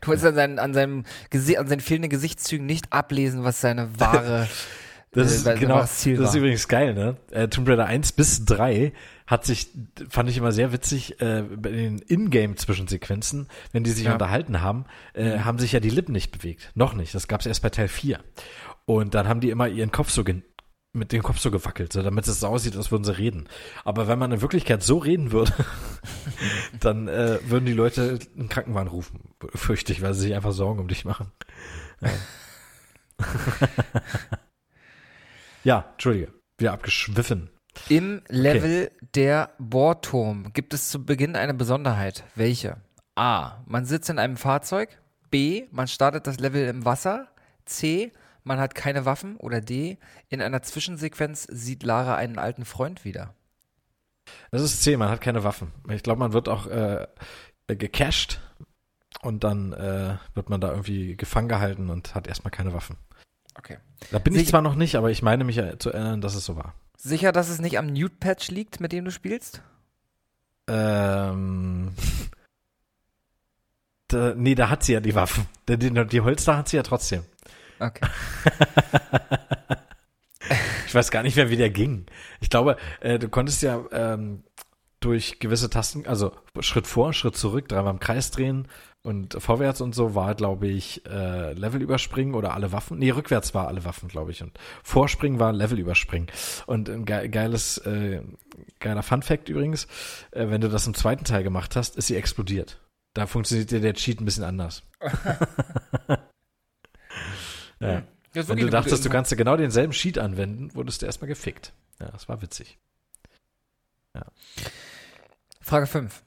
[0.00, 4.00] Du willst an, seinen, an, seinem Gesi an seinen fehlenden Gesichtszügen nicht ablesen, was seine
[4.00, 4.48] wahre
[5.16, 7.16] Das äh, ist sein genau, wahres das ist übrigens geil, ne?
[7.30, 8.92] Äh, Tomb Raider 1 bis 3
[9.26, 9.68] hat sich,
[10.08, 14.10] fand ich immer sehr witzig, äh, bei den Ingame-Zwischensequenzen, wenn die sich Ja.
[14.10, 14.14] Mhm.
[14.14, 16.70] unterhalten haben, äh, haben sich ja die Lippen nicht bewegt.
[16.74, 17.14] Noch nicht.
[17.14, 18.20] Das gab's erst bei Teil 4.
[18.84, 20.22] Und dann haben die immer ihren Kopf so
[20.92, 23.48] mit dem Kopf so gewackelt, so damit es so aussieht, als würden sie reden.
[23.84, 25.52] Aber wenn man in Wirklichkeit so reden würde,
[26.80, 30.80] dann äh, würden die Leute einen Krankenwagen rufen, fürchte ich, weil sie sich einfach Sorgen
[30.80, 31.32] um dich machen.
[32.00, 32.10] Ja,
[35.64, 37.50] ja Entschuldige, wieder abgeschwiffen.
[37.88, 42.24] Im Level der Bohrturm gibt es zu Beginn eine Besonderheit.
[42.34, 42.76] Welche?
[43.14, 43.62] A.
[43.66, 44.98] Man sitzt in einem Fahrzeug.
[45.30, 45.66] B.
[45.70, 47.28] Man startet das Level im Wasser.
[47.64, 48.12] C.
[48.44, 49.36] Man hat keine Waffen.
[49.36, 49.98] Oder D.
[50.28, 53.34] In einer Zwischensequenz sieht Lara einen alten Freund wieder.
[54.50, 55.72] Das ist C, man hat keine Waffen.
[55.88, 57.06] Ich glaube, man wird auch äh,
[57.68, 58.40] gecached
[59.22, 62.96] und dann äh, wird man da irgendwie gefangen gehalten und hat erstmal keine Waffen.
[63.56, 63.78] Okay.
[64.10, 66.44] Da bin ich Sich- zwar noch nicht, aber ich meine mich zu erinnern, dass es
[66.44, 66.74] so war.
[66.96, 69.62] Sicher, dass es nicht am Nude-Patch liegt, mit dem du spielst?
[70.68, 71.92] Ähm,
[74.08, 75.46] da, nee, da hat sie ja die Waffen.
[75.68, 77.22] Die, die, die Holster hat sie ja trotzdem.
[77.78, 78.06] Okay.
[80.86, 82.06] Ich weiß gar nicht mehr, wie der ging.
[82.40, 84.44] Ich glaube, äh, du konntest ja ähm,
[85.00, 88.68] durch gewisse Tasten, also Schritt vor, Schritt zurück, dreimal im Kreis drehen
[89.06, 92.98] Und vorwärts und so war, glaube ich, äh, Level überspringen oder alle Waffen.
[92.98, 94.42] Nee, rückwärts war alle Waffen, glaube ich.
[94.42, 96.26] Und Vorspringen war Level überspringen.
[96.66, 98.20] Und ein ge geiles, äh,
[98.80, 99.86] geiler Fun Fact übrigens,
[100.32, 102.80] äh, wenn du das im zweiten Teil gemacht hast, ist sie explodiert.
[103.14, 104.82] Da funktioniert der Cheat ein bisschen anders.
[107.78, 108.02] ja.
[108.32, 111.72] Wenn du dachtest, du kannst genau denselben Cheat anwenden, wurdest du erstmal gefickt.
[112.00, 112.76] Ja, das war witzig.
[115.60, 116.24] Frage 5.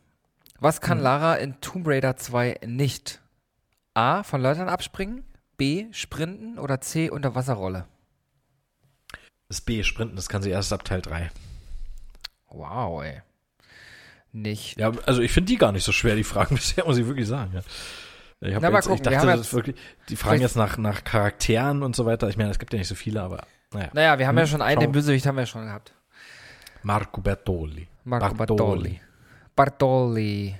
[0.60, 1.03] Was kann Hm.
[1.03, 3.22] Lara in Tomb Raider 2 nicht?
[3.93, 4.24] A.
[4.24, 5.24] Von Leutern abspringen,
[5.57, 5.88] B.
[5.91, 7.10] Sprinten oder C.
[7.10, 7.86] Unterwasserrolle?
[9.47, 11.32] Das B, Sprinten, das kann sie erst ab Teil 3.
[12.49, 13.22] Wow, ey.
[14.32, 14.80] Nicht.
[14.80, 17.28] Ja, also ich finde die gar nicht so schwer, die Fragen bisher, muss ich wirklich
[17.28, 17.51] sagen.
[17.53, 17.60] Ja.
[18.41, 19.76] Ich, Na, jetzt, ich gucken, wir dachte, das jetzt- wirklich,
[20.07, 22.30] die fragen jetzt nach, nach Charakteren und so weiter.
[22.30, 23.41] Ich meine, es gibt ja nicht so viele, aber
[23.74, 23.89] naja.
[23.93, 25.93] Naja, wir haben ja Hm, schon einen, den Bösewicht haben wir schon gehabt.
[26.84, 27.88] Marco Bertoli.
[28.05, 29.01] Marco Bartoli.
[29.60, 30.55] Bartoli.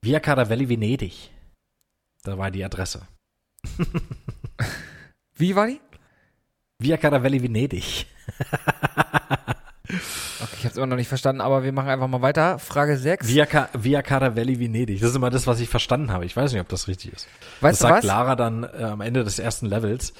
[0.00, 1.30] Via Caravelli, Venedig.
[2.24, 3.02] Da war die Adresse.
[5.36, 5.78] Wie war die?
[6.78, 8.06] Via Caravelli, Venedig.
[10.40, 12.58] Okay, ich habe es immer noch nicht verstanden, aber wir machen einfach mal weiter.
[12.58, 13.26] Frage 6.
[13.26, 15.00] Via, Ca Via Caravelli, Venedig.
[15.00, 16.26] Das ist immer das, was ich verstanden habe.
[16.26, 17.26] Ich weiß nicht, ob das richtig ist.
[17.62, 18.04] Weißt das du sagt was?
[18.04, 20.12] Lara dann äh, am Ende des ersten Levels,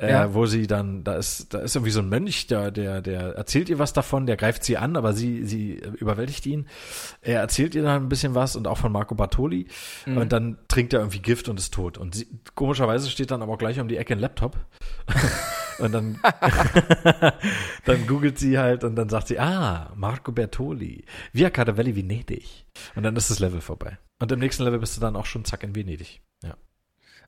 [0.00, 0.34] äh, Ja.
[0.34, 3.68] wo sie dann, da ist, da ist irgendwie so ein Mönch, der, der, der erzählt
[3.68, 6.66] ihr was davon, der greift sie an, aber sie, sie überwältigt ihn.
[7.20, 9.66] Er erzählt ihr dann ein bisschen was und auch von Marco Bartoli.
[10.06, 10.16] Mhm.
[10.16, 11.98] Und dann trinkt er irgendwie Gift und ist tot.
[11.98, 14.56] Und sie, komischerweise steht dann aber auch gleich um die Ecke ein Laptop.
[15.78, 16.18] und dann,
[17.84, 22.66] dann googelt sie halt und dann sagt sie, ah, Marco Bertoli, Via Caravelli, Venedig.
[22.94, 23.98] Und dann ist das Level vorbei.
[24.18, 26.20] Und im nächsten Level bist du dann auch schon zack in Venedig.
[26.42, 26.56] Ja.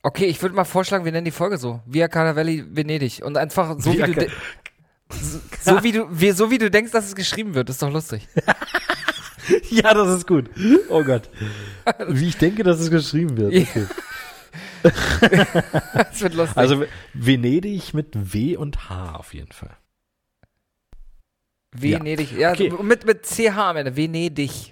[0.02, 1.80] Okay, ich würde mal vorschlagen, wir nennen die Folge so.
[1.86, 3.22] Via Caravelli Venedig.
[3.22, 4.26] Und einfach so Via wie du
[5.10, 7.90] so, so wie du wie, so wie du denkst, dass es geschrieben wird, ist doch
[7.92, 8.26] lustig.
[9.70, 10.48] Ja, das ist gut.
[10.88, 11.28] Oh Gott.
[12.06, 13.52] Wie ich denke, dass es geschrieben wird.
[13.52, 13.86] Okay.
[15.94, 16.56] Das wird lustig.
[16.56, 19.76] Also Venedig mit W und H auf jeden Fall.
[21.72, 22.32] Venedig.
[22.32, 22.72] Ja, Okay.
[22.82, 23.96] mit mit CH am Ende.
[23.96, 24.71] Venedig.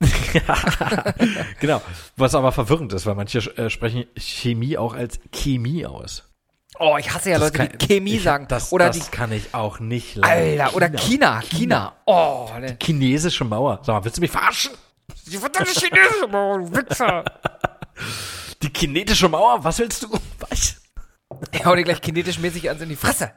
[1.60, 1.82] genau.
[2.16, 6.24] Was aber verwirrend ist, weil manche äh, sprechen Chemie auch als Chemie aus.
[6.78, 8.46] Oh, ich hasse ja Das Leute, kann- die Chemie ich- sagen.
[8.48, 10.60] Das, oder das die kann ich auch nicht leiden.
[10.60, 11.96] Alter, oder China, China.
[12.06, 12.76] Oh, ne.
[12.80, 13.80] Chinesische Mauer.
[13.82, 14.70] Sag mal, willst du mich verarschen?
[15.26, 17.24] Die verdammte chinesische Mauer, du Wichser.
[18.62, 19.64] Die kinetische Mauer?
[19.64, 20.08] Was willst du?
[20.38, 20.76] Was?
[21.52, 23.32] Ich hau dir gleich kinetisch mäßig ans in die Fresse.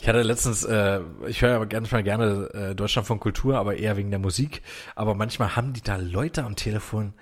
[0.00, 3.76] Ich hatte letztens, äh, ich höre ja ganz mal gerne äh, Deutschland von Kultur, aber
[3.76, 4.62] eher wegen der Musik.
[4.94, 7.14] Aber manchmal haben die da Leute am Telefon,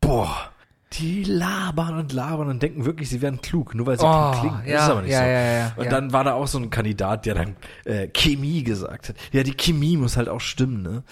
[0.00, 0.50] boah,
[0.94, 4.40] die labern und labern und denken wirklich, sie wären klug, nur weil sie Oh, klug
[4.40, 4.62] klingen.
[4.66, 5.24] ja, das ist aber nicht ja, so.
[5.26, 5.90] ja, ja, und ja.
[5.90, 9.16] dann war da auch so ein Kandidat, der dann äh, Chemie gesagt hat.
[9.32, 11.02] Ja, die Chemie muss halt auch stimmen, ne?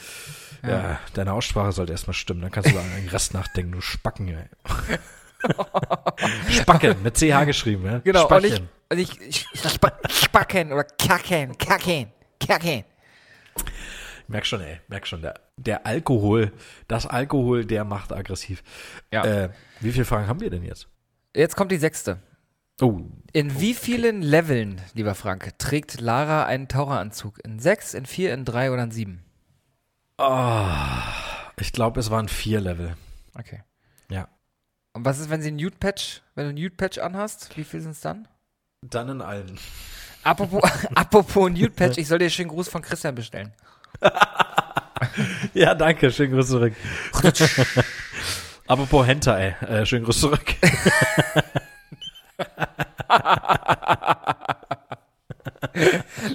[0.66, 4.28] Ja, deine Aussprache sollte erstmal stimmen, dann kannst du über den Rest nachdenken, du Spacken,
[4.28, 4.46] ey.
[6.50, 7.98] Spacken, mit CH geschrieben, ja?
[7.98, 8.68] Genau, Spacken.
[8.90, 12.84] Und ich, ich, ich spa- Spacken oder Kacken, Kacken, Kacken.
[14.28, 16.52] Merk schon, ey, merk schon, der, der Alkohol,
[16.88, 18.62] das Alkohol, der macht aggressiv.
[19.12, 19.24] Ja.
[19.24, 20.88] Äh, wie viele Fragen haben wir denn jetzt?
[21.34, 22.20] Jetzt kommt die sechste.
[22.80, 23.00] Oh,
[23.32, 27.38] In wie vielen Leveln, lieber Frank, trägt Lara einen Taucheranzug?
[27.44, 29.22] In sechs, in vier, in drei oder in sieben?
[31.58, 32.96] ich glaube, es waren vier Level.
[33.38, 33.62] Okay.
[34.10, 34.28] Ja.
[34.94, 37.56] Und was ist, wenn sie einen Nude-Patch, wenn du einen Nude-Patch anhast?
[37.56, 38.26] Wie viel sind es dann?
[38.90, 39.58] Dann in allen.
[40.22, 40.62] Apropos,
[40.94, 43.52] apropos Nude-Patch, ich soll dir schönen Gruß von Christian bestellen.
[45.54, 46.74] Ja, danke, schönen Gruß zurück.
[48.66, 50.44] Apropos Hentai, äh, schönen Gruß zurück.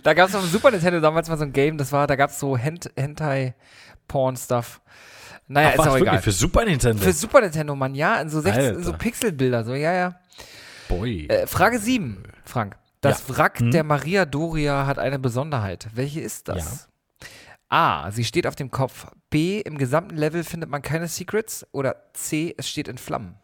[0.04, 2.16] Da gab es auf dem Super Nintendo damals mal so ein Game, das war, da
[2.16, 4.82] gab es so Hent Hentai-Porn-Stuff.
[5.47, 6.22] Naja, Ach, ist auch egal.
[6.22, 7.04] Für Super Nintendo?
[7.04, 8.93] Für Super Nintendo, Mann, ja, in so, 16, in so.
[8.93, 10.16] Pixelbilder, so, ja, ja.
[10.98, 11.28] Boy.
[11.28, 12.76] Äh, Frage 7, Frank.
[13.02, 13.38] Das Ja.
[13.38, 13.72] Wrack Hm?
[13.72, 15.88] der Maria Doria hat eine Besonderheit.
[15.94, 16.88] Welche ist das?
[17.70, 18.12] A.
[18.12, 19.08] Sie steht auf dem Kopf.
[19.30, 19.62] B.
[19.62, 21.66] Im gesamten Level findet man keine Secrets.
[21.72, 22.54] Oder C.
[22.58, 23.36] Es steht in Flammen.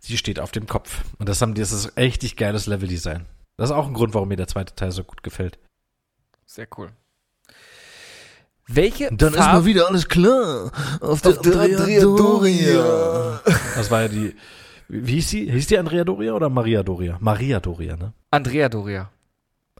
[0.00, 1.02] Sie steht auf dem Kopf.
[1.18, 3.26] Und das haben die, das ist richtig geiles Leveldesign.
[3.56, 5.58] Das ist auch ein Grund, warum mir der zweite Teil so gut gefällt.
[6.44, 6.90] Sehr cool.
[8.68, 10.72] Welche Dann ist Farbe- mal wieder alles klar.
[11.00, 13.40] Auf der, Andrea Doria.
[13.76, 14.34] Das war ja die,
[14.88, 15.50] wie hieß sie?
[15.50, 17.16] Hieß die Andrea Doria oder Maria Doria?
[17.20, 18.12] Maria Doria, ne?
[18.30, 19.10] Andrea Doria.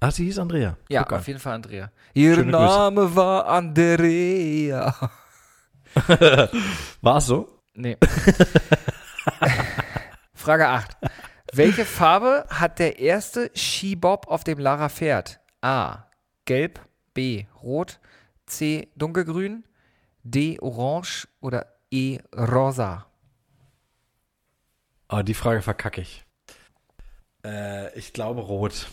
[0.00, 0.76] Ach, sie hieß Andrea.
[0.88, 1.18] Ja, Guck an.
[1.20, 1.90] auf jeden Fall Andrea.
[2.14, 2.64] Ihr Schöne Grüße.
[2.64, 4.94] Name war Andrea.
[7.00, 7.48] War es so?
[7.74, 7.96] Nee.
[10.34, 10.96] Frage 8.
[11.52, 15.40] Welche Farbe hat der erste Skibob, auf dem Lara fährt?
[15.62, 16.04] A.
[16.44, 16.80] Gelb.
[17.14, 17.46] B.
[17.62, 17.98] Rot.
[18.46, 18.88] C.
[18.96, 19.64] Dunkelgrün.
[20.22, 20.58] D.
[20.60, 21.28] Orange.
[21.40, 22.18] Oder E.
[22.36, 23.06] Rosa.
[25.08, 26.24] Oh, die Frage verkacke ich.
[27.44, 28.88] Äh, ich glaube rot.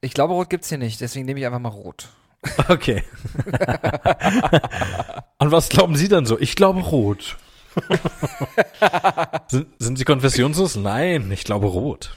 [0.00, 2.08] Ich glaube, rot gibt's hier nicht, deswegen nehme ich einfach mal rot.
[2.68, 3.02] Okay.
[5.38, 6.38] An was glauben Sie denn so?
[6.38, 7.36] Ich glaube rot.
[9.48, 10.76] sind, sind Sie konfessionslos?
[10.76, 12.16] Nein, ich glaube rot.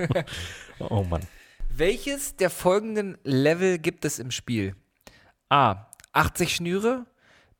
[0.80, 1.22] oh Mann.
[1.68, 4.74] Welches der folgenden Level gibt es im Spiel?
[5.48, 5.86] A.
[6.12, 7.06] 80 Schnüre.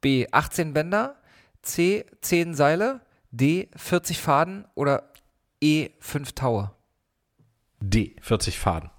[0.01, 0.26] B.
[0.31, 1.16] 18 Bänder.
[1.62, 2.05] C.
[2.20, 3.01] 10 Seile.
[3.31, 3.68] D.
[3.76, 4.66] 40 Faden.
[4.74, 5.11] Oder
[5.61, 5.91] E.
[6.01, 6.72] 5 Taue.
[7.81, 8.91] D, 40 Faden.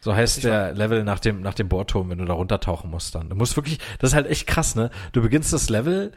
[0.00, 3.28] So heißt der Level nach dem, nach dem Bohrturm, wenn du da runtertauchen musst dann.
[3.28, 4.90] Du musst wirklich, das ist halt echt krass, ne?
[5.12, 6.12] Du beginnst das Level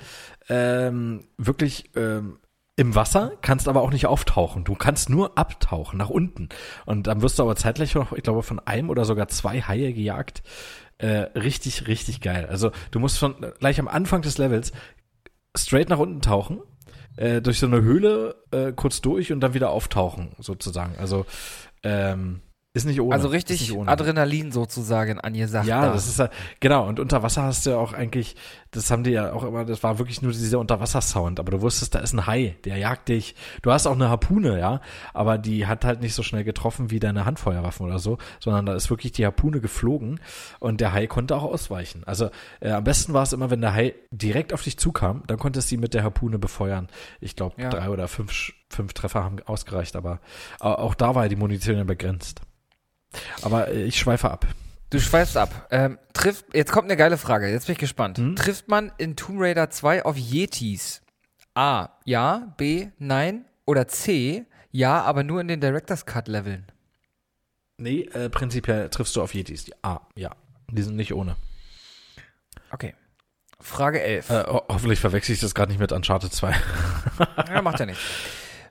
[0.47, 2.37] ähm, wirklich ähm,
[2.75, 4.63] im Wasser, kannst aber auch nicht auftauchen.
[4.63, 6.49] Du kannst nur abtauchen, nach unten.
[6.85, 9.91] Und dann wirst du aber zeitgleich noch, ich glaube, von einem oder sogar zwei Haie
[9.91, 10.43] gejagt.
[10.99, 12.45] Äh, richtig, richtig geil.
[12.45, 14.71] Also du musst von gleich am Anfang des Levels
[15.57, 16.59] straight nach unten tauchen,
[17.19, 20.95] äh, durch so eine Höhle äh, kurz durch und dann wieder auftauchen, sozusagen.
[20.97, 21.25] Also
[21.83, 22.41] ähm,
[22.73, 23.15] ist nicht ohne.
[23.15, 23.89] Also richtig ohne.
[23.89, 25.65] Adrenalin sozusagen angesagt.
[25.67, 25.93] Ja, da.
[25.93, 28.35] das ist ja, genau, und unter Wasser hast du ja auch eigentlich,
[28.69, 31.95] das haben die ja auch immer, das war wirklich nur dieser Unterwassersound, aber du wusstest,
[31.95, 33.35] da ist ein Hai, der jagt dich.
[33.63, 34.81] Du hast auch eine Harpune, ja,
[35.15, 38.75] aber die hat halt nicht so schnell getroffen wie deine Handfeuerwaffen oder so, sondern da
[38.75, 40.19] ist wirklich die Harpune geflogen
[40.59, 42.03] und der Hai konnte auch ausweichen.
[42.05, 45.39] Also äh, am besten war es immer, wenn der Hai direkt auf dich zukam, dann
[45.39, 46.87] konntest du ihn mit der Harpune befeuern.
[47.19, 47.69] Ich glaube, Ja.
[47.69, 50.19] drei oder fünf, fünf Treffer haben ausgereicht, aber
[50.59, 52.41] au- auch da war ja die Munition ja begrenzt.
[53.41, 54.45] Aber äh, ich schweife ab.
[54.89, 55.67] Du schweißt ab.
[55.71, 58.17] Ähm, trifft, jetzt kommt eine geile Frage, jetzt bin ich gespannt.
[58.17, 58.35] Hm?
[58.35, 61.01] Trifft man in Tomb Raider 2 auf Yetis?
[61.53, 61.89] A.
[62.05, 62.53] Ja.
[62.57, 62.87] B.
[62.97, 63.45] Nein.
[63.65, 64.45] Oder C.
[64.71, 66.65] Ja, aber nur in den Director's Cut Leveln.
[67.77, 69.65] Nee, äh, prinzipiell triffst du auf Yetis.
[69.65, 70.35] Die A, ja.
[70.71, 71.35] Die sind nicht ohne.
[72.71, 72.93] Okay.
[73.61, 74.29] Frage 11.
[74.29, 76.55] Äh, ho hoffentlich verwechsel ich das gerade nicht mit Uncharted 2.
[77.49, 78.01] Ja, macht ja nichts.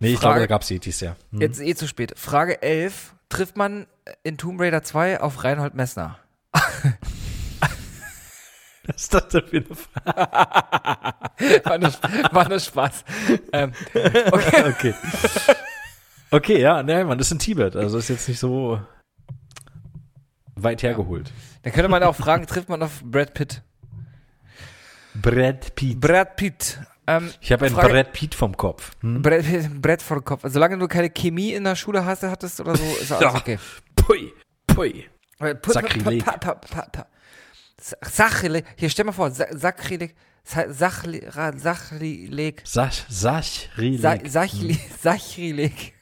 [0.01, 1.17] nee, ich Frage- glaube, da gab's Yetis, ja.
[1.33, 1.41] Hm.
[1.41, 2.15] Jetzt eh zu spät.
[2.19, 3.15] Frage 11.
[3.29, 3.87] Trifft man
[4.23, 6.19] in Tomb Raider 2 auf Reinhold Messner?
[8.87, 11.65] Was ist das denn für eine Frage?
[11.65, 11.93] War nur,
[12.33, 13.05] war nur Spaß.
[13.53, 13.73] Ähm,
[14.33, 14.65] okay.
[14.69, 14.95] Okay.
[16.31, 17.75] Okay, ja, nee, man, das ist in Tibet.
[17.75, 18.81] Also ist jetzt nicht so
[20.57, 21.33] weit hergeholt.
[21.63, 23.63] Dann könnte man auch fragen, trifft man auf Brad Pitt?
[25.15, 26.01] Brad Pitt.
[26.01, 26.81] Brad Pitt.
[27.09, 28.93] Ähm, Ich habe einen Frage- Brad Pitt vom Kopf.
[29.01, 29.23] Hm?
[29.23, 30.43] Brett, Brett vor dem Kopf.
[30.45, 33.59] Solange du keine Chemie in der Schule hast, hattest oder so, ist alles okay.
[33.97, 34.33] Pui,
[34.67, 35.07] pui.
[35.39, 36.25] Put- Sakrileg.
[36.25, 37.07] pa- pa- pa- pa-
[37.81, 38.65] Sa- Sakrileg.
[38.77, 40.15] Hier, stell mal vor, Sakrileg.
[40.45, 42.63] Sachrileg.
[42.65, 44.01] Sach, Sachrileg.
[44.01, 45.95] Sa- Sachli- Sachrileg.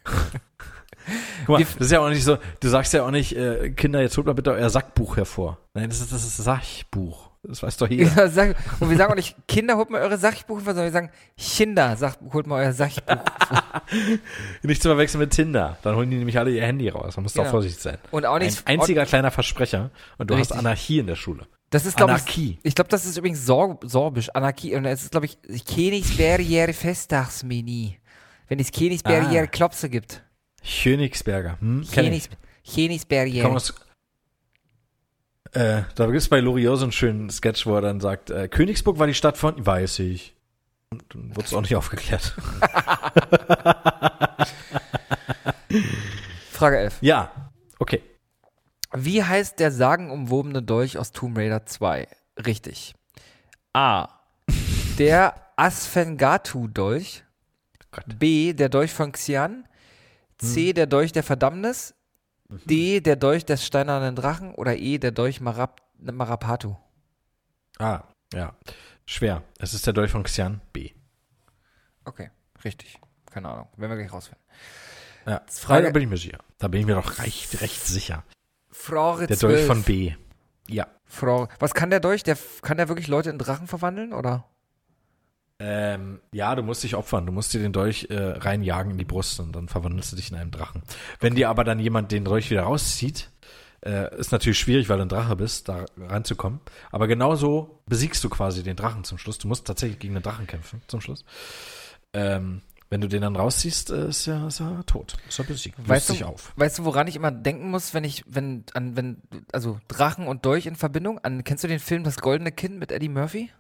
[1.46, 4.00] Guck mal, das ist ja auch nicht so, du sagst ja auch nicht, äh, Kinder,
[4.00, 5.58] jetzt holt mal bitte euer Sackbuch hervor.
[5.74, 7.25] Nein, das ist das ist Sachbuch.
[7.48, 8.28] Das weiß doch jeder.
[8.28, 11.96] Sag, und wir sagen auch nicht, Kinder, holt mal eure Sachbuch, sondern wir sagen, Kinder,
[12.32, 13.16] holt mal euer Sachbuch.
[14.62, 15.78] Nicht zu verwechseln mit Tinder.
[15.82, 17.16] Dann holen die nämlich alle ihr Handy raus.
[17.16, 17.50] Man muss da Genau.
[17.52, 17.98] vorsichtig sein.
[18.10, 18.66] Und auch Ein nicht.
[18.66, 20.50] einziger kleiner Versprecher und du Richtig.
[20.50, 21.46] hast Anarchie in der Schule.
[21.70, 22.58] Das ist, glaube ich, Anarchie.
[22.62, 24.74] ich glaube, das ist übrigens Sor Sorbisch, Anarchie.
[24.76, 27.90] Und es ist, glaube ich, Königsberger Festtagsmenü.
[28.48, 29.46] Wenn es Königsberger Ah.
[29.46, 30.22] Klopse gibt.
[30.82, 31.58] Königsberger.
[31.60, 31.84] Hm?
[31.92, 32.28] Königs
[32.74, 33.48] Königsberger.
[33.50, 33.74] Aus,
[35.52, 38.98] äh, da gibt's bei Loriot so einen schönen Sketch, wo er dann sagt, äh, Königsburg
[38.98, 40.34] war die Stadt von, weiß ich.
[40.90, 42.36] Und dann wurde es auch nicht aufgeklärt.
[46.50, 46.98] Frage 11.
[47.00, 48.02] ja, okay.
[48.92, 52.08] Wie heißt der sagenumwobene Dolch aus Tomb Raider 2?
[52.46, 52.94] Richtig.
[53.72, 54.08] A.
[54.98, 57.24] Der Asfengatu-Dolch.
[58.18, 58.52] B.
[58.52, 59.66] Der Dolch von Xian.
[60.38, 60.72] C.
[60.72, 61.94] Der Dolch der Verdammnis.
[62.48, 63.00] D.
[63.00, 64.54] Der Dolch des steinernen Drachen.
[64.54, 64.98] Oder E.
[64.98, 66.76] Der Dolch Marap Marapatu.
[67.78, 68.02] Ah,
[68.32, 68.54] ja.
[69.06, 69.42] Schwer.
[69.58, 70.90] Es ist der Dolch von Xian B.
[72.04, 72.30] Okay,
[72.64, 72.98] richtig.
[73.30, 73.68] Keine Ahnung.
[73.76, 74.42] Werden wir gleich rausfinden.
[75.26, 76.38] Ja, Frage- da bin ich mir sicher.
[76.58, 78.24] Da bin ich mir doch recht, recht sicher.
[78.70, 79.54] Frage Der 12.
[79.56, 80.14] Dolch von B.
[80.68, 80.86] Ja.
[81.04, 82.22] Frau, was kann der Dolch?
[82.22, 84.44] Der kann der wirklich Leute in Drachen verwandeln oder?
[85.58, 87.26] Ähm, ja, du musst dich opfern.
[87.26, 90.30] Du musst dir den Dolch äh, reinjagen in die Brust und dann verwandelst du dich
[90.30, 90.82] in einen Drachen.
[91.20, 93.30] Wenn dir aber dann jemand den Dolch wieder rauszieht,
[93.84, 96.60] äh, ist natürlich schwierig, weil du ein Drache bist, da reinzukommen.
[96.90, 99.38] Aber genauso besiegst du quasi den Drachen zum Schluss.
[99.38, 101.24] Du musst tatsächlich gegen den Drachen kämpfen zum Schluss.
[102.12, 105.16] Ähm, wenn du den dann rausziehst, äh, ist, er, ist er tot.
[105.28, 105.76] Ist er besiegt.
[105.88, 106.52] Weißt du, auf.
[106.56, 109.22] weißt du, woran ich immer denken muss, wenn ich, wenn, an, wenn,
[109.52, 111.18] also Drachen und Dolch in Verbindung?
[111.18, 113.50] An, kennst du den Film Das Goldene Kind mit Eddie Murphy?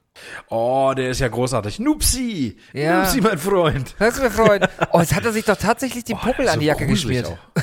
[0.48, 1.78] Oh, der ist ja großartig.
[1.78, 2.56] Nupsi!
[2.72, 3.00] Ja.
[3.02, 3.94] Nupsi, mein Freund!
[3.98, 4.68] Hörst du mir, Freund?
[4.92, 7.26] Oh, jetzt hat er sich doch tatsächlich den Oh, Popel ist an die Jacke geschmiert.
[7.26, 7.38] auch.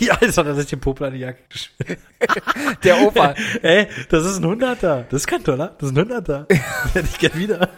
[0.00, 1.98] Ja, jetzt hat er sich den Popel an die Jacke geschmiert.
[2.84, 3.34] Der Opa.
[3.62, 5.06] Ey, das ist ein Hunderter.
[5.08, 6.44] Das ist kein Dollar, das ist ein Hunderter.
[6.46, 6.58] Das
[6.94, 7.70] hätte ich gern wieder.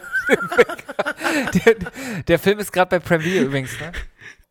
[1.65, 1.75] der,
[2.27, 3.93] der Film ist gerade bei Premiere übrigens, ne?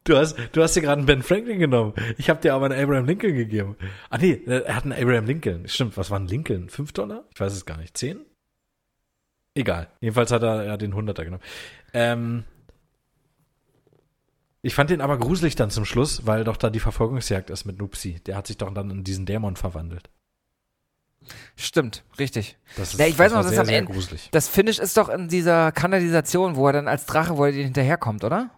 [0.05, 1.93] Du hast, du hast dir gerade einen Ben Franklin genommen.
[2.17, 3.77] Ich habe dir aber einen Abraham Lincoln gegeben.
[4.09, 5.69] Ah nee, er hat einen Abraham Lincoln.
[5.69, 6.71] Stimmt, was war ein Lincoln?
[6.71, 7.25] Fünf Dollar?
[7.35, 7.97] Ich weiß es gar nicht.
[7.99, 8.25] Zehn?
[9.61, 9.89] Egal.
[10.01, 11.43] Jedenfalls hat er ja den Hunderter genommen.
[11.93, 12.45] Ähm,
[14.63, 17.79] ich fand den aber gruselig dann zum Schluss, weil doch da die Verfolgungsjagd ist mit
[17.79, 18.21] Nupsi.
[18.27, 20.11] Der hat sich doch dann in diesen Dämon verwandelt.
[21.57, 22.57] Stimmt, richtig.
[22.77, 24.29] Das Ja, ich weiß noch, das ist am Ende- gruselig.
[24.33, 27.65] Das Finish ist doch in dieser Kanalisation, wo er dann als Drache, wo er dir
[27.65, 28.51] hinterherkommt, oder?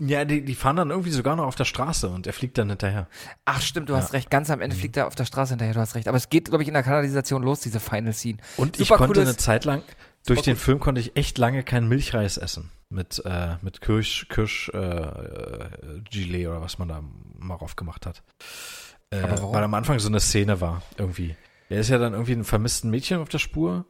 [0.00, 2.68] Ja, die, die fahren dann irgendwie sogar noch auf der Straße und er fliegt dann
[2.70, 3.08] hinterher.
[3.44, 4.00] Ach, stimmt, du Ja.
[4.00, 4.30] hast recht.
[4.30, 6.08] Ganz am Ende fliegt er auf der Straße hinterher, du hast recht.
[6.08, 8.38] Aber es geht, glaube ich, in der Kanalisation los, diese Final Scene.
[8.56, 9.82] Und ich Super konnte cooles- eine Zeit lang,
[10.26, 10.62] durch den gut.
[10.62, 12.70] Film konnte ich echt lange keinen Milchreis essen.
[12.88, 17.02] Mit, äh, mit Kirsch, Kirsch, äh, Gilet oder was man da
[17.38, 18.22] mal raufgemacht hat.
[19.10, 21.36] Äh, weil am Anfang so eine Szene war, irgendwie.
[21.68, 23.86] Er ist ja dann irgendwie ein vermissten Mädchen auf der Spur.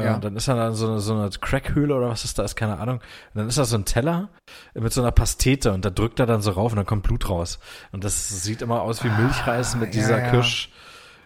[0.00, 0.14] Äh, Ja.
[0.16, 2.56] Und dann ist er dann so eine, so eine Crackhöhle oder was ist da, ist
[2.56, 2.96] keine Ahnung.
[2.98, 4.28] Und dann ist da so ein Teller
[4.74, 7.28] mit so einer Pastete und da drückt er dann so rauf und dann kommt Blut
[7.28, 7.58] raus.
[7.92, 10.30] Und das sieht immer aus wie Milchreis mit ja, dieser ja.
[10.30, 10.70] Kirsch.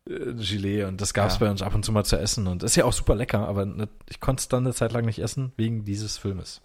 [0.08, 1.40] äh, Gilet und das gab's Ja.
[1.40, 3.66] bei uns ab und zu mal zu essen und ist ja auch super lecker, aber
[3.66, 6.62] ne, ich konnte es dann eine Zeit lang nicht essen wegen dieses Filmes.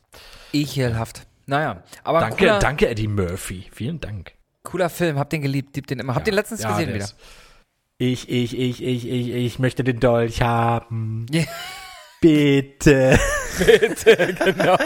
[0.53, 1.27] Ekelhaft.
[1.47, 4.33] Naja, aber Danke, cooler, danke Eddie Murphy, vielen Dank.
[4.63, 5.19] cooler Film.
[5.19, 6.15] Hab den geliebt, lieb den immer.
[6.15, 7.05] Hab den letztens Ja, gesehen der wieder.
[7.05, 7.15] ist-
[7.97, 11.27] Ich, ich, ich, ich, ich, ich möchte den Dolch haben.
[12.23, 12.29] Ja.
[12.29, 13.19] Bitte.
[14.43, 14.77] genau.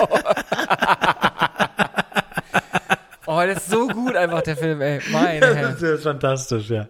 [3.26, 5.00] oh, das ist so gut einfach, der Film, ey.
[5.12, 5.74] Meine Herren.
[5.74, 6.88] Das ist fantastisch, ja.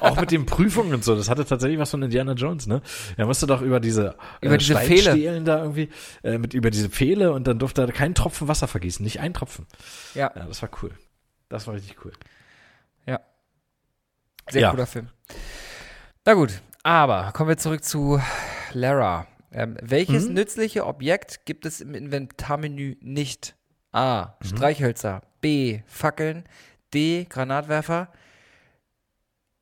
[0.00, 2.82] Auch mit den Prüfungen und so, das hatte tatsächlich was von Indiana Jones, ne?
[3.16, 5.40] Er musste doch über diese, Über diese Pfähle.
[5.42, 5.90] Da irgendwie,
[6.22, 9.34] äh, mit über diese Pfähle und dann durfte er keinen Tropfen Wasser vergießen, nicht einen
[9.34, 9.66] Tropfen.
[10.14, 10.90] Ja, Ja, das war cool.
[11.48, 12.12] Das war richtig cool.
[13.06, 13.20] ja.
[14.50, 14.70] Sehr Ja.
[14.70, 15.08] cooler Film.
[16.26, 18.20] Na gut, aber kommen wir zurück zu
[18.72, 19.26] Lara.
[19.52, 20.34] Ähm, welches Mhm.
[20.34, 23.56] nützliche Objekt gibt es im Inventarmenü nicht?
[23.92, 24.36] A.
[24.40, 24.46] Mhm.
[24.46, 25.22] Streichhölzer.
[25.40, 25.80] B.
[25.86, 26.44] Fackeln.
[26.94, 27.26] D.
[27.28, 28.12] Granatwerfer.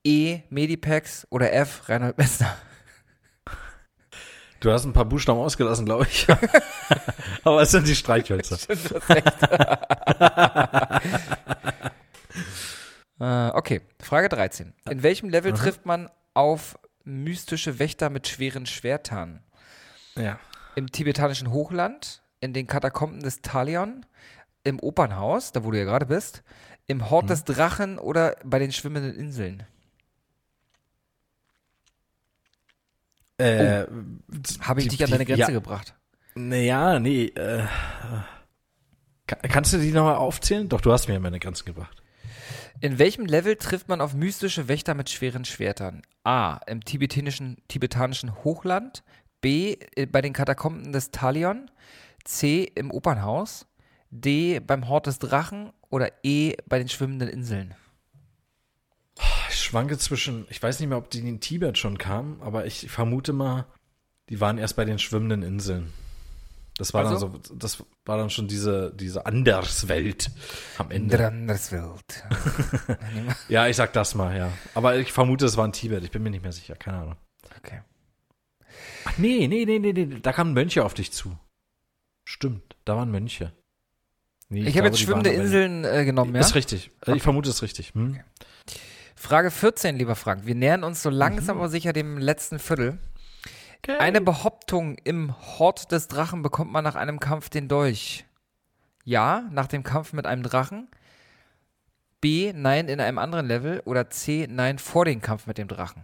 [0.04, 0.40] E.
[0.50, 1.26] Medipacks.
[1.30, 1.88] Oder F.
[1.88, 2.56] Reinhold Messner.
[4.60, 6.26] Du hast ein paar Buchstaben ausgelassen, glaube ich.
[7.44, 8.58] Aber es sind die Streichhölzer.
[13.20, 14.74] Äh, okay, Frage 13.
[14.88, 19.42] In welchem Level trifft man auf mystische Wächter mit schweren Schwertern?
[20.18, 20.38] Ja.
[20.74, 24.04] Im tibetanischen Hochland, in den Katakomben des Talion,
[24.64, 26.42] im Opernhaus, da wo du ja gerade bist,
[26.86, 29.64] im Hort des Drachen oder bei den schwimmenden Inseln?
[33.38, 33.86] Äh,
[34.60, 35.94] Habe ich die- dich an deine die- Grenze ja, gebracht?
[36.34, 37.26] Naja, nee.
[37.26, 37.64] Äh,
[39.26, 40.68] kann, kannst du die nochmal aufzählen?
[40.68, 42.02] Doch, du hast mir ja meine Grenzen gebracht.
[42.80, 46.02] In welchem Level trifft man auf mystische Wächter mit schweren Schwertern?
[46.24, 46.58] A.
[46.66, 49.02] Im tibetanischen, tibetanischen Hochland.
[49.40, 49.76] B.
[49.96, 51.70] äh, Bei den Katakomben des Talion.
[52.24, 52.64] C.
[52.74, 53.66] Im Opernhaus.
[54.10, 54.60] D.
[54.60, 55.72] Beim Hort des Drachen.
[55.90, 56.54] Oder E.
[56.66, 57.74] Bei den schwimmenden Inseln.
[59.50, 62.88] Ich schwanke zwischen, ich weiß nicht mehr, ob die in Tibet schon kamen, aber ich
[62.90, 63.66] vermute mal,
[64.28, 65.92] die waren erst bei den schwimmenden Inseln.
[66.76, 67.28] Das war Also?
[67.28, 70.30] dann so, das war dann schon diese, diese Anderswelt
[70.78, 71.26] am Ende.
[71.26, 72.24] Anderswelt.
[73.48, 74.52] Ja, ich sag das mal, ja.
[74.74, 76.04] Aber ich vermute, es war in Tibet.
[76.04, 77.16] Ich bin mir nicht mehr sicher, keine Ahnung.
[77.58, 77.80] Okay.
[79.08, 81.36] Ach nee, nee, nee, nee, nee, da kamen Mönche auf dich zu.
[82.24, 83.52] Stimmt, da waren Mönche.
[84.50, 86.40] Nee, Ich, habe glaube, jetzt schwimmende Inseln äh, genommen, ja?
[86.40, 86.90] Ist richtig.
[87.00, 87.94] Also Ich vermute, es ist richtig.
[87.94, 88.20] Hm?
[89.14, 90.46] Frage 14, lieber Frank.
[90.46, 91.62] Wir nähern uns so langsam Mhm.
[91.62, 92.98] aber sicher dem letzten Viertel.
[93.98, 98.26] Eine Behauptung im Hort des Drachen bekommt man nach einem Kampf den Dolch.
[99.04, 100.88] Ja, nach dem Kampf mit einem Drachen.
[102.20, 103.80] B, nein, in einem anderen Level.
[103.84, 106.02] Oder C, nein, vor dem Kampf mit dem Drachen.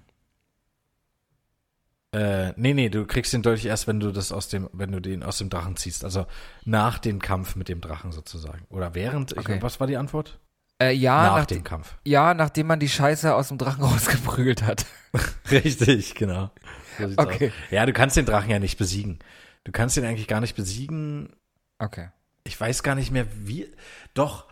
[2.15, 5.01] Äh, nee, nee, du kriegst den Dolch erst, wenn du das aus dem, wenn du
[5.01, 6.05] den aus dem Drachen ziehst.
[6.05, 6.27] Also
[6.65, 8.65] nach dem Kampf mit dem Drachen sozusagen.
[8.70, 9.36] Oder während.
[9.36, 9.59] Okay.
[9.61, 10.39] was war die Antwort?
[10.81, 11.95] Äh, ja, nach nach dem Kampf.
[12.05, 14.86] ja, nachdem man die Scheiße aus dem Drachen rausgeprügelt hat.
[15.51, 16.51] Richtig, genau.
[16.99, 17.49] So Okay.
[17.49, 17.53] aus.
[17.70, 19.19] Ja, du kannst den Drachen ja nicht besiegen.
[19.65, 21.31] Du kannst ihn eigentlich gar nicht besiegen.
[21.78, 22.09] Okay.
[22.45, 23.73] Ich weiß gar nicht mehr, wie.
[24.15, 24.47] Doch,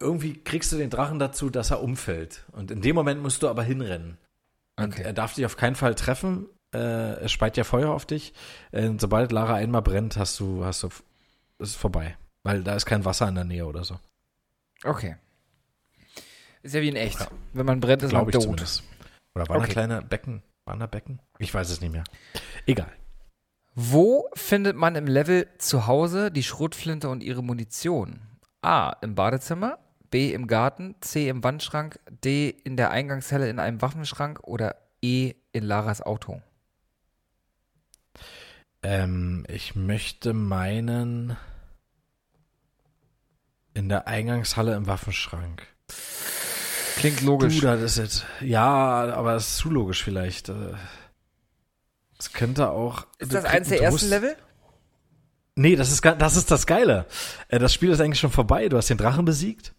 [0.00, 2.44] irgendwie kriegst du den Drachen dazu, dass er umfällt.
[2.52, 4.18] Und in dem Moment musst du aber hinrennen.
[4.76, 5.02] Und Okay.
[5.02, 6.46] er darf dich auf keinen Fall treffen.
[6.74, 8.32] Äh, er speit ja Feuer auf dich.
[8.72, 11.00] Äh, sobald Lara einmal brennt, hast du, hast du, ist
[11.58, 12.16] es vorbei.
[12.42, 13.98] Weil da ist kein Wasser in der Nähe oder so.
[14.84, 15.16] Okay.
[16.62, 17.20] Ist ja wie in echt.
[17.20, 17.28] Ja.
[17.52, 18.42] Wenn man brennt, ist man Glaube ich tot.
[18.44, 18.82] zumindest.
[19.34, 19.66] Oder waren Okay.
[19.68, 20.42] da kleine Becken?
[20.64, 21.20] Waren da Becken?
[21.38, 22.04] Ich weiß es nicht mehr.
[22.66, 22.92] Egal.
[23.74, 28.20] Wo findet man im Level zu Hause die Schrotflinte und ihre Munition?
[28.62, 28.90] A.
[29.02, 29.78] Im Badezimmer,
[30.10, 30.32] B.
[30.32, 31.28] im Garten, C.
[31.28, 32.48] im Wandschrank, D.
[32.48, 35.34] in der Eingangshelle in einem Waffenschrank oder E.
[35.52, 36.40] in Laras Auto.
[38.88, 41.36] Ähm, ich möchte meinen
[43.74, 45.66] in der Eingangshalle im Waffenschrank.
[46.96, 47.58] Klingt logisch.
[47.58, 48.26] Du, das ist jetzt.
[48.40, 48.64] Ja,
[49.12, 50.50] aber das ist zu logisch vielleicht.
[50.50, 50.74] Äh,
[52.16, 53.08] Es könnte auch.
[53.18, 54.36] ist das eins der ersten Level?
[55.56, 57.06] Nee, das ist, das ist das Geile.
[57.48, 58.68] Äh, Das Spiel ist eigentlich schon vorbei.
[58.68, 59.74] Du hast den Drachen besiegt.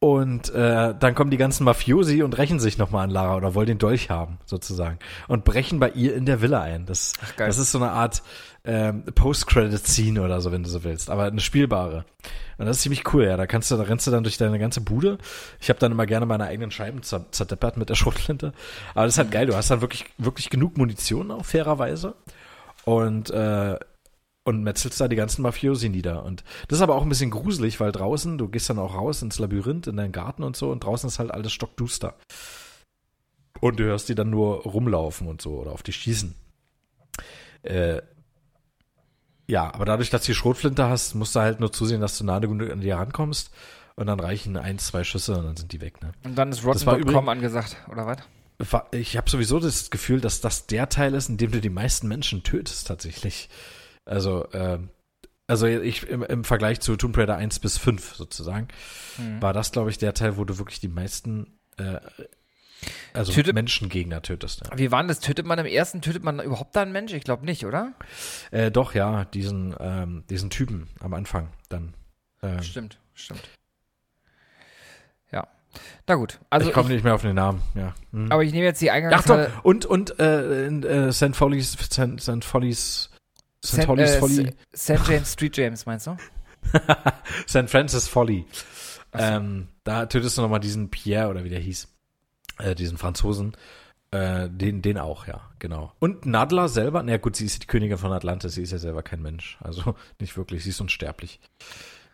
[0.00, 3.66] Und äh, dann kommen die ganzen Mafiosi und rächen sich nochmal an Lara oder wollen
[3.66, 5.00] den Dolch haben, sozusagen.
[5.26, 6.86] Und brechen bei ihr in der Villa ein.
[6.86, 7.48] Das, geil.
[7.48, 8.22] das ist so eine Art
[8.64, 11.10] ähm, Post-Credit-Scene oder so, wenn du so willst.
[11.10, 12.04] Aber eine spielbare.
[12.58, 13.36] Und das ist ziemlich cool, ja.
[13.36, 15.18] Da kannst du, da rennst du dann durch deine ganze Bude.
[15.60, 18.52] Ich habe dann immer gerne meine eigenen Scheiben zer zerdeppert mit der Schrotflinte.
[18.94, 19.46] Aber das ist halt geil.
[19.46, 22.14] Du hast dann wirklich, wirklich genug Munition auch, fairerweise.
[22.84, 23.76] Und äh,
[24.48, 26.24] und metzelst da die ganzen Mafiosi nieder.
[26.24, 29.22] Und das ist aber auch ein bisschen gruselig, weil draußen, du gehst dann auch raus
[29.22, 32.14] ins Labyrinth, in deinen Garten und so, und draußen ist halt alles stockduster.
[33.60, 36.34] Und du hörst die dann nur rumlaufen und so oder auf die schießen.
[37.62, 38.00] Äh,
[39.46, 42.24] ja, aber dadurch, dass du die Schrotflinte hast, musst du halt nur zusehen, dass du
[42.24, 43.50] nah genug an die rankommst.
[43.96, 46.12] Und dann reichen eins, zwei Schüsse und dann sind die weg, ne?
[46.24, 48.18] Und dann ist Rotten.com angesagt, oder was?
[48.70, 51.68] Wa- Ich habe sowieso das Gefühl, dass das der Teil ist, in dem du die
[51.70, 53.48] meisten Menschen tötest tatsächlich.
[54.08, 54.88] Also, ähm,
[55.46, 58.68] also ich im, im Vergleich zu Tomb Raider 1 bis 5 sozusagen,
[59.16, 59.40] Hm.
[59.40, 61.98] war das, glaube ich, der Teil, wo du wirklich die meisten äh,
[63.12, 64.62] also Tötet- Menschengegner tötest.
[64.70, 64.78] Ja.
[64.78, 65.18] Wie war das?
[65.20, 67.12] Tötet man im ersten, tötet man überhaupt da einen Mensch?
[67.12, 67.92] Ich glaube nicht, oder?
[68.52, 71.94] Äh, doch, ja, diesen, ähm, diesen Typen am Anfang dann.
[72.42, 73.42] Ähm, Stimmt, stimmt.
[75.32, 75.48] Ja.
[76.06, 77.94] Na gut, also ich komme nicht mehr auf den Namen, ja.
[78.12, 78.30] Hm.
[78.32, 79.50] aber ich nehme jetzt die Ach Eingangshalle.
[79.56, 81.34] doch, und, und äh, in, äh, St.
[81.34, 81.72] Follies.
[81.72, 82.44] St.
[82.44, 83.10] Follies,
[83.64, 83.78] St.
[83.78, 84.54] Äh, Folly.
[84.74, 85.00] St.
[85.08, 86.16] James, Street James, meinst du?
[87.48, 87.68] St.
[87.68, 88.44] Francis Folly.
[89.12, 89.18] So.
[89.18, 91.88] Ähm, da tötest du nochmal diesen Pierre oder wie der hieß.
[92.58, 93.56] Äh, diesen Franzosen.
[94.10, 95.92] Äh, den, den auch, ja, genau.
[95.98, 98.78] Und Nadler selber, na ja, gut, sie ist die Königin von Atlantis, sie ist ja
[98.78, 99.58] selber kein Mensch.
[99.60, 101.40] Also nicht wirklich, sie ist unsterblich.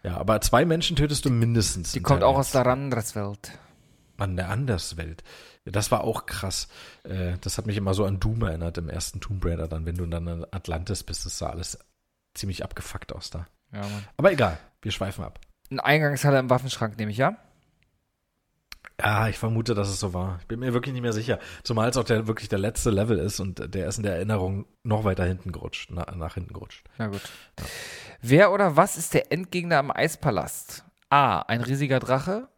[0.02, 1.92] Ja, aber zwei Menschen tötest du mindestens.
[1.92, 3.52] Die kommt Teil auch aus der Randerswelt.
[4.16, 5.22] An der Anderswelt.
[5.65, 6.69] Ja, Das war auch krass.
[7.05, 9.97] Äh, das hat mich immer so an Doom erinnert im ersten Tomb Raider dann, wenn
[9.97, 11.78] du dann in Atlantis bist, das sah alles
[12.35, 13.47] ziemlich abgefuckt aus da.
[13.73, 14.05] Ja, Mann.
[14.16, 15.41] Aber egal, wir schweifen ab.
[15.70, 17.36] Eine Eingangshalle im Waffenschrank, nehme ich, ja?
[19.01, 20.39] Ja, ich vermute, dass es so war.
[20.41, 21.41] Ich bin mir wirklich nicht mehr sicher.
[21.65, 24.66] Zumal es auch der, wirklich der letzte Level ist und der ist in der Erinnerung
[24.85, 26.85] noch weiter hinten gerutscht, na, nach hinten gerutscht.
[26.99, 27.23] Na gut.
[28.20, 30.85] Wer oder was ist der Endgegner am Eispalast?
[31.11, 31.41] A.
[31.41, 32.49] Ein riesiger Drache.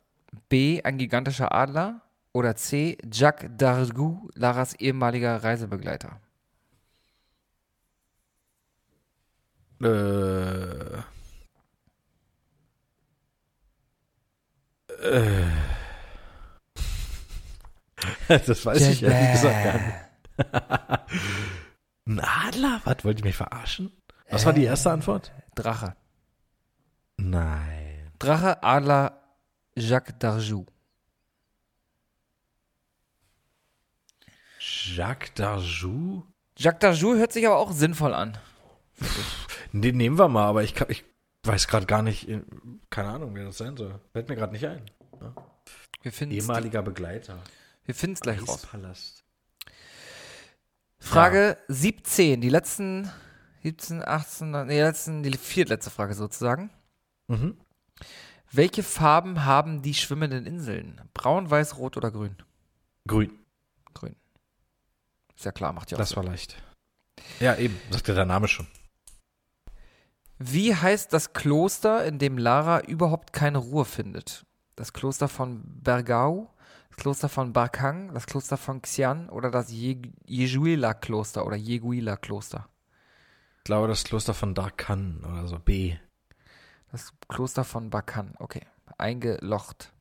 [0.51, 0.83] B.
[0.83, 2.03] Ein gigantischer Adler.
[2.36, 2.98] Oder C.
[3.10, 6.20] Jacques Dargou, Laras ehemaliger Reisebegleiter.
[9.80, 10.98] Äh.
[15.00, 15.46] Äh.
[18.28, 21.16] Das weiß ich ehrlich gesagt gar nicht.
[22.06, 22.82] Ein Adler?
[22.84, 23.96] Was, wollt ihr mich verarschen?
[24.28, 25.32] Was war die erste Antwort?
[25.54, 25.96] Drache.
[27.16, 28.10] Nein.
[28.18, 29.22] Drache, Adler,
[29.74, 30.66] Jacques Dargou.
[34.94, 36.24] Jacques Darjou?
[36.56, 38.38] Jacques Dargou hört sich aber auch sinnvoll an.
[39.72, 41.04] Den nehmen wir mal, aber ich, kann, ich
[41.44, 42.28] weiß gerade gar nicht,
[42.90, 44.00] keine Ahnung, wer das sein soll.
[44.12, 44.82] Fällt mir gerade nicht ein.
[46.02, 47.38] Wir finden es Ehemaliger Begleiter.
[47.84, 48.66] wir finden's gleich raus.
[50.98, 53.10] Frage 17, die letzten
[53.62, 56.70] 17, 18, nee, die letzten, die viertletzte Frage sozusagen.
[57.28, 57.56] Mhm.
[58.52, 61.00] Welche Farben haben die schwimmenden Inseln?
[61.12, 62.10] Braun, weiß, rot oder?
[62.10, 62.36] Grün.
[63.06, 63.38] Grün.
[65.36, 66.16] Ist ja klar, macht ja auch Das Sinn.
[66.16, 66.56] war leicht.
[67.40, 68.66] Ja, eben, sagte der Name schon.
[70.38, 74.44] Wie heißt das Kloster, in dem Lara überhaupt keine Ruhe findet?
[74.76, 76.52] Das Kloster von Bergau,
[76.90, 82.68] das Kloster von Barkang, das Kloster von Xian oder das Je- Jejuila-Kloster oder Jeguila-Kloster?
[83.58, 85.58] Ich glaube, das Kloster von Darkan oder so.
[85.58, 85.96] B.
[86.92, 88.34] Das Kloster von Bakan.
[88.38, 88.62] Okay,
[88.98, 89.92] eingelocht.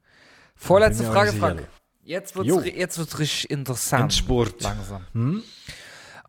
[0.55, 1.67] Vorletzte Frage, Frank.
[2.05, 4.03] Jetzt jetzt wird's richtig interessant.
[4.03, 4.61] Endspurt.
[4.61, 5.05] Langsam.
[5.13, 5.43] Hm?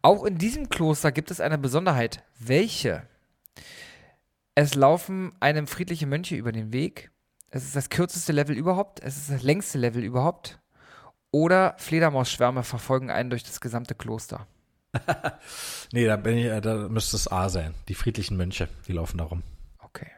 [0.00, 2.24] Auch in diesem Kloster gibt es eine Besonderheit.
[2.38, 3.06] Welche?
[4.54, 7.10] Es laufen einem friedliche Mönche über den Weg.
[7.50, 9.00] Es ist das kürzeste Level überhaupt.
[9.00, 10.58] Es ist das längste Level überhaupt.
[11.30, 14.46] Oder Fledermausschwärme verfolgen einen durch das gesamte Kloster.
[15.92, 17.74] Nee, da, bin ich, äh, da müsste es A sein.
[17.88, 19.42] Die friedlichen Mönche, die laufen da rum.
[19.78, 20.10] Okay.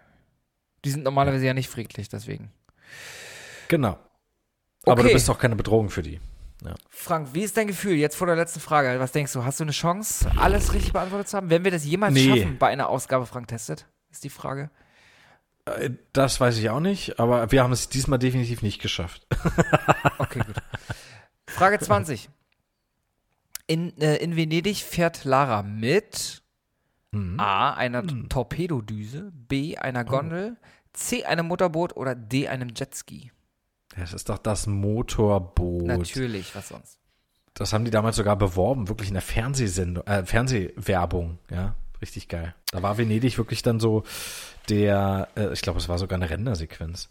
[0.84, 2.52] Die sind normalerweise ja nicht friedlich, deswegen.
[3.68, 3.98] Genau.
[4.90, 5.08] Aber Okay.
[5.10, 6.20] du bist auch keine Bedrohung für die.
[6.90, 8.98] Frank, wie ist dein Gefühl jetzt vor der letzten Frage?
[8.98, 9.44] Was denkst du?
[9.44, 11.50] Hast du eine Chance, alles richtig beantwortet zu haben?
[11.50, 12.26] Werden wir das jemals Nee.
[12.28, 13.86] schaffen bei einer Ausgabe Frank testet?
[14.10, 14.68] Ist die Frage.
[15.66, 19.24] Äh, Das weiß ich auch nicht, aber wir haben es diesmal definitiv nicht geschafft.
[20.18, 20.56] Okay, gut.
[21.46, 22.28] Frage 20.
[23.68, 26.42] In, äh, in Venedig fährt Lara mit
[27.12, 27.38] Mhm.
[27.40, 30.56] A, einer Torpedodüse, B, einer Gondel,
[30.92, 33.30] C, einem Motorboot oder D, einem Jetski?
[33.98, 35.84] Das ist doch das Motorboot.
[35.86, 36.98] Natürlich, was sonst?
[37.54, 41.74] Das haben die damals sogar beworben, wirklich in der Fernsehsendung, äh, Fernsehwerbung, ja.
[42.00, 42.54] Richtig geil.
[42.70, 44.04] Da war Venedig wirklich dann so
[44.68, 47.08] der, äh, ich glaube, es war sogar eine Rendersequenz.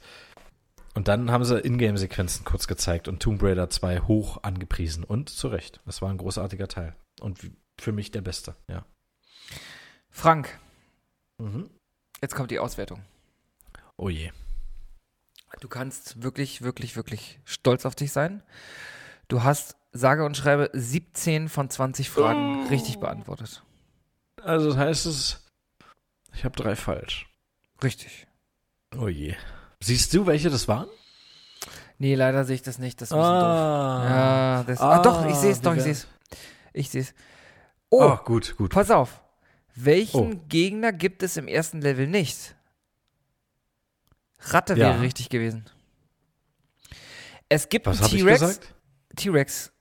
[0.94, 5.04] Und dann haben sie Ingame-Sequenzen kurz gezeigt und Tomb Raider 2 hoch angepriesen.
[5.04, 5.82] Und zu Recht.
[5.86, 6.96] Das war ein großartiger Teil.
[7.20, 7.40] Und
[7.80, 8.86] für mich der beste, ja.
[10.10, 10.58] Frank,
[11.40, 11.70] Mhm.
[12.22, 13.04] jetzt kommt die Auswertung.
[13.98, 14.32] Oh je.
[15.60, 18.44] Du kannst wirklich, wirklich, wirklich stolz auf dich sein.
[19.28, 23.64] Du hast sage und schreibe 17 von 20 Fragen richtig beantwortet.
[24.44, 25.44] Also das heißt es,
[26.34, 27.28] ich habe drei falsch.
[27.84, 28.28] Richtig.
[28.98, 29.36] Oh je.
[29.80, 30.88] Siehst du, welche das waren?
[31.98, 33.02] Nee, leider sehe ich das nicht.
[33.02, 33.44] Das ist bisschen doof.
[33.44, 34.06] Ah.
[34.10, 36.08] Ja, das, ah, doch, ich sehe es, doch, ich sehe es.
[36.74, 37.14] Ich sehe es.
[37.90, 38.72] Oh, Oh, gut, gut.
[38.72, 39.22] pass auf.
[39.74, 40.42] Welchen Oh.
[40.50, 42.56] Gegner gibt es im ersten Level nicht?
[44.54, 44.80] Ratte Ja.
[44.90, 45.66] wäre richtig gewesen.
[47.50, 48.60] Es gibt Was einen T-Rex.
[49.16, 49.72] T-Rex.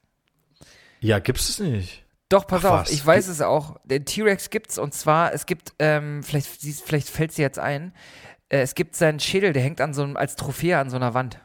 [1.01, 2.05] Ja, gibt's es nicht.
[2.29, 2.91] Doch, pass Ach, auf, was?
[2.91, 3.79] ich weiß es auch.
[3.85, 6.49] Den T-Rex gibt's und zwar, es gibt, ähm, vielleicht,
[6.85, 7.93] vielleicht fällt es dir jetzt ein,
[8.49, 11.15] äh, es gibt seinen Schädel, der hängt an so einem, als Trophäe an so einer
[11.15, 11.41] Wand.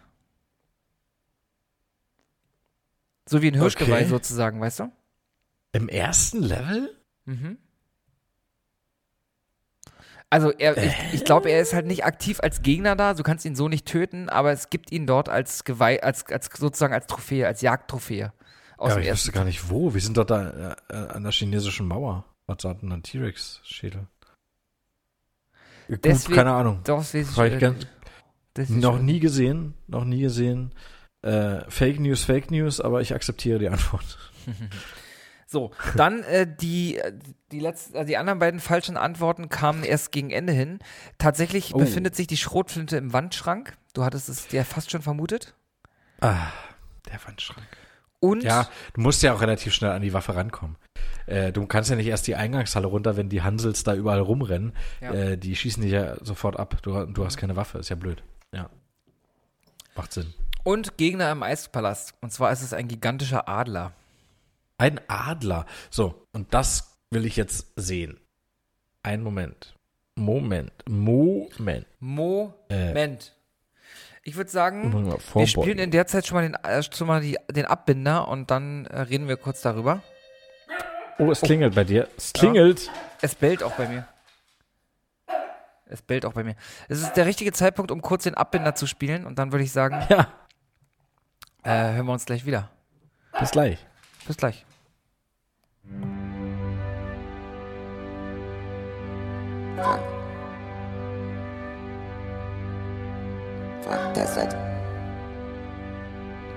[3.27, 4.05] So wie ein Hirschgeweih Okay.
[4.09, 4.91] sozusagen, weißt du?
[5.73, 6.95] Im ersten Level?
[7.25, 7.57] Mhm.
[10.31, 13.43] Also er, ich, ich glaube, er ist halt nicht aktiv als Gegner da, du kannst
[13.45, 17.05] ihn so nicht töten, aber es gibt ihn dort als Geweih, als, als sozusagen als
[17.05, 18.31] Trophäe, als Jagdtrophäe.
[18.77, 19.93] Aus ja, ich wüsste gar nicht wo.
[19.93, 22.23] Wir sind doch da äh, an der chinesischen Mauer.
[22.47, 24.07] Was hat denn ein T-Rex-Schädel?
[25.89, 26.79] Gut, Deswegen- keine Ahnung.
[26.85, 27.85] Doch, äh, ganz-
[28.57, 30.73] ist Noch nie gesehen, noch nie gesehen.
[31.23, 34.17] Äh, Fake News, Fake News, aber ich akzeptiere die Antwort.
[35.51, 37.11] So, dann äh, die, äh,
[37.51, 40.79] die, letzten, äh, die anderen beiden falschen Antworten kamen erst gegen Ende hin.
[41.17, 41.79] Tatsächlich Oh.
[41.79, 43.75] befindet sich die Schrotflinte im Wandschrank.
[43.93, 45.53] Du hattest es dir fast schon vermutet.
[46.21, 46.37] Ah,
[47.11, 47.67] der Wandschrank.
[48.21, 50.77] Und Ja, du musst ja auch relativ schnell an die Waffe rankommen.
[51.25, 54.71] Äh, du kannst ja nicht erst die Eingangshalle runter, wenn die Hansels da überall rumrennen.
[55.01, 55.11] Ja.
[55.11, 56.77] Äh, die schießen dich ja sofort ab.
[56.81, 58.23] Du, du hast keine Waffe, ist ja blöd.
[58.53, 58.69] Ja.
[59.97, 60.33] Macht Sinn.
[60.63, 62.13] Und Gegner im Eispalast.
[62.21, 63.91] Und zwar ist es ein gigantischer Adler.
[64.81, 65.67] Ein Adler.
[65.91, 68.19] So, und das will ich jetzt sehen.
[69.03, 69.75] Ein Moment.
[70.15, 70.71] Moment.
[70.89, 71.85] Moment.
[71.99, 73.35] Moment.
[74.23, 74.91] Ich würde sagen,
[75.35, 78.49] wir spielen in der Zeit schon mal den, äh, schon mal die, den Abbinder und
[78.49, 80.01] dann äh, reden wir kurz darüber.
[81.19, 82.07] Oh, es klingelt bei dir.
[82.17, 82.89] Es klingelt.
[83.21, 84.07] Es bellt auch bei mir.
[85.85, 86.55] Es bellt auch bei mir.
[86.89, 89.71] Es ist der richtige Zeitpunkt, um kurz den Abbinder zu spielen und dann würde ich
[89.71, 90.33] sagen, Ja.
[91.61, 92.71] äh, hören wir uns gleich wieder.
[93.39, 93.77] Bis gleich.
[94.25, 94.65] Bis gleich.
[99.83, 100.01] Frank.
[103.83, 104.55] Frank testet.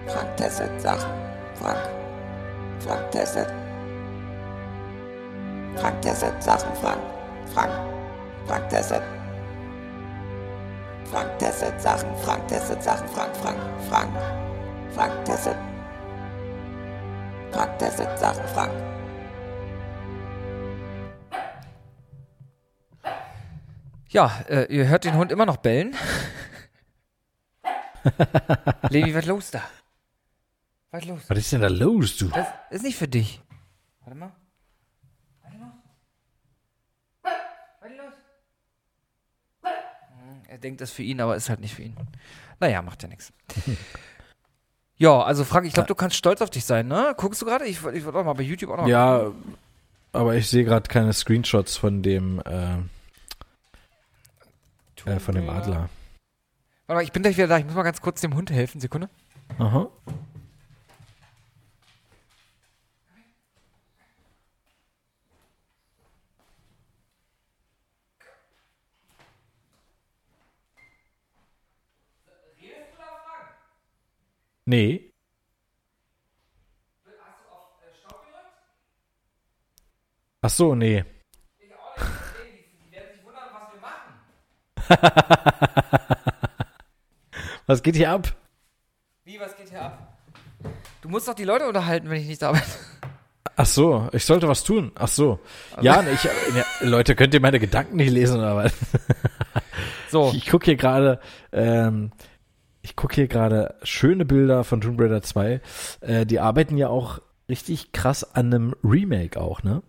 [0.08, 1.10] Frank testet Sachen.
[1.54, 1.78] Frank.
[2.80, 3.48] Frank testet.
[5.76, 6.76] Frank testet Sachen.
[6.76, 7.00] Frank.
[7.54, 7.72] Frank.
[8.46, 9.02] Frank testet.
[11.04, 12.14] Frank testet Sachen.
[12.24, 13.08] Frank testet Sachen.
[13.08, 13.34] Frank.
[13.36, 13.58] Frank.
[13.88, 14.12] Frank.
[14.94, 15.56] Frank testet.
[17.52, 18.44] Frank testet Sachen.
[18.54, 18.93] Frank.
[24.14, 25.96] Ja, äh, ihr hört den Hund immer noch bellen.
[28.90, 29.60] Levi, was los da?
[30.92, 31.20] Was los?
[31.26, 32.28] Was ist denn da los, du?
[32.28, 33.40] Das ist nicht für dich.
[34.04, 34.30] Warte mal.
[35.48, 35.72] Ist los?
[37.80, 38.12] Was ist los?
[39.62, 41.96] Hm, Er denkt, das ist für ihn, aber ist halt nicht für ihn.
[42.60, 43.32] Naja, macht ja nichts.
[44.96, 47.14] Ja, also Frank, ich glaube, du kannst stolz auf dich sein, ne?
[47.16, 47.64] Guckst du gerade?
[47.66, 48.86] Ich, ich wollte auch mal bei YouTube auch noch.
[48.86, 49.32] Ja,
[50.12, 52.76] aber ich sehe gerade keine Screenshots von dem, äh,
[55.06, 55.88] äh, von dem Adler.
[56.86, 57.58] Warte mal, ich bin gleich wieder da.
[57.58, 58.80] Ich muss mal ganz kurz dem Hund helfen.
[58.80, 59.08] Sekunde.
[59.58, 59.90] Aha.
[74.66, 75.12] Nee.
[80.42, 81.04] Ach so, nee.
[87.66, 88.34] Was geht hier ab?
[89.24, 90.18] Wie, was geht hier ab?
[91.00, 92.60] Du musst doch die Leute unterhalten, wenn ich nicht da bin.
[93.56, 94.90] Ach so, ich sollte was tun.
[94.96, 95.38] Ach so.
[95.80, 96.30] Ja, nee, ich, ja,
[96.80, 98.72] Leute, könnt ihr meine Gedanken nicht lesen oder was?
[100.10, 101.18] So, Ich gucke hier gerade,
[101.52, 102.12] ähm,
[102.82, 105.60] ich gucke hier gerade schöne Bilder von Tomb Raider 2.
[106.02, 109.82] Äh, die arbeiten ja auch richtig krass an einem Remake auch, ne?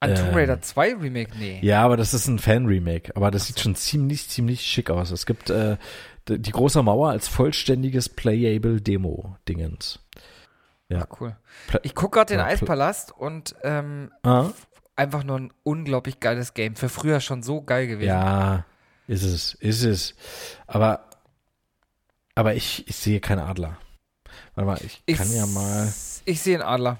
[0.00, 1.30] An Tomb Ähm, Raider 2 Remake?
[1.38, 1.58] Nee.
[1.62, 3.16] Ja, aber das ist ein Fan-Remake.
[3.16, 5.10] Aber das sieht schon ziemlich, ziemlich schick aus.
[5.10, 5.76] Es gibt äh,
[6.28, 10.00] die große Mauer als vollständiges Playable Demo-Dingens.
[10.92, 11.36] Ah, cool.
[11.82, 14.50] Ich gucke gerade den Ja, Eispalast und ähm, Ah,
[14.94, 16.76] einfach nur ein unglaublich geiles Game.
[16.76, 18.08] Für früher schon so geil gewesen.
[18.08, 18.64] ja,
[19.08, 20.14] ist es, ist es.
[20.66, 21.08] Aber,
[22.34, 23.78] aber ich, ich sehe keinen Adler.
[24.54, 25.92] Warte mal, ich, Ich, kann ja mal.
[26.24, 26.98] Ich sehe einen Adler.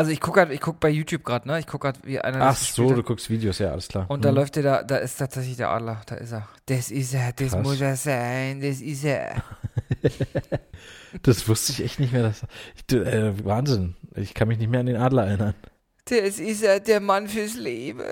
[0.00, 1.58] Also ich gucke ich guck bei YouTube gerade, ne?
[1.58, 4.06] Ich gucke gerade, wie einer Ach das so, du guckst Videos, ja, alles klar.
[4.08, 4.36] Und da Hm.
[4.36, 6.00] läuft der da, da ist tatsächlich der Adler.
[6.06, 6.48] Da ist er.
[6.64, 7.62] Das ist er, das Krass.
[7.62, 9.42] muss er sein, das ist er.
[11.22, 12.22] Das wusste ich echt nicht mehr.
[12.22, 12.46] Dass,
[12.88, 13.96] ich, äh, Wahnsinn.
[14.14, 15.54] Ich kann mich nicht mehr an den Adler erinnern.
[16.06, 18.04] Das ist er, der Mann fürs Leben.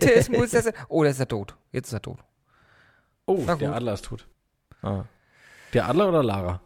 [0.00, 0.72] Das muss er sein.
[0.88, 1.54] Oh, da ist er tot.
[1.70, 2.18] Jetzt ist er tot.
[3.26, 3.74] Oh, der.
[3.74, 4.26] Adler ist tot.
[4.82, 5.04] Ah.
[5.74, 6.60] Der Adler oder Lara?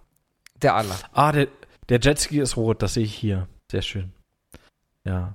[0.63, 0.97] Der Adler.
[1.13, 1.49] Ah, der,
[1.93, 3.49] der Jetski ist rot, das sehe ich hier.
[3.71, 4.13] Sehr schön.
[5.05, 5.35] Ja.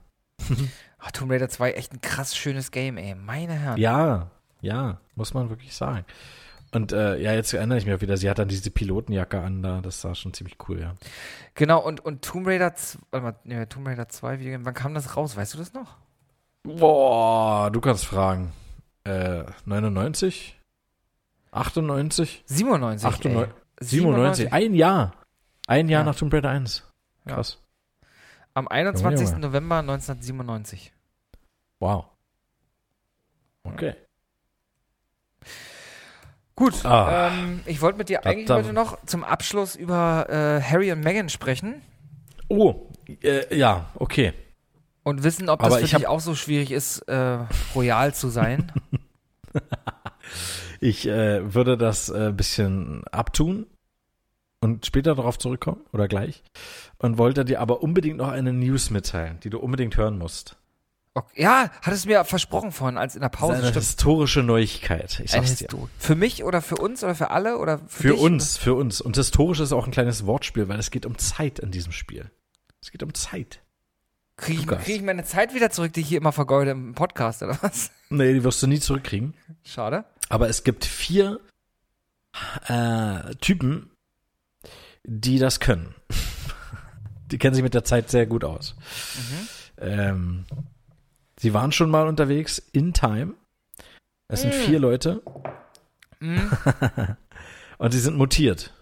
[0.98, 3.14] Ach, Tomb Raider 2, echt ein krass schönes Game, ey.
[3.14, 3.78] Meine Herren.
[3.78, 4.32] Ja,
[4.62, 6.04] ja, muss man wirklich sagen.
[6.72, 9.62] Und äh, ja, jetzt erinnere ich mich auch wieder, sie hat dann diese Pilotenjacke an
[9.62, 10.96] da, das sah schon ziemlich cool, ja.
[11.54, 14.96] Genau, und, und Tomb Raider 2, warte mal, ja, Tomb Raider 2, wie, wann kam
[14.96, 15.38] das raus?
[15.38, 15.96] Weißt du das noch?
[16.64, 18.52] Boah, du kannst fragen.
[19.04, 20.60] Äh, 99?
[21.52, 22.44] 98?
[22.48, 23.08] 97.
[23.08, 23.54] 98, ey.
[23.80, 25.14] 97, ein Jahr.
[25.68, 26.06] Ein Jahr Ja.
[26.06, 26.84] nach Tomb Raider 1.
[27.26, 27.36] Ja.
[27.36, 27.60] Krass.
[28.54, 29.20] Am 21.
[29.20, 29.48] Junge, Junge.
[29.48, 30.94] November 1997.
[31.80, 32.06] Wow.
[33.64, 33.94] Okay.
[36.56, 37.30] Gut, Ah.
[37.32, 41.30] ähm, ich wollte mit dir eigentlich heute noch zum Abschluss über äh, Harry und Meghan
[41.30, 41.84] sprechen
[42.50, 42.88] Oh,
[43.22, 44.34] äh, ja, okay.
[45.04, 47.46] und wissen, ob das Aber für ich dich auch so schwierig ist, äh,
[47.76, 48.72] royal zu sein.
[50.80, 53.66] Ich äh, würde das ein äh, bisschen abtun
[54.60, 56.44] und später darauf zurückkommen oder gleich.
[56.98, 60.58] Und wollte dir aber unbedingt noch eine News mitteilen, die du unbedingt hören musst.
[61.14, 61.42] Okay.
[61.42, 63.54] Ja, hattest du mir versprochen vorhin, als in der Das Pause.
[63.54, 63.86] ist eine stimmt.
[63.86, 65.20] historische Neuigkeit.
[65.24, 65.68] Ich sag's dir.
[65.98, 69.02] Für mich oder für uns oder für alle oder für, Für uns, für uns.
[69.02, 72.30] Und historisch ist auch ein kleines Wortspiel, weil es geht um Zeit in diesem Spiel.
[72.84, 73.62] Es geht um Zeit.
[74.36, 77.42] Kriege ich, krieg ich meine Zeit wieder zurück, die ich hier immer vergeude im Podcast
[77.42, 77.90] oder was?
[78.10, 79.34] Nee, die wirst du nie zurückkriegen.
[79.64, 80.06] Schade.
[80.30, 81.40] Aber es gibt vier
[82.68, 83.90] äh, Typen,
[85.08, 85.96] die das können.
[87.32, 88.76] die kennen sich mit der Zeit sehr gut aus.
[89.80, 90.46] Ähm,
[91.40, 93.34] sie waren schon mal unterwegs in Time.
[94.28, 94.60] Es sind Mm.
[94.66, 95.22] vier Leute
[96.20, 96.52] Mhm.
[97.78, 98.74] und sie sind mutiert.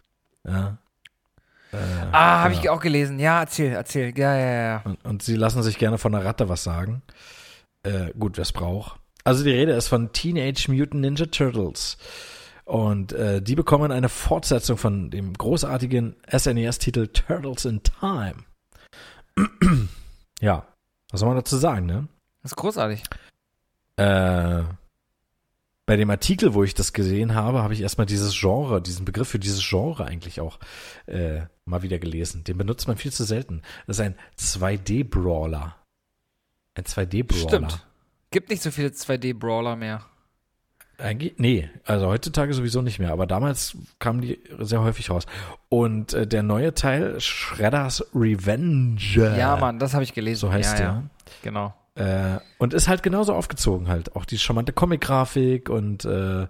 [0.48, 0.78] Ja.
[1.74, 1.78] Äh,
[2.14, 2.62] Ah, habe genau.
[2.64, 3.20] ich auch gelesen.
[3.20, 4.18] Ja, erzähl, erzähl.
[4.18, 4.82] Ja, ja, ja.
[4.86, 7.02] Und, und sie lassen sich gerne von der Ratte was sagen.
[7.84, 8.98] Äh, gut, wer es braucht.
[9.26, 11.98] Also die Rede ist von Teenage Mutant Ninja Turtles.
[12.66, 18.36] Und äh, die bekommen eine Fortsetzung von dem großartigen SNES-Titel Turtles in Time.
[20.42, 20.66] ja,
[21.12, 22.08] was soll man dazu sagen, ne?
[22.42, 23.04] Das ist großartig.
[23.98, 24.64] Äh,
[25.86, 29.30] bei dem Artikel, wo ich das gesehen habe, habe ich erstmal dieses Genre, diesen Begriff
[29.30, 30.60] für dieses Genre eigentlich auch
[31.06, 32.44] äh, mal wieder gelesen.
[32.44, 33.62] Den benutzt man viel zu selten.
[33.86, 35.76] Das ist ein 2D-Brawler.
[36.74, 37.48] Ein 2D-Brawler.
[37.48, 37.86] Stimmt.
[38.32, 40.04] Gibt nicht so viele 2D-Brawler mehr.
[40.98, 45.26] Eigentlich, nee, also heutzutage sowieso nicht mehr, aber damals kamen die sehr häufig raus.
[45.70, 48.98] Und äh, der neue Teil, Shredder's Revenge.
[49.16, 50.42] Ja, Mann, das habe ich gelesen.
[50.42, 50.88] So heißt ja, der.
[50.88, 51.04] Ja.
[51.44, 51.74] Genau.
[51.96, 54.16] Äh, und ist halt genauso aufgezogen halt.
[54.16, 56.48] Auch die charmante Comic-Grafik und äh,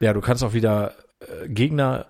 [0.00, 2.06] ja, du kannst auch wieder äh, Gegner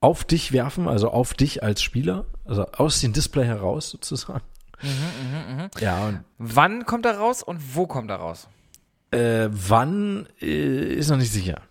[0.00, 4.42] auf dich werfen, also auf dich als Spieler, also aus dem Display heraus sozusagen.
[4.82, 5.70] Mhm, mhm, mhm.
[5.80, 8.48] Ja, und Wann kommt er raus und wo kommt er raus?
[9.14, 11.62] Äh, wann äh, ist noch nicht sicher.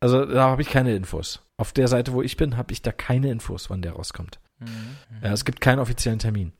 [0.00, 1.42] Also da habe ich keine Infos.
[1.56, 4.38] Auf der Seite, wo ich bin, habe ich da keine Infos, wann der rauskommt.
[4.60, 4.96] Mhm.
[5.22, 6.52] Ja, es gibt keinen offiziellen Termin.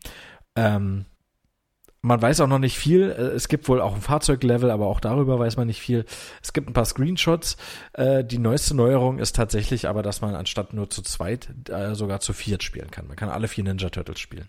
[0.57, 1.05] Ähm,
[2.01, 3.11] man weiß auch noch nicht viel.
[3.11, 6.05] Äh, Es gibt wohl auch ein Fahrzeuglevel, aber auch darüber weiß man nicht viel.
[6.43, 7.57] Es gibt ein paar Screenshots.
[7.93, 12.21] Äh, die neueste Neuerung ist tatsächlich aber, dass man anstatt nur zu zweit äh, sogar
[12.21, 13.07] zu viert spielen kann.
[13.07, 14.49] Man kann alle vier Ninja Turtles spielen.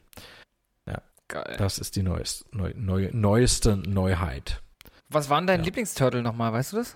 [1.30, 1.56] Geil.
[1.60, 4.64] Das ist die neueste, neu, neu, neueste Neuheit.
[5.10, 5.66] Was war denn dein Ja.
[5.66, 6.96] Lieblingsturtle nochmal, weißt du das?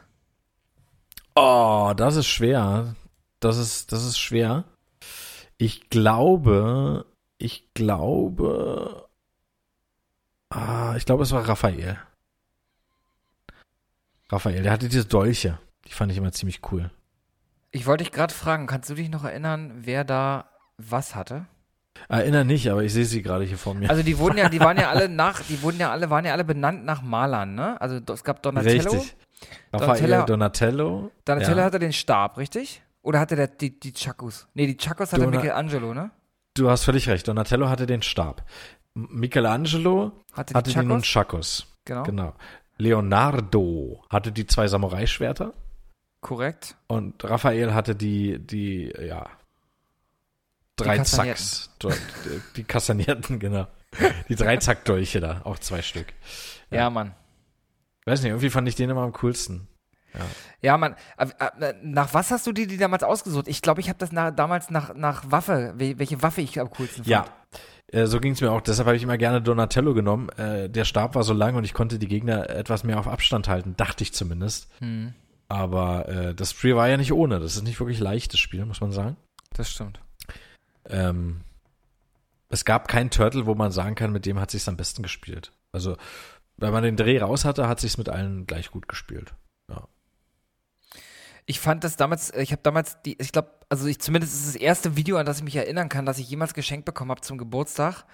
[1.36, 2.96] Oh, das ist schwer.
[3.40, 4.66] Das ist, das ist schwer.
[5.58, 7.06] Ich glaube,
[7.38, 9.10] ich glaube,
[10.50, 11.98] ah, ich glaube, es war Raphael.
[14.30, 15.60] Raphael, der hatte diese Dolche.
[15.88, 16.92] Die fand ich immer ziemlich cool.
[17.72, 21.46] Ich wollte dich gerade fragen, kannst du dich noch erinnern, wer da was hatte?
[22.10, 23.90] Erinnere nicht, aber ich sehe sie gerade hier vor mir.
[23.90, 26.34] Also die wurden ja, die waren ja alle nach, die wurden ja alle, waren ja
[26.34, 27.80] alle benannt nach Malern, ne?
[27.82, 28.92] Also es gab Donatello.
[28.92, 29.16] Richtig.
[29.72, 31.12] Raphael, Donatello- Donatello.
[31.26, 31.64] Donatello ja.
[31.64, 32.82] hatte den Stab, richtig?
[33.02, 34.48] Oder hatte der die, die Chakos?
[34.54, 36.12] Nee, die Chakos hatte Dona- Michelangelo, ne?
[36.56, 37.28] Du hast völlig recht.
[37.28, 38.44] Donatello hatte den Stab.
[38.96, 40.88] Michelangelo Hatte hatte Chakos?
[40.88, 41.68] Nunchakos.
[41.86, 42.04] Genau.
[42.04, 42.34] Genau.
[42.78, 45.54] Leonardo hatte die zwei Samurai-Schwerter
[46.22, 46.76] Korrekt.
[46.88, 49.28] und Raphael hatte die, die, ja,
[50.76, 51.44] drei Kastanierten.
[51.44, 51.70] Zacks.
[51.82, 53.68] Die- Die Kastanierten, genau.
[54.30, 56.08] Die Dreizack-Dolche da, auch zwei Stück.
[56.72, 56.90] Ja, Ja.
[56.90, 57.14] Mann.
[58.06, 59.68] Weiß nicht, irgendwie fand ich den immer am coolsten.
[60.62, 60.96] Ja, Mann.
[61.18, 61.28] Äh,
[61.60, 63.48] äh, Nach was hast du die, die damals ausgesucht?
[63.48, 66.70] Ich glaube, ich habe das nach, damals nach, nach Waffe, wel- welche Waffe ich am
[66.70, 67.08] coolsten fand.
[67.08, 67.26] Ja,
[67.92, 68.62] äh, so ging es mir auch.
[68.62, 70.30] Deshalb habe ich immer gerne Donatello genommen.
[70.38, 73.48] Äh, der Stab war so lang und ich konnte die Gegner etwas mehr auf Abstand
[73.48, 74.70] halten, dachte ich zumindest.
[74.80, 75.14] Hm,
[75.50, 77.40] Aber äh, das Spiel war ja nicht ohne.
[77.40, 79.18] Das ist nicht wirklich leichtes Spiel, muss man sagen.
[79.56, 80.00] das stimmt.
[80.90, 81.42] Ähm,
[82.50, 85.52] es gab keinen Turtle, wo man sagen kann, mit dem hat sich's am besten gespielt.
[85.72, 85.98] Also,
[86.58, 89.34] wenn man den Dreh raus hatte, hat sich's mit allen gleich gut gespielt.
[91.46, 94.56] Ich fand das damals, ich habe damals die, ich glaube, also ich zumindest ist das
[94.56, 97.38] erste Video, an das ich mich erinnern kann, das ich jemals geschenkt bekommen habe zum
[97.38, 98.06] Geburtstag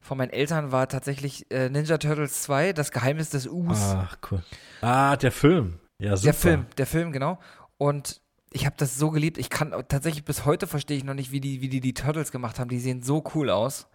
[0.00, 3.80] von meinen Eltern, war tatsächlich äh, Ninja Turtles 2, das Geheimnis des Us.
[3.80, 4.42] Ach, cool.
[4.82, 5.80] Ah, der Film.
[5.98, 6.26] Ja, super.
[6.26, 7.38] der Film, der Film, genau.
[7.76, 8.20] Und
[8.52, 9.38] ich habe das so geliebt.
[9.38, 12.32] Ich kann tatsächlich bis heute verstehe ich noch nicht, wie die, wie die die Turtles
[12.32, 12.68] gemacht haben.
[12.68, 13.86] Die sehen so cool aus.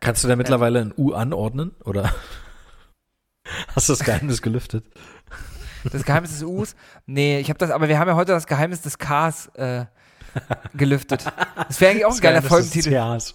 [0.00, 1.72] Kannst du da mittlerweile ein U anordnen?
[1.84, 2.14] Oder
[3.74, 4.84] hast du das Geheimnis gelüftet?
[5.92, 6.76] Das Geheimnis des Us.
[7.06, 9.86] Nee, ich habe das, aber wir haben ja heute das Geheimnis des Ks äh,
[10.74, 11.24] gelüftet.
[11.68, 13.16] Das wäre eigentlich auch ein geiler Geheimnis des Folgentitel.
[13.18, 13.34] Ks.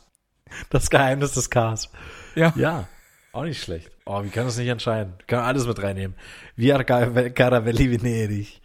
[0.70, 1.90] Das Geheimnis des Ks.
[2.36, 2.54] Ja.
[2.56, 2.88] Ja,
[3.32, 3.92] auch nicht schlecht.
[4.06, 5.14] Oh, wie kann das nicht entscheiden?
[5.28, 6.16] Kann man alles mit reinnehmen.
[6.56, 8.62] Via Ca- Caravelli Venedig.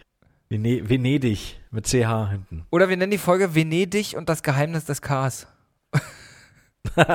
[0.48, 2.66] Vene Venedig mit CH hinten.
[2.70, 5.46] Oder wir nennen die Folge Venedig und das Geheimnis des Ks.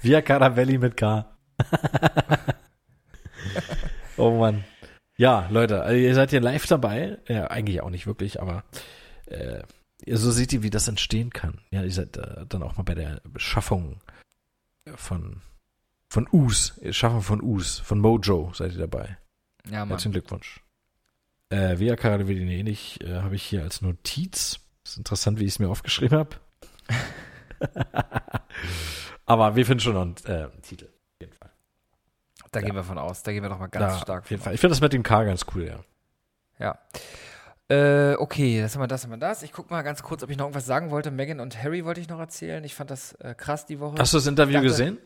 [0.00, 1.36] Via Caravelli mit K.
[4.16, 4.64] oh Mann.
[5.16, 7.18] Ja, Leute, also ihr seid hier live dabei.
[7.26, 8.62] Ja, eigentlich auch nicht wirklich, aber
[9.26, 9.62] äh,
[10.06, 11.60] so seht ihr, wie das entstehen kann.
[11.70, 14.00] Ja, ihr seid äh, dann auch mal bei der Beschaffung
[14.94, 15.40] von
[16.08, 19.18] von Us, Schaffung von Us, von Mojo seid ihr dabei.
[19.68, 19.88] Ja, Mann.
[19.88, 20.60] Herzlichen Glückwunsch.
[21.50, 24.60] Äh, Via Caravelli Venedig äh, habe ich hier als Notiz.
[24.84, 26.36] Ist interessant, wie ich es mir aufgeschrieben habe.
[29.26, 30.86] aber wir finden schon noch einen äh, Titel.
[30.86, 31.50] Auf jeden Fall.
[32.52, 32.66] Da Ja.
[32.66, 33.22] gehen wir von aus.
[33.22, 34.54] Da gehen wir doch mal ganz Ja, stark Auf jeden von Fall.
[34.54, 35.80] Ich finde das mit dem K ganz cool, ja.
[36.58, 36.78] Ja.
[37.68, 39.42] Äh, okay, das haben wir das, haben wir das.
[39.42, 41.10] Ich guck mal ganz kurz, ob ich noch irgendwas sagen wollte.
[41.10, 42.62] Megan und Harry wollte ich noch erzählen.
[42.64, 43.96] Ich fand das äh, krass die Woche.
[43.98, 44.68] Hast du das Interview Danke.
[44.68, 44.98] gesehen?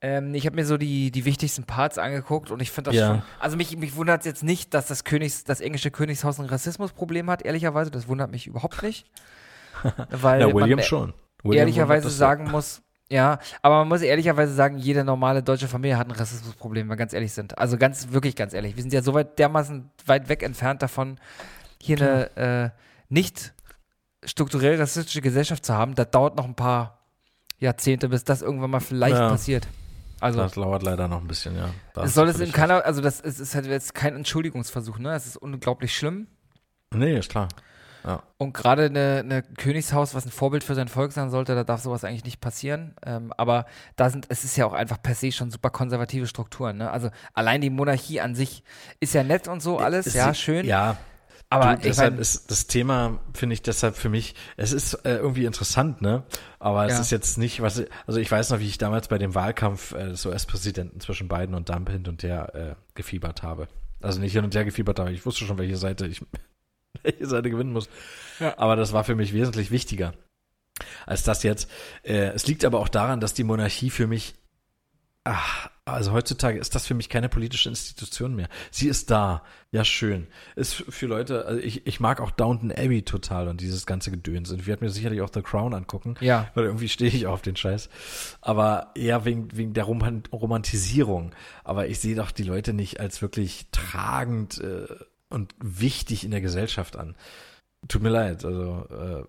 [0.00, 3.06] Ähm, ich habe mir so die, die wichtigsten Parts angeguckt und ich finde das Ja.
[3.08, 3.22] schon.
[3.40, 7.28] Also mich, mich wundert es jetzt nicht, dass das Königs, das englische Königshaus ein Rassismusproblem
[7.30, 7.90] hat, ehrlicherweise.
[7.90, 9.06] Das wundert mich überhaupt nicht.
[10.10, 11.14] Weil Ja, William man schon.
[11.42, 16.06] William ehrlicherweise sagen muss, ja, aber man muss ehrlicherweise sagen, jede normale deutsche Familie hat
[16.08, 17.56] ein Rassismusproblem, wenn wir ganz ehrlich sind.
[17.58, 18.76] Also ganz, wirklich ganz ehrlich.
[18.76, 21.18] Wir sind ja so weit dermaßen weit weg entfernt davon,
[21.80, 22.70] hier eine äh,
[23.08, 23.54] nicht
[24.24, 25.94] strukturell rassistische Gesellschaft zu haben.
[25.94, 26.98] Das dauert noch ein paar
[27.60, 29.28] Jahrzehnte, bis das irgendwann mal vielleicht Ja.
[29.30, 29.66] passiert.
[30.20, 31.70] Also Das dauert leider noch ein bisschen, ja.
[31.94, 35.14] Da es soll es in keiner, also das ist, ist halt jetzt kein Entschuldigungsversuch, ne?
[35.14, 36.26] Es ist unglaublich schlimm.
[36.94, 37.48] Nee, ist klar.
[38.38, 41.82] Und gerade eine, eine Königshaus, was ein Vorbild für sein Volk sein sollte, da darf
[41.82, 42.94] sowas eigentlich nicht passieren.
[43.04, 43.66] Ähm, aber
[43.96, 46.78] da sind, es ist ja auch einfach per se schon super konservative Strukturen.
[46.78, 46.90] Ne?
[46.90, 48.62] Also allein die Monarchie an sich
[49.00, 50.64] ist ja nett und so alles, Ist ja, sie- schön.
[50.64, 50.96] Ja,
[51.50, 55.16] aber du, deshalb mein, ist das Thema, finde ich deshalb für mich, es ist äh,
[55.16, 56.24] irgendwie interessant, ne?
[56.58, 57.00] Aber es Ja.
[57.00, 60.08] ist jetzt nicht, was, also ich weiß noch, wie ich damals bei dem Wahlkampf äh,
[60.08, 63.68] des US-Präsidenten zwischen Biden und Trump hin und her äh, gefiebert habe.
[64.02, 66.22] Also nicht hin und her gefiebert habe, ich wusste schon, welche Seite ich,
[67.02, 67.88] welche Seite gewinnen muss.
[68.56, 70.12] Aber das war für mich wesentlich wichtiger
[71.06, 71.68] als das jetzt.
[72.04, 74.34] Äh, es liegt aber auch daran, dass die Monarchie für mich,
[75.28, 78.48] ach, also heutzutage ist das für mich keine politische Institution mehr.
[78.70, 80.26] Sie ist da, ja schön.
[80.56, 84.50] Ist für Leute, also ich, ich mag auch Downton Abbey total und dieses ganze Gedöns.
[84.50, 87.42] Und ich werde mir sicherlich auch The Crown angucken, ja, weil irgendwie stehe ich auf
[87.42, 87.90] den Scheiß.
[88.40, 91.32] Aber eher wegen, wegen der Roman Romantisierung.
[91.64, 94.86] Aber ich sehe doch die Leute nicht als wirklich tragend äh,
[95.28, 97.16] und wichtig in der Gesellschaft an.
[97.86, 99.24] Tut mir leid, also äh,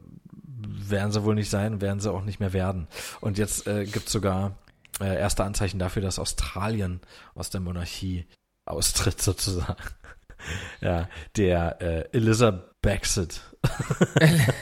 [0.46, 2.88] werden sie wohl nicht sein, werden sie auch nicht mehr werden.
[3.22, 4.56] Und jetzt äh, gibt sogar
[5.00, 7.02] äh, erste Anzeichen dafür, dass Australien
[7.36, 8.28] aus der Monarchie
[8.66, 9.84] austritt sozusagen.
[10.82, 12.70] ja, der äh, Elizabeth.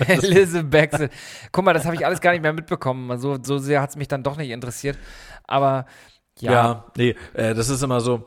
[0.08, 1.12] Elizabeth.
[1.52, 3.20] Guck mal, das habe ich alles gar nicht mehr mitbekommen.
[3.20, 4.98] So, so sehr hat es mich dann doch nicht interessiert.
[5.44, 5.86] Aber
[6.40, 8.26] ja, Ja, nee, äh, das ist immer so,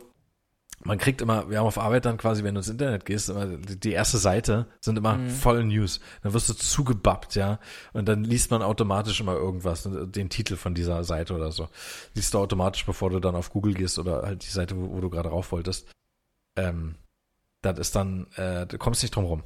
[0.82, 3.46] man kriegt immer, wir haben auf Arbeit dann quasi, wenn du ins Internet gehst, immer
[3.46, 5.28] die erste Seite sind immer Mhm.
[5.30, 6.00] voll News.
[6.22, 7.58] Dann wirst du zugebappt, ja.
[7.92, 11.68] Und dann liest man automatisch immer irgendwas, den Titel von dieser Seite oder so.
[12.14, 15.00] Liest du automatisch, bevor du dann auf Google gehst oder halt die Seite, wo, wo
[15.00, 15.86] du gerade rauf wolltest.
[16.56, 16.94] Ähm,
[17.62, 19.42] das ist dann, äh, du kommst nicht drum rum.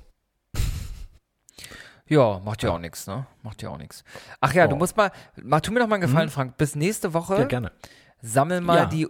[2.06, 3.26] Ja, macht ja auch nichts, ne?
[3.42, 4.04] Macht ja auch nichts.
[4.40, 4.78] Ach ja, du Oh.
[4.78, 5.10] musst mal,
[5.42, 6.58] mach, tu mir noch mal einen Gefallen, Frank.
[6.58, 7.72] Bis nächste Woche Ja, gerne.
[8.20, 8.86] sammel mal Ja.
[8.86, 9.08] die,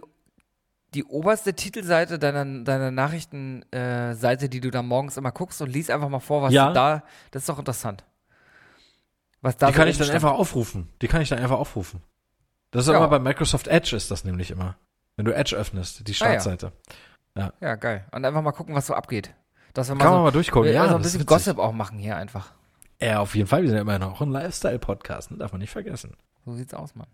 [0.95, 5.89] die oberste Titelseite deiner, deiner Nachrichtenseite, äh, die du da morgens immer guckst und lies
[5.89, 6.71] einfach mal vor, was Ja.
[6.73, 8.03] da, das ist doch interessant.
[9.41, 10.23] Was da Die so kann ich dann stand.
[10.23, 10.89] einfach aufrufen.
[11.01, 12.01] Die kann ich dann einfach aufrufen.
[12.71, 12.97] Das ist Ja.
[12.97, 14.75] immer bei Microsoft Edge ist das nämlich immer.
[15.17, 16.39] Wenn du Edge öffnest, die Ah, ja.
[16.39, 16.71] Startseite.
[17.61, 18.05] Ja, geil.
[18.11, 19.33] Und einfach mal gucken, was so abgeht.
[19.73, 20.71] Dass wir mal Kann so, man mal durchgucken.
[20.73, 21.25] Ja, so ein bisschen.
[21.25, 22.53] Gossip auch machen hier einfach.
[23.01, 23.61] Ja, auf jeden Fall.
[23.61, 25.37] Wir sind ja immer noch ein Lifestyle-Podcast, ne?
[25.37, 26.15] darf man nicht vergessen.
[26.45, 27.07] So sieht's aus, Mann.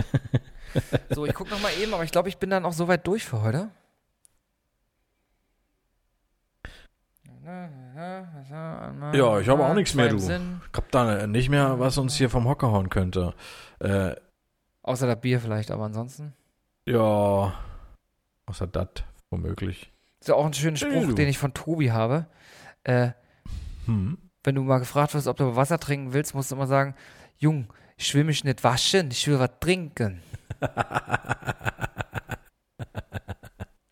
[1.09, 3.23] so, ich guck noch mal eben, aber ich glaube, ich bin dann auch soweit durch
[3.25, 3.69] für heute.
[9.13, 10.19] Ja, ich habe auch nichts mehr, du.
[10.19, 10.61] Sinn.
[10.71, 13.33] Ich hab da nicht mehr, was uns hier vom Hocker hauen könnte.
[13.79, 14.15] Äh,
[14.83, 16.33] Außer das Bier vielleicht, aber ansonsten.
[16.87, 17.53] ja,
[18.47, 18.87] außer das,
[19.29, 19.91] womöglich.
[20.19, 21.13] Ist ja auch ein schöner Spruch, du.
[21.13, 22.27] den ich von Tobi habe.
[22.83, 23.11] Äh,
[23.85, 24.17] Hm.
[24.43, 26.93] wenn du mal gefragt wirst, ob du Wasser trinken willst, musst du immer sagen,
[27.37, 27.67] Jung,
[28.01, 30.21] ich will mich nicht waschen, ich will was trinken.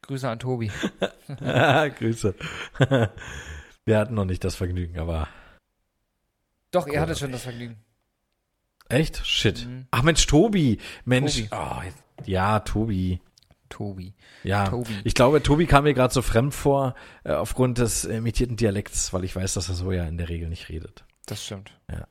[0.01, 0.71] Grüße an Tobi.
[1.97, 2.33] Grüße.
[3.85, 5.27] Wir hatten noch nicht das Vergnügen, aber
[6.71, 7.19] Doch, ihr hattet Großartig.
[7.19, 7.77] schon das Vergnügen.
[8.89, 9.25] echt?
[9.25, 9.65] Shit.
[9.67, 9.87] Mhm.
[9.91, 10.79] Ach Mensch, Tobi.
[11.05, 11.35] Mensch.
[11.35, 11.49] Tobi.
[11.51, 11.81] Oh,
[12.25, 13.21] ja, Tobi.
[13.69, 14.15] Tobi.
[14.43, 14.99] Ja, Tobi.
[15.03, 19.23] ich glaube, Tobi kam mir gerade so fremd vor, äh, aufgrund des imitierten Dialekts, weil
[19.23, 21.05] ich weiß, dass er so ja in der Regel nicht redet.
[21.27, 21.71] Das stimmt.
[21.91, 22.07] Ja.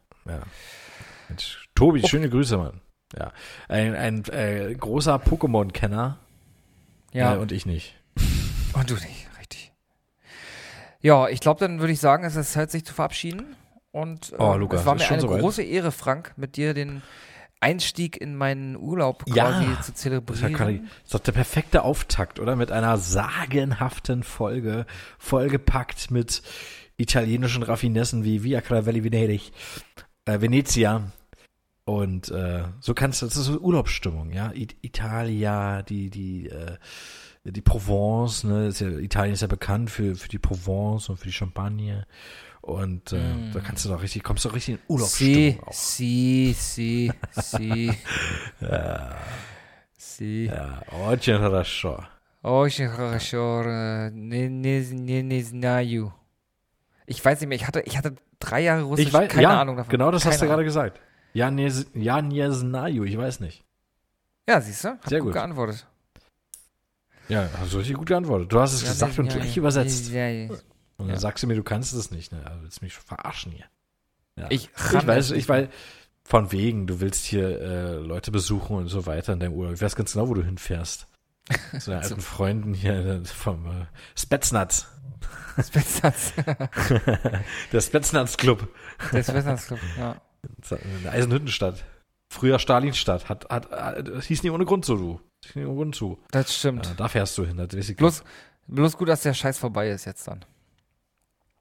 [1.28, 2.80] Mensch, Tobi, schöne Grüße, Mann.
[3.16, 3.32] Ja.
[3.68, 6.18] Ein, ein äh, großer Pokémon-Kenner
[7.12, 7.94] Ja, äh, und ich nicht.
[8.74, 9.72] und du nicht, richtig.
[11.00, 13.56] Ja, ich glaube, dann würde ich sagen, es ist Zeit, sich zu verabseden.
[13.90, 15.40] Und äh, Oh, Lukas, es war mir schon eine soweit.
[15.40, 17.02] große Ehre, Frank, mit dir den
[17.60, 20.52] Einstieg in meinen Urlaub Ja, quasi zu Das ja zelebrieren.
[20.54, 22.54] quasi- ist doch der perfekte Auftakt, oder?
[22.56, 24.86] Mit einer sagenhaften Folge,
[25.18, 26.42] vollgepackt mit
[26.98, 29.50] italienischen Raffinessen wie Via Caravelli Venedig,
[30.28, 31.10] äh, Venezia.
[31.84, 34.52] Und äh, so kannst du, das ist so Urlaubsstimmung, ja.
[34.54, 36.76] It Italia, die, die, äh,
[37.44, 41.26] die Provence, ne, ist ja, Italien ist ja bekannt für, für die Provence und für
[41.28, 42.06] die Champagne.
[42.60, 43.52] Und äh, Mm.
[43.54, 45.72] da kannst du doch richtig, kommst du richtig in Si, Urlaubsstimmung auch.
[45.72, 47.90] si, si, si,
[48.60, 49.16] Ja,
[49.96, 50.44] si.
[50.44, 52.04] ja, oggi è una show.
[52.42, 56.12] Oh, ich ne, ne, ne, ne, znaju.
[57.06, 59.60] Ich weiß nicht mehr, ich hatte, ich hatte drei Jahre Russisch, Ich weiß, keine ja,
[59.60, 59.90] Ahnung davon.
[59.90, 61.00] genau das hast du Keine gerade gesagt.
[61.34, 63.64] Ja, ja, Njesnaju, ich weiß nicht.
[64.48, 64.98] Ja, siehst du?
[65.06, 65.34] Sehr gut gut.
[65.34, 65.86] geantwortet.
[67.28, 68.50] Ja, hast du richtig gut geantwortet.
[68.50, 69.60] Du hast es Ja, gesagt ne, und ja, gleich ja.
[69.60, 70.10] übersetzt.
[70.10, 70.48] Ja, ja.
[70.50, 71.18] Und dann ja.
[71.18, 72.32] sagst du mir, du kannst es nicht.
[72.32, 72.40] Ne?
[72.44, 73.66] Also willst du mich verarschen hier.
[74.36, 74.46] Ja.
[74.48, 75.68] Ich, ich weiß, ich weiß,
[76.24, 79.74] von wegen, du willst hier äh, Leute besuchen und so weiter in deinem Urlaub.
[79.74, 81.06] Ich weiß ganz genau, wo du hinfährst.
[81.78, 84.86] Zu deinen alten Freunden hier äh, vom äh, Spetsnaz.
[85.62, 86.32] Spetsnaz.
[87.72, 88.68] Der Spetsnaz Club.
[89.12, 90.16] Der Spetsnaz Club, ja.
[90.70, 91.84] In der Eisenhüttenstadt.
[92.28, 93.28] Früher Stalinstadt.
[93.28, 95.20] Hat, hat, hat, das hieß nie ohne Grund so, du.
[95.42, 96.18] Das hieß nie ohne Grund so.
[96.30, 96.86] Das stimmt.
[96.86, 97.56] Ja, da fährst du hin.
[97.56, 98.22] Das weiß ich Bloß,
[98.66, 100.44] bloß gut, dass der Scheiß vorbei ist jetzt dann.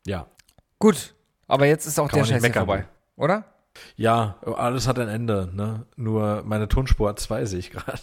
[0.06, 0.27] Ja.
[0.80, 1.15] Gut,
[1.48, 3.45] aber jetzt ist auch Kann der nicht Scheiß meckern, vorbei, oder?
[3.95, 5.85] Ja, alles hat ein Ende, ne?
[5.95, 7.99] Nur meine Tonspur hat zwei, sehe ich gerade.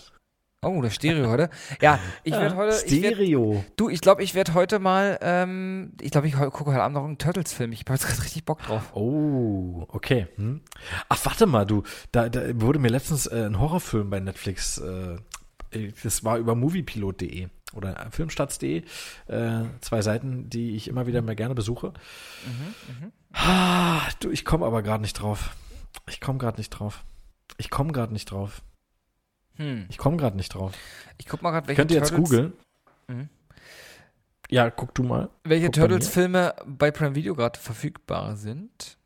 [0.64, 1.50] Oh, das Stereo heute.
[1.80, 2.76] Ja, ich werde heute.
[2.86, 3.64] Ich werd, Stereo.
[3.76, 5.18] du, ich glaube, ich werde heute mal.
[5.22, 7.72] Ähm, ich glaube, ich gucke heute Abend noch einen Turtles-Film.
[7.72, 8.92] Ich habe jetzt gerade richtig Bock drauf.
[8.94, 10.26] Oh, okay.
[10.36, 10.62] Hm.
[11.08, 11.82] Ach, warte mal, du,
[12.12, 15.16] da, da wurde mir letztens äh, ein Horrorfilm bei Netflix, äh,
[16.02, 18.84] das war über moviepilot.de oder filmstarts.de,
[19.26, 21.92] äh, zwei Seiten, die ich immer wieder mal gerne besuche.
[23.32, 25.56] Ah, du, ich komme aber gerade nicht drauf.
[26.08, 27.04] Ich komme gerade nicht drauf.
[27.56, 28.62] Ich komme gerade nicht drauf.
[29.56, 29.86] Hm.
[29.88, 30.74] Ich komme gerade nicht drauf.
[31.18, 32.52] Ich guck mal gerade, welche Könnt ihr jetzt Turtles, googeln?
[33.08, 33.28] Mhm.
[34.50, 35.30] Ja, guck du mal.
[35.44, 35.70] welche.
[35.70, 38.98] Turtles-Filme bei Prime Video gerade verfügbar sind.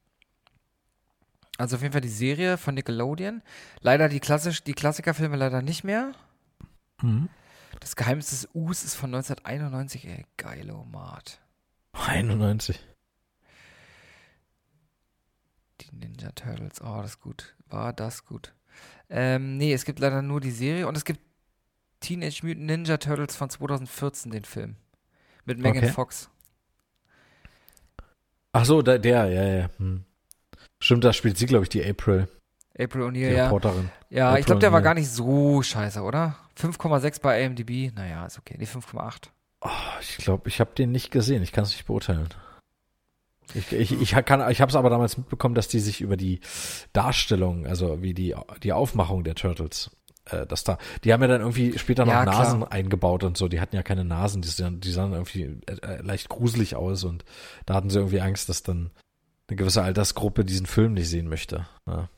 [1.59, 3.43] Also auf jeden Fall die Serie von Nickelodeon.
[3.81, 6.13] Leider die, klassisch, die Klassikerfilme leider nicht mehr.
[7.03, 7.29] Mhm.
[7.81, 10.07] Das Geheimnis des Us ist von 1991.
[10.07, 11.41] Ey, geilo, Mart.
[11.93, 12.81] 91.
[15.81, 16.81] Die Ninja Turtles.
[16.81, 17.55] Oh, das ist gut.
[17.69, 18.55] War das gut.
[19.11, 21.21] Ähm, nee, es gibt leider nur die Serie und es gibt
[22.01, 24.77] Teenage Mutant Ninja Turtles von 2014, den Film.
[25.45, 25.93] Mit Megan Okay.
[25.93, 26.31] Fox.
[28.53, 29.71] Ach so, der, der ja, ja.
[29.79, 30.05] Hm.
[30.81, 32.29] Stimmt, da spielt sie, glaube ich, die April,
[32.79, 33.45] April die O'Neil, ja.
[33.45, 33.91] Reporterin.
[34.11, 36.37] Ja, April ich glaube, der war gar nicht so scheiße, oder?
[36.59, 37.93] 5,6 bei AMDB.
[37.95, 38.57] Naja, ist okay.
[38.59, 39.29] Nee, 5,8.
[39.61, 39.69] Oh,
[40.01, 41.43] ich glaube, ich habe den nicht gesehen.
[41.43, 42.29] Ich kann es nicht beurteilen.
[43.55, 46.41] Ich, ich, ich kann, ich habe es aber damals mitbekommen, dass die sich über die
[46.93, 49.91] Darstellung, also wie die die Aufmachung der Turtles,
[50.27, 52.39] äh, dass da, die haben ja dann irgendwie später noch Ja, klar.
[52.39, 53.49] Nasen eingebaut und so.
[53.49, 57.05] Die hatten ja keine Nasen, die sahen, die sahen irgendwie äh, äh, leicht gruselig aus
[57.05, 57.25] und
[57.67, 58.91] da hatten sie irgendwie Angst, dass dann
[59.49, 61.67] eine gewisse Altersgruppe diesen Film nicht sehen möchte.
[61.87, 62.09] Ja.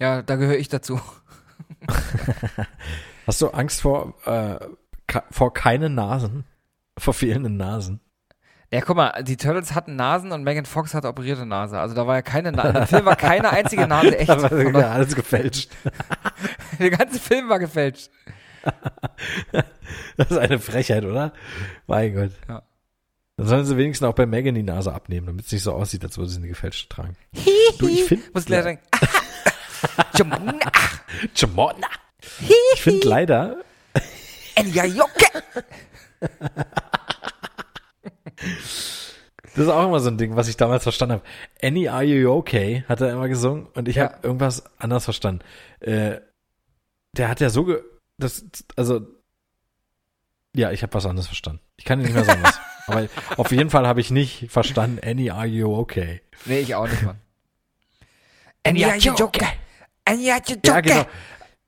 [0.00, 1.00] Ja, da gehöre ich dazu.
[3.26, 4.58] Hast du Angst vor, äh,
[5.30, 6.44] vor keinen Nasen?
[6.98, 8.00] Vor fehlenden Nasen?
[8.72, 11.78] Ja, guck mal, die Turtles hatten Nasen und Megan Fox hatte operierte Nase.
[11.80, 12.78] Also da war ja keine Nase.
[12.78, 14.28] Im Film war keine einzige Nase echt.
[14.28, 15.70] Da war ja alles gefälscht.
[16.78, 18.10] Der ganze Film war gefälscht.
[20.16, 21.32] Das ist eine Frechheit, oder?
[21.88, 22.30] Mein Gott.
[22.48, 22.62] Ja.
[23.36, 26.04] Dann sollen sie wenigstens auch bei Megan die Nase abnehmen, damit es nicht so aussieht,
[26.04, 27.16] als würde sie eine gefälschte tragen.
[27.78, 28.24] Du, ich finde.
[28.32, 28.78] Muss gleich sagen.
[30.14, 30.70] Jamona,
[31.34, 31.88] Jamona.
[32.74, 33.56] Ich finde leider.
[38.40, 41.24] Das ist auch immer so ein Ding, was ich damals verstanden habe.
[41.62, 42.84] Annie, are you okay?
[42.88, 44.04] Hat er immer gesungen und ich Ja.
[44.04, 45.42] habe irgendwas anders verstanden.
[45.80, 46.20] Äh,
[47.16, 47.82] der hat ja so, ge
[48.18, 48.44] das,
[48.76, 49.00] also,
[50.54, 51.60] ja, ich habe was anderes verstanden.
[51.76, 52.60] Ich kann nicht mehr sagen was.
[52.86, 56.22] Aber auf jeden Fall habe ich nicht verstanden, Annie, are you okay?
[56.44, 57.18] Nee, ich auch nicht, Mann.
[58.62, 59.46] Enya Jocke.
[60.04, 60.60] Enya Jocke.
[60.66, 61.06] Ja, genau.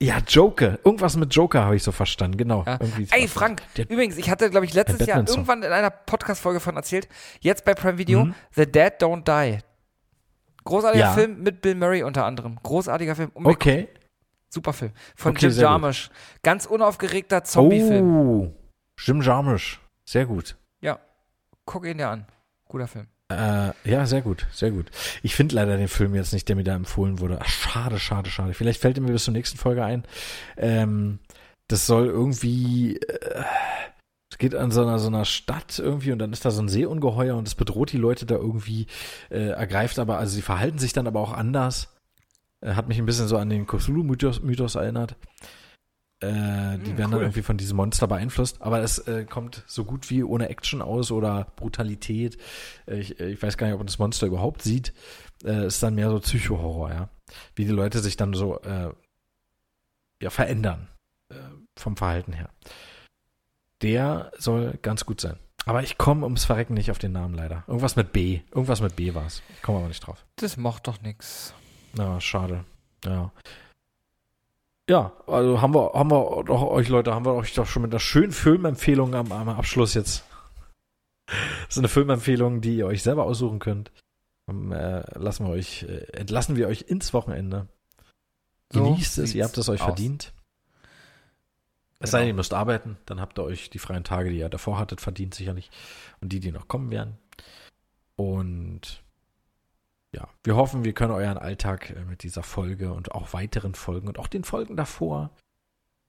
[0.02, 0.78] Ja, Joker.
[0.84, 2.64] Irgendwas mit Joker habe ich so verstanden, genau.
[2.66, 2.78] Ja.
[3.10, 6.74] Ey, Frank, Der, übrigens, ich hatte, glaube ich, letztes Jahr irgendwann in einer Podcast-Folge von
[6.76, 7.08] erzählt,
[7.40, 8.34] jetzt bei Prime Video, Mhm.
[8.54, 9.58] The Dead Don't Die.
[10.64, 11.12] Großartiger Ja.
[11.12, 12.58] Film mit Bill Murray unter anderem.
[12.62, 13.30] Großartiger Film.
[13.34, 13.88] Unbedingt okay.
[14.48, 14.92] Super Film.
[15.16, 15.60] Von Okay, Jim gut.
[15.62, 16.10] Jarmusch.
[16.42, 18.16] Ganz unaufgeregter Zombie-Film.
[18.16, 18.52] Oh,
[18.98, 19.80] Jim Jarmusch.
[20.04, 20.56] Sehr gut.
[20.80, 20.98] Ja.
[21.64, 22.26] Guck ihn dir an.
[22.68, 23.06] Guter Film.
[23.34, 24.90] Äh, ja, sehr gut, sehr gut.
[25.22, 27.38] Ich finde leider den Film jetzt nicht, der mir da empfohlen wurde.
[27.40, 28.54] Ach, schade, schade, schade.
[28.54, 30.04] Vielleicht fällt er mir bis zur nächsten Folge ein.
[30.56, 31.18] Ähm,
[31.68, 33.44] das soll irgendwie, äh,
[34.30, 36.68] es geht an so einer, so einer Stadt irgendwie und dann ist da so ein
[36.68, 38.86] Seeungeheuer und es bedroht die Leute da irgendwie,
[39.30, 41.94] äh, ergreift aber, also sie verhalten sich dann aber auch anders.
[42.60, 45.16] Äh, hat mich ein bisschen so an den Cthulhu-Mythos Mythos erinnert.
[46.22, 47.22] Äh, die Hm, werden dann cool.
[47.22, 51.10] irgendwie von diesem Monster beeinflusst, aber es äh, kommt so gut wie ohne Action aus
[51.10, 52.38] oder Brutalität.
[52.86, 54.92] Äh, ich, äh, ich weiß gar nicht, ob man das Monster überhaupt sieht.
[55.44, 57.08] Äh, ist dann mehr so Psycho-Horror, ja.
[57.56, 58.60] Wie die Leute sich dann so
[60.20, 60.88] ja, verändern
[61.76, 62.50] vom Verhalten her.
[63.80, 65.38] Der soll ganz gut sein.
[65.64, 67.64] Aber ich komme ums Verrecken nicht auf den Namen leider.
[67.66, 68.40] Irgendwas mit B.
[68.52, 69.42] Irgendwas mit B war es.
[69.54, 70.24] Ich komme aber nicht drauf.
[70.36, 71.54] Das macht doch nix.
[71.94, 72.64] Na, schade.
[73.04, 73.32] Ja.
[74.90, 77.92] Ja, also haben wir, haben wir doch euch Leute, haben wir euch doch schon mit
[77.92, 80.24] einer schönen Filmempfehlung am, am Abschluss jetzt.
[81.26, 83.90] Das ist eine Filmempfehlung, die ihr euch selber aussuchen könnt.
[84.46, 87.68] Um, äh, lassen wir euch, äh, entlassen wir euch ins Wochenende.
[88.70, 89.86] So Genießt es, ihr habt es euch aus.
[89.86, 90.34] verdient.
[92.00, 92.34] Es sei denn, Genau.
[92.34, 95.34] ihr müsst arbeiten, dann habt ihr euch die freien Tage, die ihr davor hattet, verdient
[95.34, 95.70] sicherlich.
[96.20, 97.16] Und die, die noch kommen werden.
[98.16, 99.01] Und
[100.12, 104.08] ja, wir hoffen, wir können euren Alltag äh, mit dieser Folge und auch weiteren Folgen
[104.08, 105.30] und auch den Folgen davor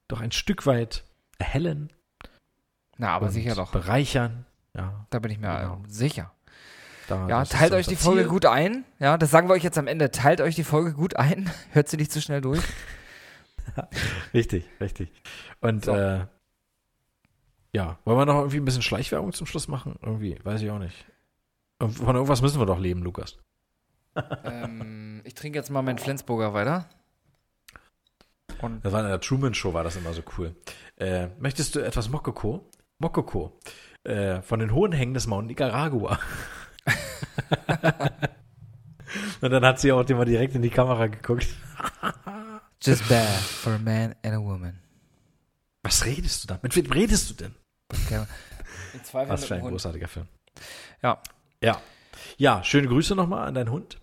[0.09, 1.05] doch ein Stück weit
[1.39, 1.91] erhellen.
[2.97, 3.71] Na, aber sicher doch.
[3.71, 4.45] Bereichern.
[4.75, 5.81] Ja, Da bin ich mir Genau.
[5.88, 6.31] sicher.
[7.07, 8.30] da, Ja, teilt euch die Folge Ziel.
[8.30, 8.85] gut ein.
[8.99, 10.11] Ja, das sagen wir euch jetzt am Ende.
[10.11, 11.49] Teilt euch die Folge gut ein.
[11.71, 12.61] Hört sie nicht zu schnell durch.
[14.34, 15.09] Richtig, richtig.
[15.61, 15.95] Und So.
[15.95, 16.27] äh,
[17.71, 19.97] ja, wollen wir noch irgendwie ein bisschen Schleichwerbung zum Schluss machen?
[20.01, 21.05] Irgendwie, weiß ich auch nicht.
[21.80, 23.38] Von irgendwas müssen wir doch leben, Lukas.
[24.44, 26.90] Ähm, ich trinke jetzt mal meinen Flensburger weiter.
[28.61, 30.56] Und Das war in der Truman Show, war das immer so cool.
[30.98, 32.69] Äh, möchtest du etwas Mokoko?
[32.99, 33.60] Mokoko.
[34.03, 36.19] Äh, von den hohen Hängen des Mount Nicaragua.
[39.41, 41.48] Und dann hat sie auch immer direkt in die Kamera geguckt.
[42.81, 44.80] just bad for a man and a woman.
[45.84, 46.60] Was redest du da?
[46.61, 47.56] Mit wem redest du denn?
[47.91, 48.26] Okay.
[48.94, 50.27] Im Zweifel Was für ein großartiger Film.
[51.02, 51.22] Ja.
[51.61, 51.81] Ja.
[52.37, 53.97] Ja, schöne Grüße nochmal an deinen Hund.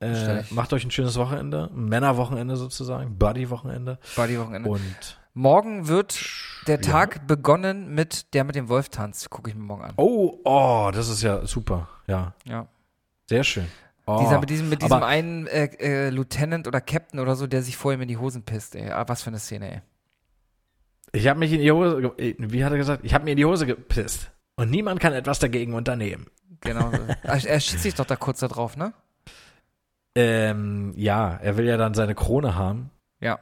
[0.00, 1.70] Äh, macht euch ein schönes Wochenende.
[1.74, 3.18] Männerwochenende sozusagen.
[3.18, 3.98] Buddy-Wochenende.
[4.16, 4.68] Buddy-Wochenende.
[4.68, 6.20] Und Morgen wird
[6.66, 6.82] der Ja.
[6.82, 9.30] Tag begonnen mit der mit dem Wolf tanzt.
[9.30, 9.92] Gucke ich mir morgen an.
[9.96, 11.88] Oh, oh, das ist ja super.
[12.06, 12.66] Ja, Ja.
[13.28, 13.66] sehr schön.
[14.04, 17.46] Oh, Dieser, mit diesem, mit diesem aber- einen äh, äh, Lieutenant oder Captain oder so,
[17.46, 18.90] der sich vor ihm in die Hosen pisst, ey.
[18.90, 19.80] Ah, was für eine Szene, ey.
[21.12, 23.04] Ich habe mich in die Hose, äh, wie hat er gesagt?
[23.04, 24.30] Ich habe mir in die Hose gepisst.
[24.56, 26.26] Und niemand kann etwas dagegen unternehmen.
[26.62, 26.90] Genau
[27.22, 28.92] er, er schießt sich doch da kurz da drauf, ne?
[30.14, 32.90] Ähm, ja, er will ja dann seine Krone haben.
[33.20, 33.38] Ja.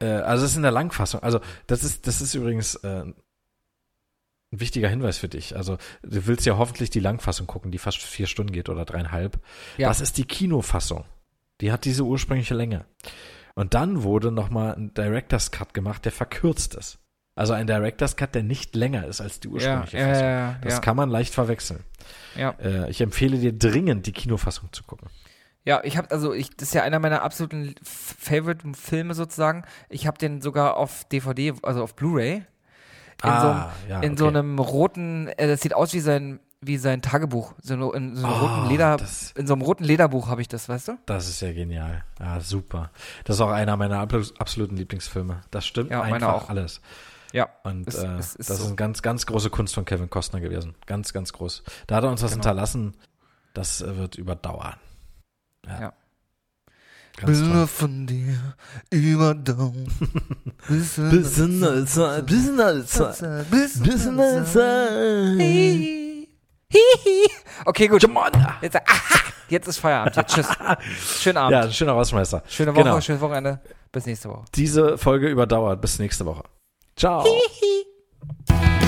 [0.00, 1.22] Äh, also das ist in der Langfassung.
[1.22, 3.14] Also das ist, das ist übrigens äh, ein
[4.50, 5.56] wichtiger Hinweis für dich.
[5.56, 9.38] Also du willst ja hoffentlich die Langfassung gucken, die fast vier Stunden geht oder dreieinhalb.
[9.76, 9.88] Ja.
[9.88, 11.04] Das ist die Kinofassung.
[11.60, 12.84] Die hat diese ursprüngliche Länge.
[13.54, 16.98] Und dann wurde nochmal ein Director's Cut gemacht, der verkürzt ist.
[17.34, 20.24] Also ein Director's Cut, der nicht länger ist als die ursprüngliche ja, Fassung.
[20.26, 20.80] ja, Das ja.
[20.80, 21.80] kann man leicht verwechseln.
[22.36, 22.50] ja.
[22.62, 25.08] Äh, ich empfehle dir dringend, die Kinofassung zu gucken.
[25.64, 29.62] Ja, ich habe also ich das ist ja einer meiner absoluten Favorite Filme sozusagen.
[29.88, 32.34] Ich habe den sogar auf DVD, also auf Blu-ray.
[32.34, 32.44] In
[33.22, 34.36] so einem Ah, ja, in so okay.
[34.38, 37.54] einem roten, äh, das sieht aus wie sein wie sein Tagebuch.
[37.60, 40.48] So in, so einem Oh, roten Leder, das- in so einem roten Lederbuch habe ich
[40.48, 40.98] das, weißt du?
[41.06, 42.04] Das ist ja genial.
[42.20, 42.90] Ja, super.
[43.24, 45.40] Das ist auch einer meiner absoluten Lieblingsfilme.
[45.50, 46.48] Das stimmt Ja, einfach auch.
[46.50, 46.80] alles.
[47.32, 47.48] Ja.
[47.64, 48.62] Und Es- äh, es ist das so.
[48.64, 50.74] ist eine ganz, ganz große Kunst von Kevin Costner gewesen.
[50.86, 51.62] Ganz, ganz groß.
[51.86, 52.42] Da hat er uns was Genau.
[52.42, 52.94] hinterlassen.
[53.54, 54.76] Das äh, wird überdauern.
[55.66, 55.80] Ja.
[55.80, 55.92] Ja.
[57.26, 58.54] Bilder von dir
[58.90, 59.86] überdauern.
[60.66, 65.38] Bisschen, Bisschen als Zeit, bisschen als Zeit, bisschen als Zeit.
[67.66, 68.00] Okay, gut.
[68.02, 68.30] Come on!
[68.62, 70.16] Jetzt, aha, jetzt ist Feierabend.
[70.16, 70.48] Jetzt, tschüss.
[71.20, 71.52] Schönen Abend.
[71.52, 72.42] Ja, schöner Rausmeister.
[72.48, 73.00] Schöne Woche, Genau.
[73.00, 73.60] schönes Wochenende.
[73.92, 74.44] Bis nächste Woche.
[74.54, 75.80] Diese Folge überdauert.
[75.82, 76.44] Bis nächste Woche.
[77.02, 77.24] Ciao.